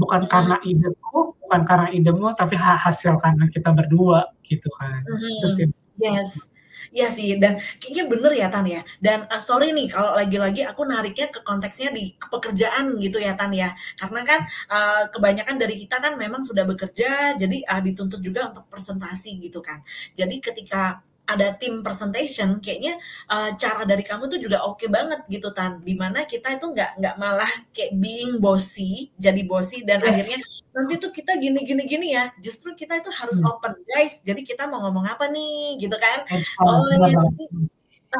[0.00, 0.32] Bukan hmm.
[0.32, 5.04] karena ideku bukan karena idemu tapi hasil karena kita berdua gitu kan.
[5.04, 5.36] Hmm.
[5.44, 5.60] terus
[6.00, 6.55] yes
[6.92, 8.82] Iya sih, dan kayaknya bener ya Tan ya.
[9.02, 13.50] Dan uh, sorry nih kalau lagi-lagi aku nariknya ke konteksnya di pekerjaan gitu ya Tan
[13.54, 13.74] ya.
[13.98, 14.40] Karena kan
[14.70, 19.58] uh, kebanyakan dari kita kan memang sudah bekerja, jadi uh, dituntut juga untuk presentasi gitu
[19.64, 19.82] kan.
[20.14, 22.96] Jadi ketika ada tim presentation, kayaknya
[23.26, 25.82] uh, cara dari kamu tuh juga oke okay banget gitu Tan.
[25.82, 30.08] Di mana kita itu nggak nggak malah kayak being bossy, jadi bossy dan yes.
[30.14, 30.38] akhirnya
[30.76, 32.30] nanti tuh kita gini gini gini ya.
[32.38, 33.50] Justru kita itu harus hmm.
[33.50, 34.22] open guys.
[34.22, 36.22] Jadi kita mau ngomong apa nih gitu kan?
[36.62, 37.44] Oh ya nanti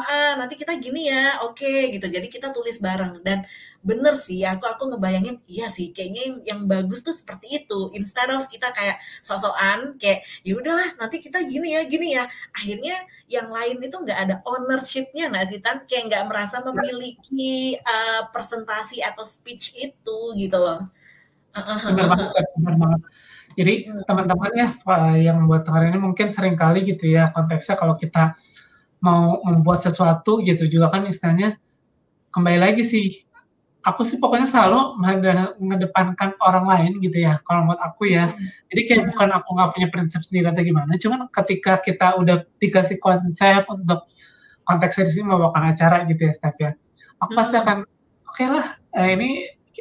[0.05, 2.07] ah, nanti kita gini ya, oke okay, gitu.
[2.07, 3.47] Jadi kita tulis bareng dan
[3.81, 7.89] bener sih, aku aku ngebayangin, iya sih, kayaknya yang, yang bagus tuh seperti itu.
[7.97, 12.27] Instead of kita kayak sosokan, kayak ya udahlah, nanti kita gini ya, gini ya.
[12.51, 12.95] Akhirnya
[13.31, 15.87] yang lain itu nggak ada ownershipnya nggak sih, tan?
[15.89, 20.85] Kayak nggak merasa memiliki uh, presentasi atau speech itu gitu loh.
[21.55, 22.29] Benar banget,
[22.59, 23.01] benar banget.
[23.57, 24.05] Jadi hmm.
[24.05, 24.69] teman-teman ya
[25.17, 28.37] yang buat hari ini mungkin sering kali gitu ya konteksnya kalau kita
[29.01, 31.57] mau membuat sesuatu gitu juga kan istilahnya.
[32.33, 33.27] Kembali lagi sih
[33.87, 34.99] aku sih pokoknya selalu
[35.63, 38.33] mengedepankan orang lain gitu ya kalau menurut aku ya.
[38.67, 42.99] Jadi kayak bukan aku nggak punya prinsip sendiri atau gimana cuman ketika kita udah dikasih
[42.99, 44.03] konsep untuk
[44.67, 46.71] konteksnya di sini membawakan acara gitu ya Steph ya.
[47.23, 47.87] Aku pasti akan
[48.27, 48.65] oke okay lah
[48.99, 49.29] eh, ini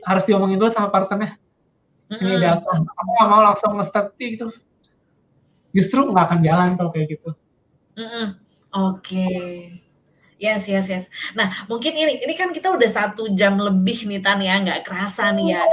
[0.07, 1.35] harus diomongin dulu sama partnernya.
[2.07, 2.71] Ini ada apa?
[2.79, 3.91] Aku nggak mau langsung nge
[4.23, 4.47] gitu.
[5.75, 7.35] Justru nggak akan jalan kalau kayak gitu
[8.77, 9.33] Oke.
[10.37, 11.05] Yes, yes, yes.
[11.33, 15.33] Nah, mungkin ini ini kan kita udah satu jam lebih nih Tan ya, nggak kerasa
[15.33, 15.65] nih ya.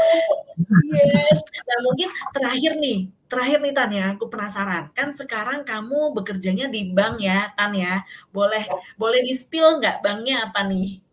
[0.88, 1.40] Yes.
[1.68, 4.88] Nah, mungkin terakhir nih, terakhir nih Tan ya, aku penasaran.
[4.96, 8.08] Kan sekarang kamu bekerjanya di bank ya, Tan ya.
[8.32, 8.64] Boleh
[8.96, 11.04] boleh di-spill nggak banknya apa nih?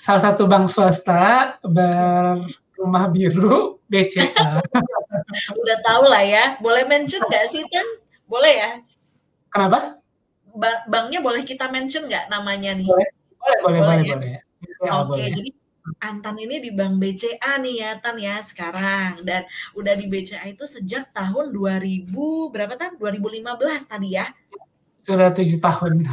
[0.00, 4.64] Salah satu bank swasta berumah biru BCA.
[5.60, 6.56] udah tahu lah ya.
[6.56, 7.84] Boleh mention nggak sih Tan?
[8.24, 8.70] Boleh ya?
[9.52, 9.99] Kenapa?
[10.86, 12.88] Banknya boleh kita mention nggak namanya nih?
[12.88, 13.08] Boleh,
[13.38, 13.96] boleh, boleh, boleh.
[14.04, 14.16] Ya?
[14.16, 14.32] boleh.
[14.80, 15.50] Ya, Oke, okay, jadi
[16.00, 20.68] Antan ini di Bank BCA nih ya Tan ya sekarang dan udah di BCA itu
[20.68, 22.06] sejak tahun 2000
[22.52, 22.94] berapa Tan?
[23.00, 24.28] 2015 tadi ya?
[25.00, 26.04] Sudah tujuh tahun.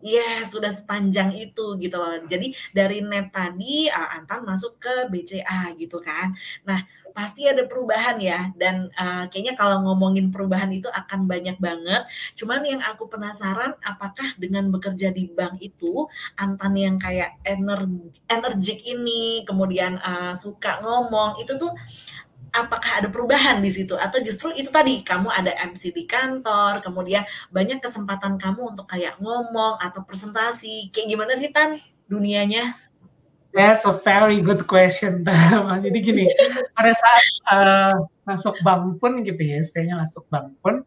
[0.00, 2.16] Iya, sudah sepanjang itu gitu loh.
[2.24, 6.32] Jadi dari net tadi uh, Antan masuk ke BCA gitu kan.
[6.64, 6.80] Nah,
[7.12, 12.08] pasti ada perubahan ya dan uh, kayaknya kalau ngomongin perubahan itu akan banyak banget.
[12.32, 16.08] Cuman yang aku penasaran apakah dengan bekerja di bank itu
[16.40, 21.72] Antan yang kayak energi energik ini kemudian uh, suka ngomong itu tuh
[22.50, 23.94] apakah ada perubahan di situ?
[23.96, 29.18] Atau justru itu tadi kamu ada MC di kantor kemudian banyak kesempatan kamu untuk kayak
[29.22, 30.90] ngomong atau presentasi.
[30.94, 31.78] Kayak gimana sih Tan
[32.10, 32.76] dunianya?
[33.50, 35.26] That's a very good question.
[35.84, 36.26] Jadi gini,
[36.78, 40.86] pada saat uh, masuk bank pun gitu ya, istilahnya masuk bank pun,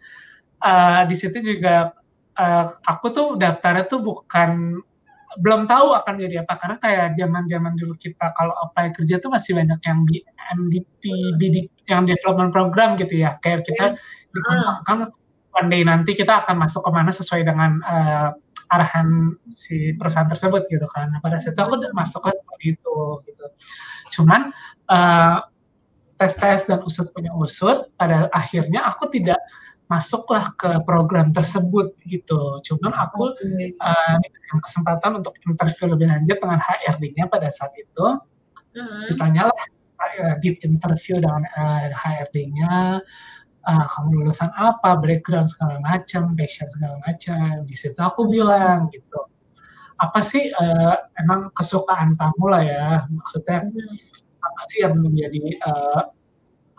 [0.63, 1.91] uh, di situ juga
[2.39, 4.79] uh, aku tuh daftarnya tuh bukan
[5.41, 9.57] belum tahu akan jadi apa karena kayak zaman-zaman dulu kita kalau apply kerja tuh masih
[9.57, 10.17] banyak yang di
[10.53, 11.03] MDP,
[11.39, 11.55] BD,
[11.89, 13.39] yang development program gitu ya.
[13.41, 13.97] Kayak kita yes.
[14.29, 15.09] dikembangkan
[15.53, 18.29] one day nanti kita akan masuk ke mana sesuai dengan uh,
[18.73, 21.13] arahan si perusahaan tersebut gitu kan.
[21.13, 22.97] Nah, pada saat itu aku masuk ke seperti itu
[23.29, 23.45] gitu.
[24.19, 24.49] Cuman
[24.89, 25.37] uh,
[26.17, 29.37] tes-tes dan usut punya usut pada akhirnya aku tidak
[29.91, 32.59] masuklah ke program tersebut gitu.
[32.63, 33.75] Cuman aku okay.
[33.83, 38.07] uh, eh, kesempatan untuk interview lebih lanjut dengan HRD-nya pada saat itu.
[38.73, 39.05] Uh-huh.
[39.11, 39.61] Ditanyalah
[39.99, 43.03] uh, interview dengan uh, HRD-nya,
[43.67, 47.67] uh, kamu lulusan apa, background segala macam, passion segala macam.
[47.67, 49.19] Di situ aku bilang gitu,
[49.99, 54.47] apa sih uh, emang kesukaan kamu lah ya, maksudnya uh-huh.
[54.47, 56.01] apa sih yang menjadi uh,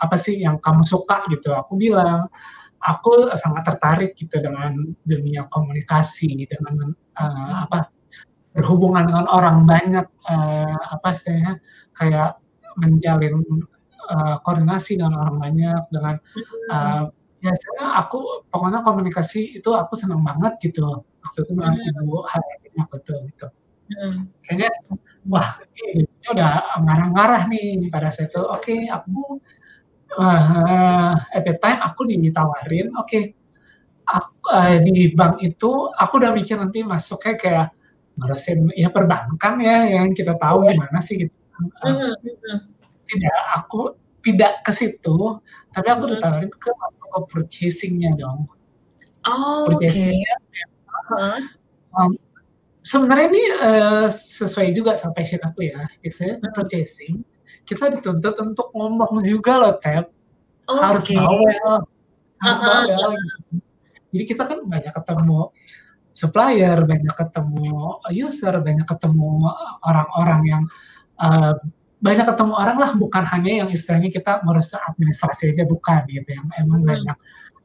[0.02, 1.54] apa sih yang kamu suka gitu.
[1.54, 2.26] Aku bilang
[2.84, 4.76] aku sangat tertarik gitu dengan
[5.08, 7.88] dunia komunikasi dengan uh, apa
[8.54, 11.58] berhubungan dengan orang banyak uh, apa istilahnya
[11.96, 12.38] kayak
[12.78, 13.42] menjalin
[14.12, 16.14] uh, koordinasi dengan orang banyak dengan
[16.70, 22.72] uh, biasanya aku pokoknya komunikasi itu aku senang banget gitu waktu itu dengan ibu hari
[22.78, 23.46] aku tuh gitu.
[24.40, 24.72] Kayaknya
[25.28, 28.40] wah ini udah ngarah-ngarah nih pada saat itu.
[28.40, 29.44] Oke okay, aku
[30.18, 33.34] uh, at the time aku ditawarin, oke, okay,
[34.08, 37.66] uh, di bank itu aku udah mikir nanti masuknya kayak
[38.14, 40.78] ngurusin ya perbankan ya yang kita tahu iya.
[40.78, 41.34] gimana sih gitu.
[41.82, 42.14] Uh,
[43.06, 43.80] tidak, aku
[44.24, 45.16] tidak ke situ,
[45.70, 46.70] tapi aku ditawarin ke
[47.14, 48.50] ke purchasingnya dong.
[49.24, 50.64] Oh, purchasing okay.
[51.14, 51.38] uh,
[51.94, 52.18] um,
[52.82, 57.22] sebenarnya ini uh, sesuai juga sama passion aku ya, gitu, purchasing
[57.64, 60.08] kita dituntut untuk ngomong juga loh Tep
[60.68, 61.16] oh, harus okay.
[61.16, 61.76] bawel
[62.40, 62.84] harus uh -huh.
[62.88, 63.12] bawel
[64.14, 65.38] jadi kita kan banyak ketemu
[66.14, 69.50] supplier banyak ketemu user banyak ketemu
[69.82, 70.62] orang-orang yang
[71.18, 71.58] uh,
[72.04, 76.46] banyak ketemu orang lah bukan hanya yang istilahnya kita ngurus administrasi aja bukan gitu yang
[76.60, 76.90] emang hmm.
[76.92, 77.16] banyak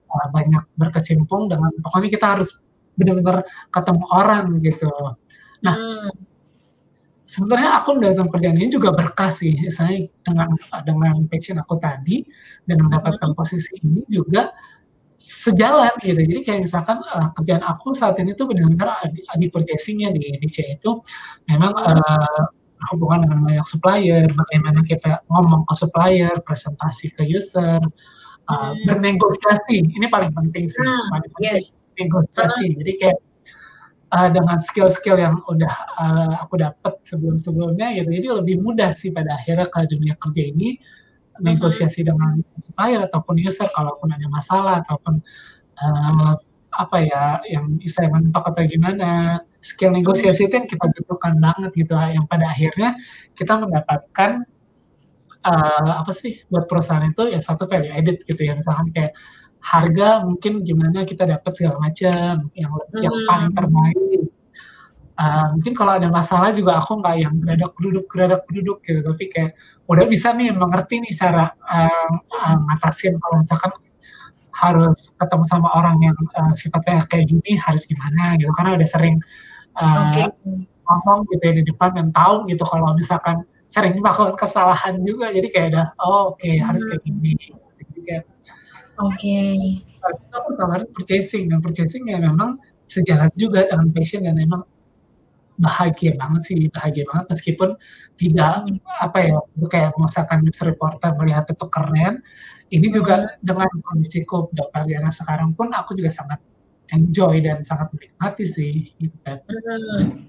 [0.10, 2.64] uh, banyak berkecimpung dengan pokoknya kita harus
[3.00, 4.92] benar-benar ketemu orang gitu.
[5.64, 6.12] Nah, hmm.
[7.30, 10.50] Sebenarnya aku mendapatkan kerjaan ini juga berkah sih, saya dengan
[10.82, 12.26] dengan passion aku tadi
[12.66, 13.38] dan mendapatkan hmm.
[13.38, 14.50] posisi ini juga
[15.20, 16.18] sejalan gitu.
[16.18, 20.66] Jadi kayak misalkan uh, kerjaan aku saat ini tuh benar-benar di, di purchasingnya di Indonesia
[20.66, 20.98] itu
[21.46, 22.44] memang uh,
[22.96, 27.84] hubungan dengan banyak supplier, bagaimana kita ngomong ke supplier, presentasi ke user,
[28.48, 29.84] uh, bernegosiasi.
[29.86, 31.76] Ini paling penting sih, hmm, paling penting yes.
[32.00, 32.66] negosiasi.
[32.72, 32.78] Hmm.
[32.82, 33.20] Jadi kayak
[34.14, 39.38] uh, dengan skill-skill yang udah uh, aku dapat sebelum-sebelumnya gitu, jadi lebih mudah sih pada
[39.38, 40.78] akhirnya ke dunia kerja ini
[41.40, 45.24] negosiasi dengan supplier ataupun user kalaupun ada masalah ataupun
[45.80, 46.36] uh,
[46.70, 49.40] apa ya yang bisa mentok atau gimana.
[49.60, 52.96] Skill negosiasi itu yang kita butuhkan banget gitu yang pada akhirnya
[53.36, 54.48] kita mendapatkan
[55.44, 58.56] uh, apa sih buat perusahaan itu ya satu value added gitu ya.
[58.56, 59.12] Misalkan kayak
[59.60, 63.04] harga mungkin gimana kita dapat segala macam yang hmm.
[63.04, 63.98] yang paling terbaik
[65.20, 69.26] uh, mungkin kalau ada masalah juga aku nggak yang geradak duduk geradak duduk gitu tapi
[69.28, 69.52] kayak
[69.92, 73.72] udah bisa nih mengerti nih cara uh, uh, ngatasin kalau misalkan
[74.60, 79.16] harus ketemu sama orang yang uh, sifatnya kayak gini harus gimana gitu karena udah sering
[79.80, 80.28] uh, okay.
[80.88, 85.48] ngomong gitu ya di depan dan tahu gitu kalau misalkan sering melakukan kesalahan juga jadi
[85.48, 86.66] kayak ada oh oke okay, hmm.
[86.66, 87.34] harus kayak gini
[87.78, 88.24] jadi kayak
[89.00, 89.82] oke okay.
[90.32, 92.60] aku tawarin purchasing dan purchasing ya memang
[92.90, 94.66] sejalan juga dengan passion dan memang
[95.60, 97.76] bahagia banget sih bahagia banget meskipun
[98.16, 98.80] tidak hmm.
[99.04, 102.24] apa ya kayak misalkan news reporter melihat itu keren
[102.72, 103.44] ini juga hmm.
[103.44, 104.88] dengan kondisiku Dr.
[105.12, 106.40] sekarang pun aku juga sangat
[106.90, 109.38] enjoy dan sangat menikmati sih gitu kan.
[109.46, 110.26] Hmm.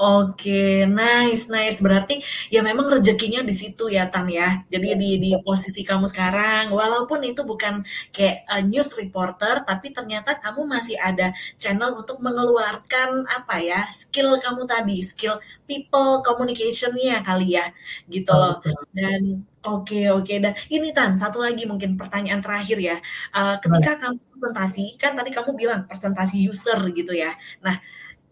[0.00, 1.78] Oke, nice, nice.
[1.84, 2.14] Berarti
[2.48, 4.64] ya memang rezekinya di situ ya, Tan ya.
[4.72, 10.40] Jadi di di posisi kamu sekarang, walaupun itu bukan kayak uh, news reporter, tapi ternyata
[10.40, 15.36] kamu masih ada channel untuk mengeluarkan apa ya skill kamu tadi, skill
[15.68, 17.68] people communication-nya kali ya,
[18.08, 18.62] gitu loh.
[18.96, 22.96] Dan Oke oke dan ini Tan, satu lagi mungkin pertanyaan terakhir ya,
[23.36, 27.36] uh, ketika kamu presentasi, kan tadi kamu bilang presentasi user gitu ya.
[27.60, 27.76] Nah,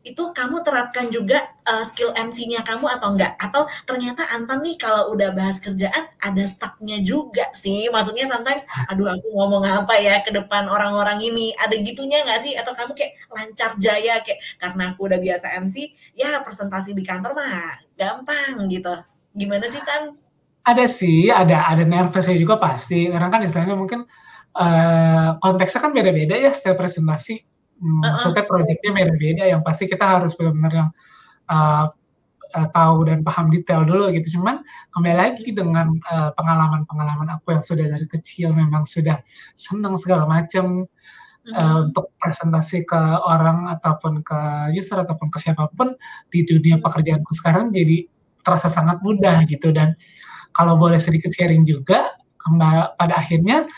[0.08, 3.36] itu kamu terapkan juga uh, skill MC-nya kamu atau enggak?
[3.36, 7.92] Atau ternyata Anton nih kalau udah bahas kerjaan ada stucknya juga sih.
[7.92, 11.52] Maksudnya sometimes, aduh aku ngomong apa ya ke depan orang-orang ini.
[11.60, 12.56] Ada gitunya nggak sih?
[12.56, 17.36] Atau kamu kayak lancar jaya kayak karena aku udah biasa MC, ya presentasi di kantor
[17.36, 18.94] mah gampang gitu.
[19.36, 20.16] Gimana sih Tan?
[20.64, 23.12] Ada sih, ada ada nervousnya juga pasti.
[23.12, 24.08] Karena kan istilahnya mungkin
[24.56, 27.57] uh, konteksnya kan beda-beda ya setiap presentasi.
[27.78, 28.02] Hmm.
[28.02, 29.44] Maksudnya proyeknya beda-beda.
[29.46, 30.90] Yang pasti kita harus benar-benar yang
[31.50, 31.86] uh,
[32.54, 34.38] uh, tahu dan paham detail dulu gitu.
[34.40, 39.20] Cuman kembali lagi dengan uh, pengalaman-pengalaman aku yang sudah dari kecil memang sudah
[39.54, 40.88] senang segala macam
[41.54, 44.38] uh, untuk presentasi ke orang ataupun ke
[44.76, 45.94] user ataupun ke siapa pun
[46.32, 48.08] di dunia pekerjaanku sekarang jadi
[48.42, 49.92] terasa sangat mudah gitu dan
[50.56, 53.68] kalau boleh sedikit sharing juga kembali pada akhirnya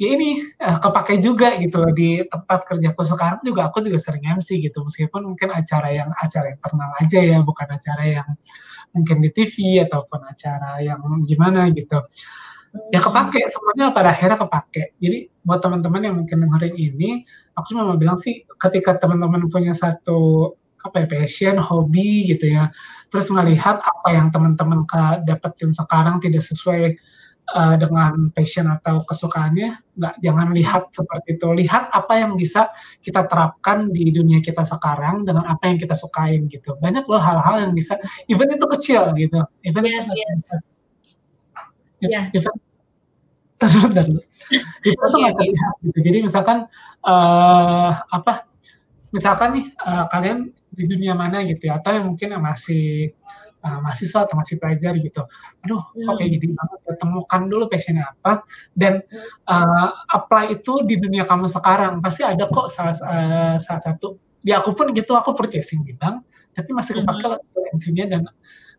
[0.00, 4.24] ya ini uh, kepake juga gitu loh di tempat kerjaku sekarang juga aku juga sering
[4.40, 4.80] MC gitu.
[4.80, 8.28] Meskipun mungkin acara yang acara yang terkenal aja ya bukan acara yang
[8.96, 12.00] mungkin di TV ataupun acara yang gimana gitu.
[12.88, 14.96] Ya kepake semuanya pada akhirnya kepake.
[14.96, 17.10] Jadi buat teman-teman yang mungkin dengerin ini
[17.52, 22.72] aku cuma mau bilang sih ketika teman-teman punya satu apa ya passion hobi gitu ya
[23.12, 24.88] terus melihat apa yang teman-teman
[25.28, 26.96] dapetin sekarang tidak sesuai
[27.50, 31.46] uh, dengan passion atau kesukaannya nggak jangan lihat seperti itu.
[31.50, 32.70] Lihat apa yang bisa
[33.02, 36.78] kita terapkan di dunia kita sekarang dengan apa yang kita sukain gitu.
[36.78, 37.98] Banyak loh hal-hal yang bisa
[38.30, 39.40] even itu kecil gitu.
[39.66, 40.46] Even yes, itu yes.
[42.00, 42.24] yeah.
[42.32, 42.54] even
[43.92, 44.24] terus
[44.80, 45.98] itu terlihat gitu.
[46.00, 46.64] Jadi misalkan
[47.04, 48.48] uh, apa
[49.12, 51.76] misalkan nih uh, kalian di dunia mana gitu ya.
[51.76, 53.12] Atau yang mungkin yang masih
[53.64, 55.22] uh, mahasiswa atau masih pelajar gitu
[55.64, 56.06] aduh hmm.
[56.08, 58.44] kok kayak gini banget ya temukan dulu passionnya apa
[58.76, 59.04] dan
[59.48, 64.60] uh, apply itu di dunia kamu sekarang pasti ada kok salah, uh, salah satu ya
[64.60, 66.24] aku pun gitu aku purchasing di bank
[66.56, 67.32] tapi masih kepake hmm.
[67.36, 68.22] lah MC-nya dan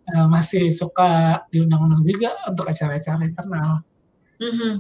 [0.10, 3.86] uh, masih suka diundang-undang juga untuk acara-acara internal.
[4.42, 4.74] Mm-hmm.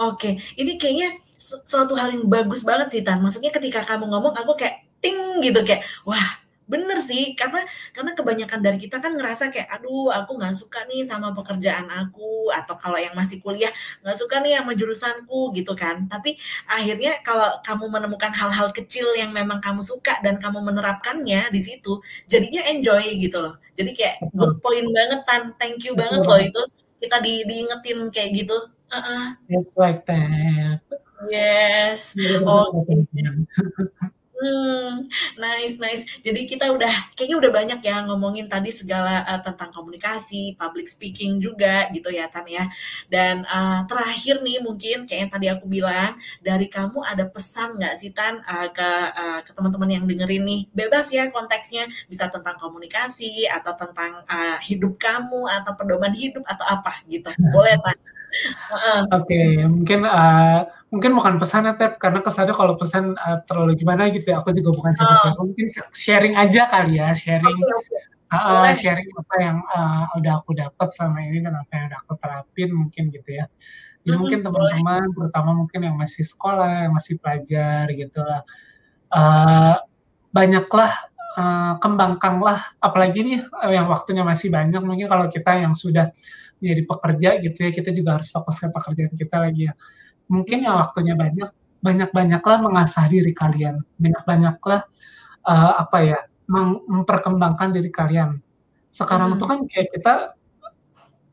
[0.00, 0.32] Oke, okay.
[0.56, 3.18] ini kayaknya suatu hal yang bagus banget sih Tan.
[3.20, 6.39] Maksudnya ketika kamu ngomong, aku kayak ting gitu kayak wah
[6.70, 11.02] bener sih karena karena kebanyakan dari kita kan ngerasa kayak aduh aku nggak suka nih
[11.02, 13.74] sama pekerjaan aku atau kalau yang masih kuliah
[14.06, 16.06] nggak suka nih sama jurusanku gitu kan.
[16.06, 16.38] Tapi
[16.70, 21.98] akhirnya kalau kamu menemukan hal-hal kecil yang memang kamu suka dan kamu menerapkannya di situ
[22.30, 23.58] jadinya enjoy gitu loh.
[23.74, 25.42] Jadi kayak good point banget tan.
[25.58, 26.62] Thank you banget loh itu
[27.02, 28.56] kita di diingetin kayak gitu.
[28.90, 29.26] Uh -uh.
[29.78, 30.82] like that
[31.28, 32.14] yes.
[32.46, 32.86] Oh
[34.40, 35.04] Hmm,
[35.36, 36.02] nice nice.
[36.24, 41.36] Jadi kita udah kayaknya udah banyak ya ngomongin tadi segala, eee, tentang komunikasi, public speaking
[41.44, 42.64] juga gitu ya, Tan, ya.
[43.12, 47.94] Dan, eee, terakhir nih mungkin kayak yang tadi aku bilang, dari kamu ada pesan nggak
[48.00, 48.88] sih, Tan, eee, ke,
[49.20, 50.60] eee, ke teman-teman yang dengerin nih?
[50.72, 56.64] Bebas ya konteksnya, bisa tentang komunikasi atau tentang, eee, hidup kamu atau pedoman hidup atau
[56.64, 57.28] apa gitu.
[57.52, 57.96] Boleh, Tan.
[59.16, 60.58] Oke, mungkin, eee,
[60.94, 64.54] mungkin bukan pesan ya, Tep, karena kesannya kalau pesan, eee, terlalu gimana gitu ya, aku
[64.54, 64.98] juga bukan Oh.
[64.98, 67.96] siapa-siapa, mungkin sharing aja kali ya, sharing oke,
[68.32, 68.74] heeh, boleh.
[68.78, 72.68] sharing apa yang, eee, udah aku dapat selama ini dan apa yang udah aku terapin
[72.74, 73.44] mungkin gitu ya.
[74.06, 74.74] Jadi mungkin Mhm, boleh.
[74.80, 78.42] teman-teman, terutama mungkin yang masih sekolah, yang masih pelajar gitu lah,
[79.14, 79.74] eee,
[80.34, 80.92] banyaklah,
[81.38, 83.40] eee, kembangkanlah apalagi nih,
[83.74, 86.10] yang waktunya masih banyak, mungkin kalau kita yang sudah
[86.62, 89.74] menjadi pekerja gitu ya, kita juga harus fokus ke pekerjaan kita lagi ya.
[90.32, 90.76] Mungkin Mhm.
[90.78, 91.50] waktunya banyak,
[91.84, 94.82] banyak-banyaklah mengasah diri kalian, banyak-banyaklah,
[95.48, 96.18] eee, apa ya,
[96.50, 98.40] memperkembangkan diri kalian.
[98.92, 99.50] Sekarang tuh Mhm.
[99.50, 100.14] kan kayak kita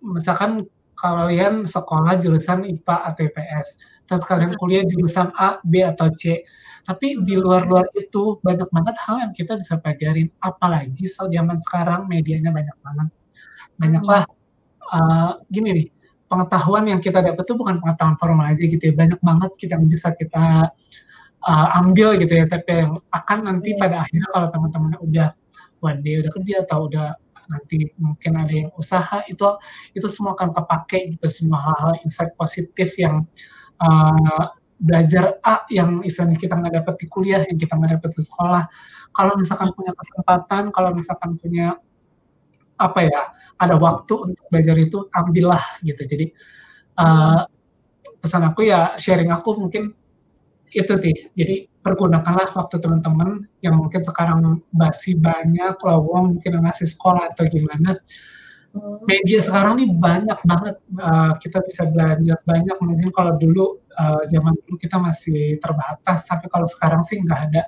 [0.06, 0.66] misalkan
[1.00, 3.68] kalian sekolah jurusan IPA atau IPS,
[4.10, 4.60] terus kalian Mhm.
[4.60, 6.42] kuliah jurusan A, B, atau C,
[6.88, 7.42] tapi di Mhm.
[7.42, 13.10] luar-luar itu banyak banget hal yang kita bisa pelajarin, apalagi zaman sekarang medianya banyak banget.
[13.82, 14.24] Banyaklah,
[14.94, 15.88] Eee, gini nih,
[16.32, 19.88] pengetahuan yang kita dapat tuh bukan pengetahuan formal aja gitu ya, banyak banget kita yang
[19.92, 20.72] bisa kita,
[21.46, 23.80] eee, ambil gitu ya, tapi yang akan nanti Iya.
[23.82, 25.30] pada akhirnya kalau teman-teman udah
[25.84, 27.08] one day udah kerja atau udah
[27.52, 29.46] nanti mungkin ada yang usaha, itu
[29.98, 33.26] itu semua akan kepakai gitu, semua hal-hal insight positif yang,
[33.84, 34.44] eee,
[34.82, 38.64] belajar A yang istilahnya kita nggak dapet di kuliah, yang kita nggak dapet di sekolah.
[39.16, 41.78] Kalau misalkan punya kesempatan, kalau misalkan punya,
[42.80, 43.22] apa ya,
[43.62, 46.04] ada waktu untuk belajar itu, ambillah gitu.
[46.06, 46.26] Jadi,
[47.00, 47.46] Mhm.
[48.24, 49.94] pesan aku ya, sharing aku mungkin
[50.74, 57.32] itu sih, jadi pergunakanlah waktu teman-teman yang mungkin sekarang masih banyak lowong, mungkin masih sekolah
[57.34, 57.98] atau gimana.
[59.08, 64.54] Media sekarang nih banyak banget, eee, kita bisa belajar banyak, mungkin kalau dulu, eee, zaman
[64.66, 67.64] dulu kita masih terbatas, tapi kalau sekarang sih nggak ada,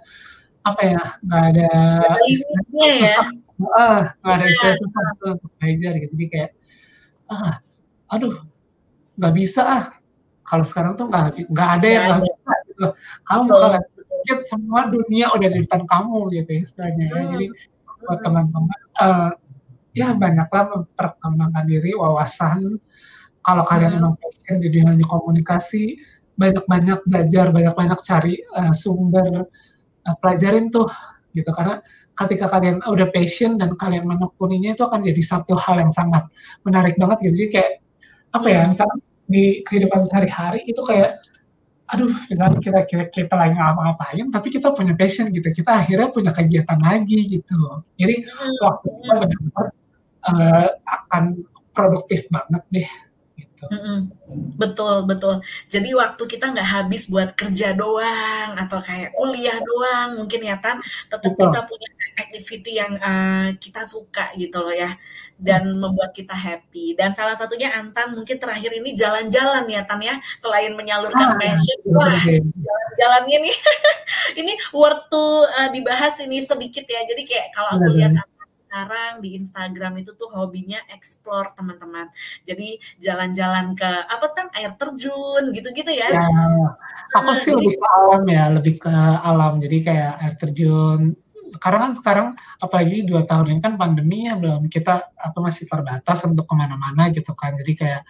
[0.68, 1.68] apa ya, nggak ada
[2.90, 3.24] ya.
[3.60, 6.14] Nggak ada Iya, istilah susah gitu untuk belajar gitu.
[6.16, 6.52] Jadi kayak,
[7.28, 7.54] ah,
[8.12, 8.36] aduh,
[9.20, 9.84] nggak bisa ah,
[10.48, 12.86] kalau sekarang tuh nggak nggak ada yang nggak bisa gitu.
[13.28, 13.72] Kamu betul.
[14.20, 17.22] pikir semua dunia udah di depan kamu gitu ya istilahnya ya.
[17.36, 17.46] Jadi
[18.00, 18.26] buat mhm.
[18.26, 19.30] teman-teman, eee,
[20.00, 22.80] ya banyaklah memperkembangkan diri, wawasan,
[23.44, 24.00] kalau kalian Mhm.
[24.00, 26.00] emang passion di dunia komunikasi,
[26.40, 29.48] banyak-banyak belajar, banyak-banyak cari, eee, sumber,
[30.08, 30.88] eee, pelajarin tuh
[31.36, 31.52] gitu.
[31.52, 31.84] Karena
[32.26, 36.28] ketika kalian udah passion dan kalian menekuninya itu akan jadi satu hal yang sangat
[36.68, 37.36] menarik banget gitu.
[37.46, 37.72] Jadi kayak,
[38.36, 38.70] apa ya, Mhm.
[38.76, 41.22] misalkan di kehidupan sehari-hari itu kayak,
[41.92, 46.32] aduh misalnya kita kita kita lagi ngapa-ngapain, tapi kita punya passion gitu, kita akhirnya punya
[46.36, 47.60] kegiatan lagi gitu.
[48.02, 49.66] Jadi Mhm waktu kita bener-bener,
[50.30, 51.24] eee, akan
[51.76, 52.90] produktif banget deh,
[53.40, 53.64] gitu.
[53.72, 53.98] Mhm,
[54.60, 55.36] betul betul.
[55.74, 60.78] Jadi waktu kita nggak habis buat kerja doang atau kayak kuliah doang mungkin ya, Tan,
[61.12, 61.36] Betul.
[61.40, 61.90] kita punya
[62.22, 64.92] activity yang, eee, kita suka gitu loh ya,
[65.40, 66.94] dan membuat kita happy.
[67.00, 71.80] Dan salah satunya Antam mungkin terakhir ini jalan-jalan ya, Tan, ya, selain menyalurkan Ah, passion,
[71.96, 72.20] wah
[72.66, 73.56] jalan-jalannya nih
[74.42, 75.26] ini worth to,
[75.58, 77.02] eee, dibahas ini sedikit ya.
[77.08, 78.14] Jadi kayak kalau aku lihat
[78.70, 82.06] sekarang di Instagram itu tuh hobinya explore teman-teman.
[82.46, 86.06] Jadi jalan-jalan ke apa, Tan, air terjun gitu-gitu ya.
[86.14, 86.22] Ya,
[87.18, 88.92] aku Heeh, sih lebih ke alam ya, lebih ke
[89.30, 89.54] alam.
[89.64, 91.02] Jadi kayak air terjun,
[91.58, 92.28] karena kan sekarang
[92.62, 97.10] apalagi 2 tahun ini kan pandemi ya, belum kita apa, masih terbatas untuk ke mana-mana
[97.16, 97.58] gitu kan.
[97.58, 98.02] Jadi kayak,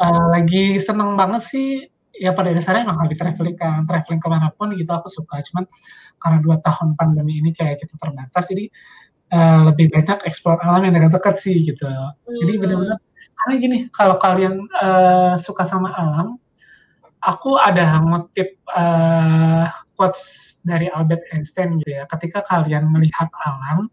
[0.00, 1.68] eee, lagi seneng banget sih,
[2.16, 5.64] ya pada dasarnya emang hobi travelling kan, travelling ke mana pun gitu aku suka, cuman
[6.22, 8.64] karena 2 tahun pandemi ini kayak kita terbatas, jadi,
[9.34, 11.86] eee, lebih banyak explore alam yang dekat-dekat sih gitu.
[12.42, 12.62] Jadi Mmm.
[12.62, 12.98] bener-bener
[13.44, 16.38] karena gini, kalau kalian, eee, suka sama alam,
[17.24, 19.66] aku ada ngutip, eee,
[19.96, 23.88] quotes dari Albert Einstein gitu ya, "Ketika kalian melihat alam,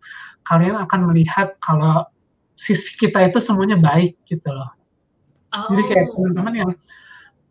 [0.47, 2.05] kalian akan melihat kalau
[2.59, 4.69] sisi kita itu semuanya baik," gitu loh.
[5.71, 6.15] Jadi kayak Oh.
[6.17, 6.71] teman-teman yang,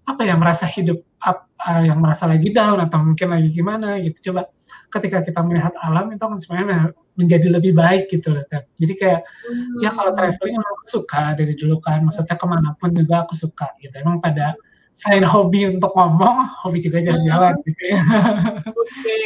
[0.09, 4.33] apa ya, merasa hidup ap eee, yang merasa lagi down atau mungkin lagi gimana gitu,
[4.33, 4.49] coba
[4.95, 8.69] ketika kita melihat alam itu akan semuanya menjadi lebih baik gitu loh, Tep.
[8.81, 9.21] Jadi kayak,
[9.83, 10.19] ya kalau Mmm.
[10.21, 13.95] travelling emang aku suka dari dulu kan, maksudnya ke mana pun juga aku suka gitu.
[13.99, 14.55] Emang pada
[14.93, 17.65] selain hobi untuk ngomong, hobi juga jalan-jalan Mhm.
[17.67, 18.01] gitu ya.
[18.71, 19.19] Oke.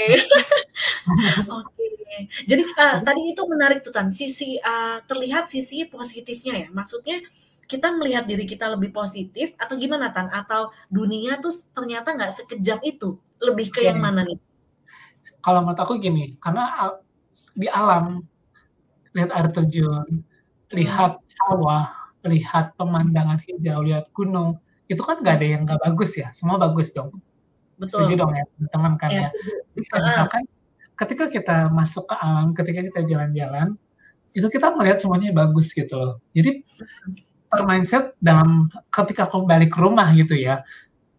[1.60, 1.86] Oke.
[2.48, 7.18] Jadi, eee, tadi itu menarik tuh, Tan, sisi, eee, terlihat sisi positifnya ya, maksudnya
[7.66, 10.30] kita melihat diri kita lebih positif atau gimana, Tan?
[10.30, 13.18] Atau dunia tuh ternyata nggak sekejam itu?
[13.42, 14.38] Lebih ke yang mana nih?
[15.42, 16.90] kalau menurut aku gini, karena
[17.54, 18.18] di alam
[19.14, 20.26] lihat air terjun,
[20.74, 21.86] lihat sawah,
[22.26, 26.94] lihat pemandangan hijau, lihat gunung, itu kan nggak ada yang nggak bagus ya, semua bagus
[26.94, 27.14] dong.
[27.76, 28.06] Betul.
[28.06, 29.28] Setuju dong ya, teman-teman kan ya.
[29.28, 29.30] ya.
[30.00, 30.42] misalkan
[30.96, 33.76] ketika kita masuk ke alam, ketika kita jalan-jalan,
[34.32, 36.14] itu kita melihat semuanya bagus gitu loh.
[36.32, 36.64] Jadi
[37.64, 40.64] mindset dalam ketika kembali ke rumah gitu ya,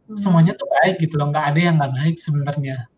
[0.10, 0.18] hmm.
[0.18, 2.90] semuanya tuh baik gitu loh, nggak ada yang nggak baik sebenarnya.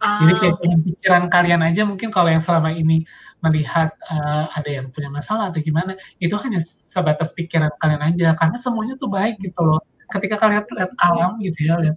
[0.00, 3.04] Ah, Jadi kayak pikiran kalian aja mungkin kalau yang selama ini
[3.44, 8.56] melihat uh, ada yang punya masalah atau gimana, itu hanya sebatas pikiran kalian aja karena
[8.56, 9.84] semuanya tuh baik gitu loh.
[10.10, 11.96] Ketika kalian lihat alam gitu ya, lihat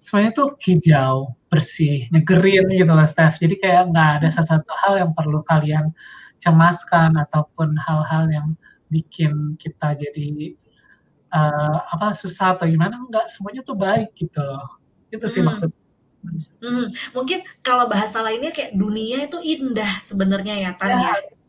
[0.00, 3.36] semuanya tuh hijau, bersih, nyegerin gitu loh Steph.
[3.38, 5.92] Jadi kayak nggak ada sesuatu hal yang perlu kalian
[6.40, 8.48] cemaskan ataupun hal-hal yang
[8.88, 10.56] bikin kita jadi
[11.30, 14.80] uh, apa susah atau gimana enggak semuanya tuh baik gitu loh.
[15.12, 15.48] Itu sih hmm.
[15.52, 15.80] maksudnya
[16.60, 21.16] Hmm, mungkin kalau bahasa lainnya kayak dunia itu indah sebenarnya ya Tan ya.
[21.16, 21.39] ya.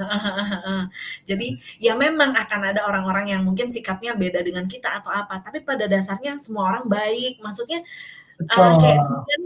[0.00, 0.86] Ah,
[1.28, 5.60] jadi ya memang akan ada orang-orang yang mungkin sikapnya beda dengan kita atau apa, tapi
[5.60, 7.42] pada dasarnya semua orang baik.
[7.42, 7.82] Maksudnya
[8.48, 9.02] uh, kayak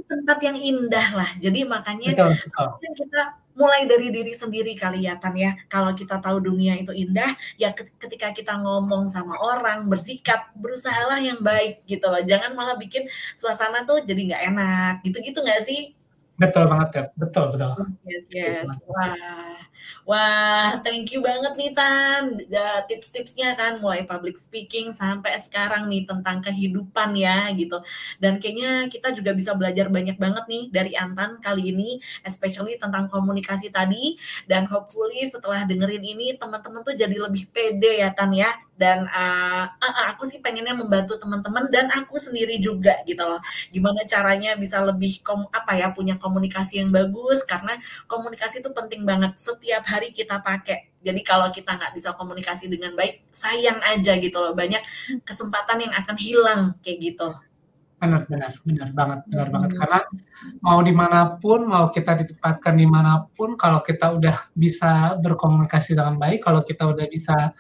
[0.06, 1.30] tempat yang indah lah.
[1.40, 2.94] Jadi makanya betul, betul.
[2.94, 3.22] kita
[3.54, 5.56] mulai dari diri sendiri kali ya Tan ya.
[5.66, 11.40] Kalau kita tahu dunia itu indah, ya ketika kita ngomong sama orang, bersikap, berusahalah yang
[11.40, 12.22] baik gitu loh.
[12.22, 14.94] Jangan malah bikin suasana tuh jadi nggak enak.
[15.02, 16.03] Gitu-gitu nggak sih?
[16.34, 17.72] Betul banget ya, betul betul.
[18.02, 18.66] Yes yes.
[18.90, 19.14] Wah,
[20.02, 22.34] wah, thank you banget nih Tan,
[22.90, 27.78] tips-tipsnya kan mulai public speaking sampai sekarang nih tentang kehidupan ya gitu.
[28.18, 33.06] Dan kayaknya kita juga bisa belajar banyak banget nih dari Antan kali ini, especially tentang
[33.06, 34.18] komunikasi tadi.
[34.50, 39.70] Dan hopefully setelah dengerin ini teman-teman tuh jadi lebih pede ya Tan ya dan uh,
[39.70, 43.38] uh, aku sih pengennya membantu teman-teman dan aku sendiri juga gitu loh.
[43.70, 47.46] Gimana caranya bisa lebih kom apa ya punya komunikasi yang bagus.
[47.46, 47.78] Karena
[48.10, 49.38] komunikasi itu penting banget.
[49.38, 50.90] Setiap hari kita pakai.
[51.04, 54.52] Jadi kalau kita nggak bisa komunikasi dengan baik sayang aja gitu loh.
[54.58, 54.82] Banyak
[55.22, 57.30] kesempatan yang akan hilang kayak gitu.
[57.94, 59.54] Benar benar benar banget benar hmm.
[59.54, 60.00] banget karena
[60.60, 65.96] mau di mana pun mau kita ditempatkan di mana pun kalau kita udah bisa berkomunikasi
[65.96, 67.54] dengan baik kalau kita udah bisa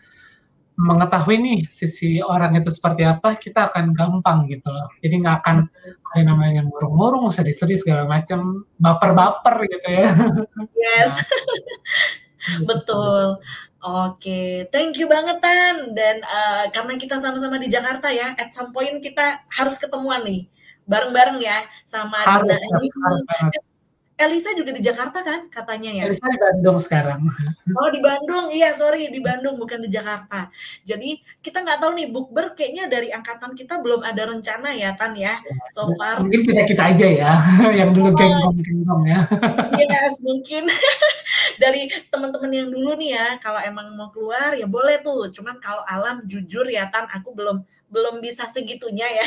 [0.74, 4.90] mengetahui nih sisi orang itu seperti apa, kita akan gampang gitu loh.
[4.98, 5.56] Jadi nggak akan
[6.14, 10.08] ada namanya murung-murung, sedih-sedih segala macam, baper-baper gitu ya.
[10.74, 12.66] Yes, nah.
[12.74, 13.38] betul.
[13.84, 14.50] Oke, okay.
[14.72, 15.92] thank you banget Tan.
[15.92, 20.48] Dan uh, karena kita sama-sama di Jakarta ya, at some point kita harus ketemuan nih,
[20.88, 22.50] bareng-bareng ya sama harus.
[22.50, 23.73] Harus,
[24.14, 26.02] Elisa juga di Jakarta kan katanya ya?
[26.06, 27.26] Elisa di Bandung sekarang.
[27.74, 30.46] Oh di Bandung, iya sorry di Bandung bukan di Jakarta.
[30.86, 35.18] Jadi kita nggak tahu nih bukber kayaknya dari angkatan kita belum ada rencana ya Tan
[35.18, 35.42] ya.
[35.74, 36.22] So far.
[36.22, 37.32] Mungkin kita kita aja ya
[37.82, 39.20] yang dulu oh, genggong-genggong ya.
[39.82, 40.70] Yes mungkin
[41.62, 45.26] dari teman-teman yang dulu nih ya kalau emang mau keluar ya boleh tuh.
[45.34, 49.26] Cuman kalau alam jujur ya Tan aku belum belum bisa segitunya ya.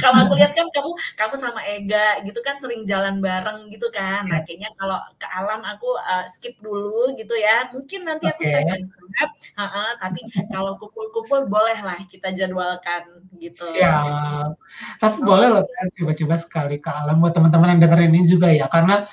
[0.00, 4.24] kalau aku lihat kan kamu kamu sama Ega gitu kan sering jalan bareng gitu kan.
[4.24, 4.44] Nah, iya.
[4.48, 7.68] kayaknya kalau ke alam aku uh, skip dulu gitu ya.
[7.68, 8.64] Mungkin nanti aku okay.
[8.64, 9.30] step step.
[9.54, 13.04] Uh -uh, tapi kalau kumpul-kumpul boleh lah kita jadwalkan
[13.36, 13.68] gitu.
[13.76, 14.56] Siap.
[14.96, 15.24] Tapi oh.
[15.28, 15.64] boleh loh
[16.00, 19.04] coba-coba sekali ke alam buat teman-teman yang dengerin ini juga ya karena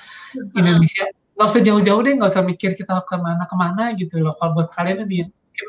[0.56, 4.32] Indonesia nggak usah jauh-jauh deh, nggak usah mikir kita ke mana-kemana gitu loh.
[4.36, 5.26] Kalau buat kalian di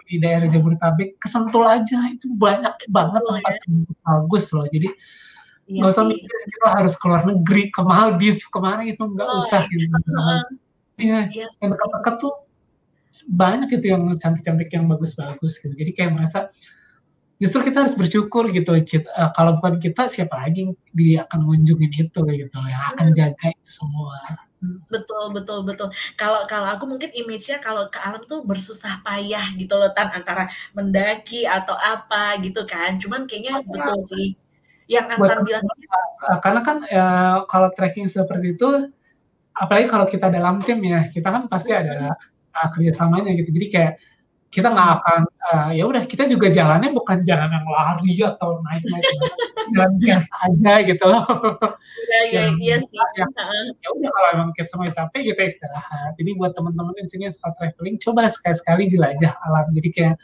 [0.09, 1.97] di daerah Jabodetabek kesentul aja.
[2.09, 3.59] Itu banyak banget oh, tempat ya.
[3.67, 4.65] yang bagus loh.
[4.67, 4.89] Jadi
[5.63, 9.27] iya nggak iya usah mikir kita harus keluar negeri ke Maldives ke mana itu nggak
[9.27, 9.71] oh, usah iya.
[9.71, 9.95] gitu.
[10.93, 11.19] Iya.
[11.31, 11.51] Yes.
[11.63, 12.33] yang dekat-dekat tuh
[13.23, 15.73] banyak itu yang cantik-cantik yang bagus-bagus gitu.
[15.73, 16.51] Jadi kayak merasa
[17.39, 18.71] justru kita harus bersyukur gitu.
[18.83, 23.51] Kita, uh, kalau bukan kita siapa lagi dia akan mengunjungin itu gitu yang akan jaga
[23.51, 24.19] itu semua
[24.87, 25.89] Betul betul betul.
[26.15, 30.47] Kalau kalau aku mungkin image-nya kalau ke alam tuh bersusah payah gitu loh Tan antara
[30.71, 32.95] mendaki atau apa gitu kan.
[32.95, 34.27] Cuman kayaknya oh, betul sih
[34.87, 35.63] yang Antan bilang
[36.43, 37.07] karena kan ya,
[37.47, 38.91] kalau trekking seperti itu
[39.55, 42.17] apalagi kalau kita dalam tim ya, kita kan pasti ada
[42.51, 43.49] uh, kerjasamanya gitu.
[43.53, 43.93] Jadi kayak
[44.53, 48.85] kita nggak akan uh, ya udah kita juga jalannya bukan jalan yang lari atau naik
[48.85, 49.05] naik
[49.73, 51.25] jalan biasa aja gitu loh.
[52.05, 52.93] Iya iya iya sih.
[53.17, 53.25] ya,
[53.81, 56.13] ya udah kalau emang kita semua capek kita istirahat.
[56.21, 59.65] Jadi buat teman-teman di sini suka traveling coba sekali-sekali jelajah alam.
[59.73, 60.15] Jadi kayak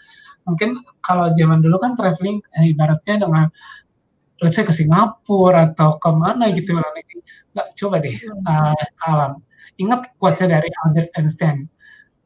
[0.46, 3.50] mungkin kalau zaman dulu kan traveling eh, ibaratnya dengan
[4.46, 8.14] let's say ke Singapura atau ke mana gitu nggak coba deh
[8.46, 8.78] uh,
[9.10, 9.42] alam.
[9.82, 11.66] Ingat quote-nya dari Albert Einstein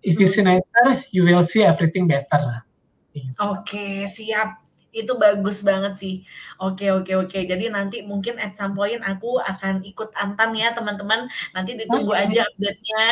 [0.04, 2.62] if you see nature, you will see everything better.
[3.16, 4.60] Oke, okay, siap.
[4.94, 6.16] Itu bagus banget sih.
[6.62, 7.40] Oke oke oke.
[7.50, 11.26] Jadi nanti mungkin at some point aku akan ikut Antan ya teman-teman.
[11.50, 12.22] Nanti ditunggu Oke.
[12.30, 13.06] aja update-nya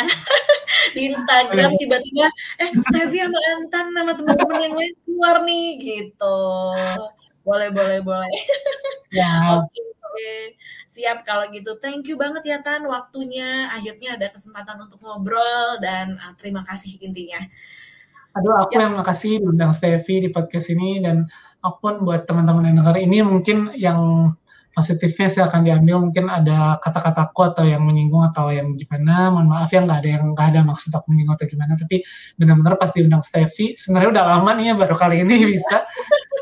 [0.94, 2.30] di Instagram tiba-tiba,
[2.62, 6.38] "Eh Stefy sama Antan sama teman-teman yang lain keluar nih," gitu.
[7.42, 8.30] Boleh boleh boleh.
[9.10, 9.66] Siap.
[9.66, 9.82] Oke
[10.12, 10.60] oke.
[10.92, 11.80] Siap kalau gitu.
[11.80, 17.00] Thank you banget ya Tan waktunya, akhirnya ada kesempatan untuk ngobrol dan, eee, terima kasih
[17.00, 17.40] intinya.
[18.36, 18.82] Aduh aku Yap.
[18.84, 21.28] yang makasih diundang Stefy di podcast ini dan
[21.60, 24.32] aku pun buat teman-teman yang denger ini mungkin yang
[24.72, 29.84] positifnya silahkan diambil, mungkin ada kata-kataku atau yang menyinggung atau yang gimana, mohon maaf ya
[29.84, 32.02] nggak ada yang nggak ada maksud aku menyinggung atau gimana, tapi
[32.40, 35.84] bener-bener pas diundang Stefy, sebenarnya udah lama nih ya baru kali ini bisa.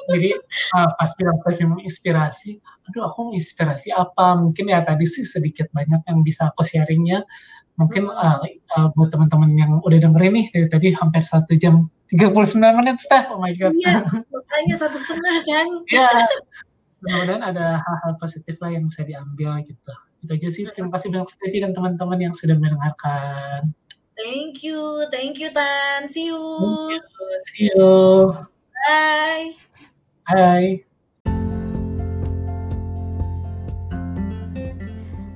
[0.09, 2.49] Jadi, eee, pas bilang Stefy menginspirasi,
[2.89, 7.25] aduh aku menginspirasi apa, mungkin ya tadi sih sedikit banyak yang bisa aku sharing-nya.
[7.79, 12.73] Mungkin, eee eee, buat teman-teman yang udah dengerin nih dari tadi hampir 1 jam 39
[12.81, 13.73] menit Stef, oh my god.
[13.77, 14.01] Iya,
[14.33, 15.67] makanya 1,5 kan.
[15.93, 16.09] Iya.
[16.99, 19.93] Mudah-mudahan ada hal-hal positif lah yang bisa diambil gitu.
[20.19, 23.71] Itu aja sih, terima kasih banyak Stefy dan teman-teman yang sudah mendengarkan.
[24.19, 26.99] Thank you thank you Tan, see Thank you.
[26.99, 27.87] you, see you.
[28.75, 29.55] Bye.
[30.27, 30.83] Bye.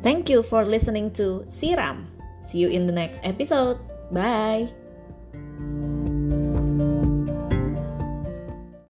[0.03, 2.11] Thank you for listening to Siram.
[2.51, 3.79] See you in the next episode.
[4.11, 4.82] Bye.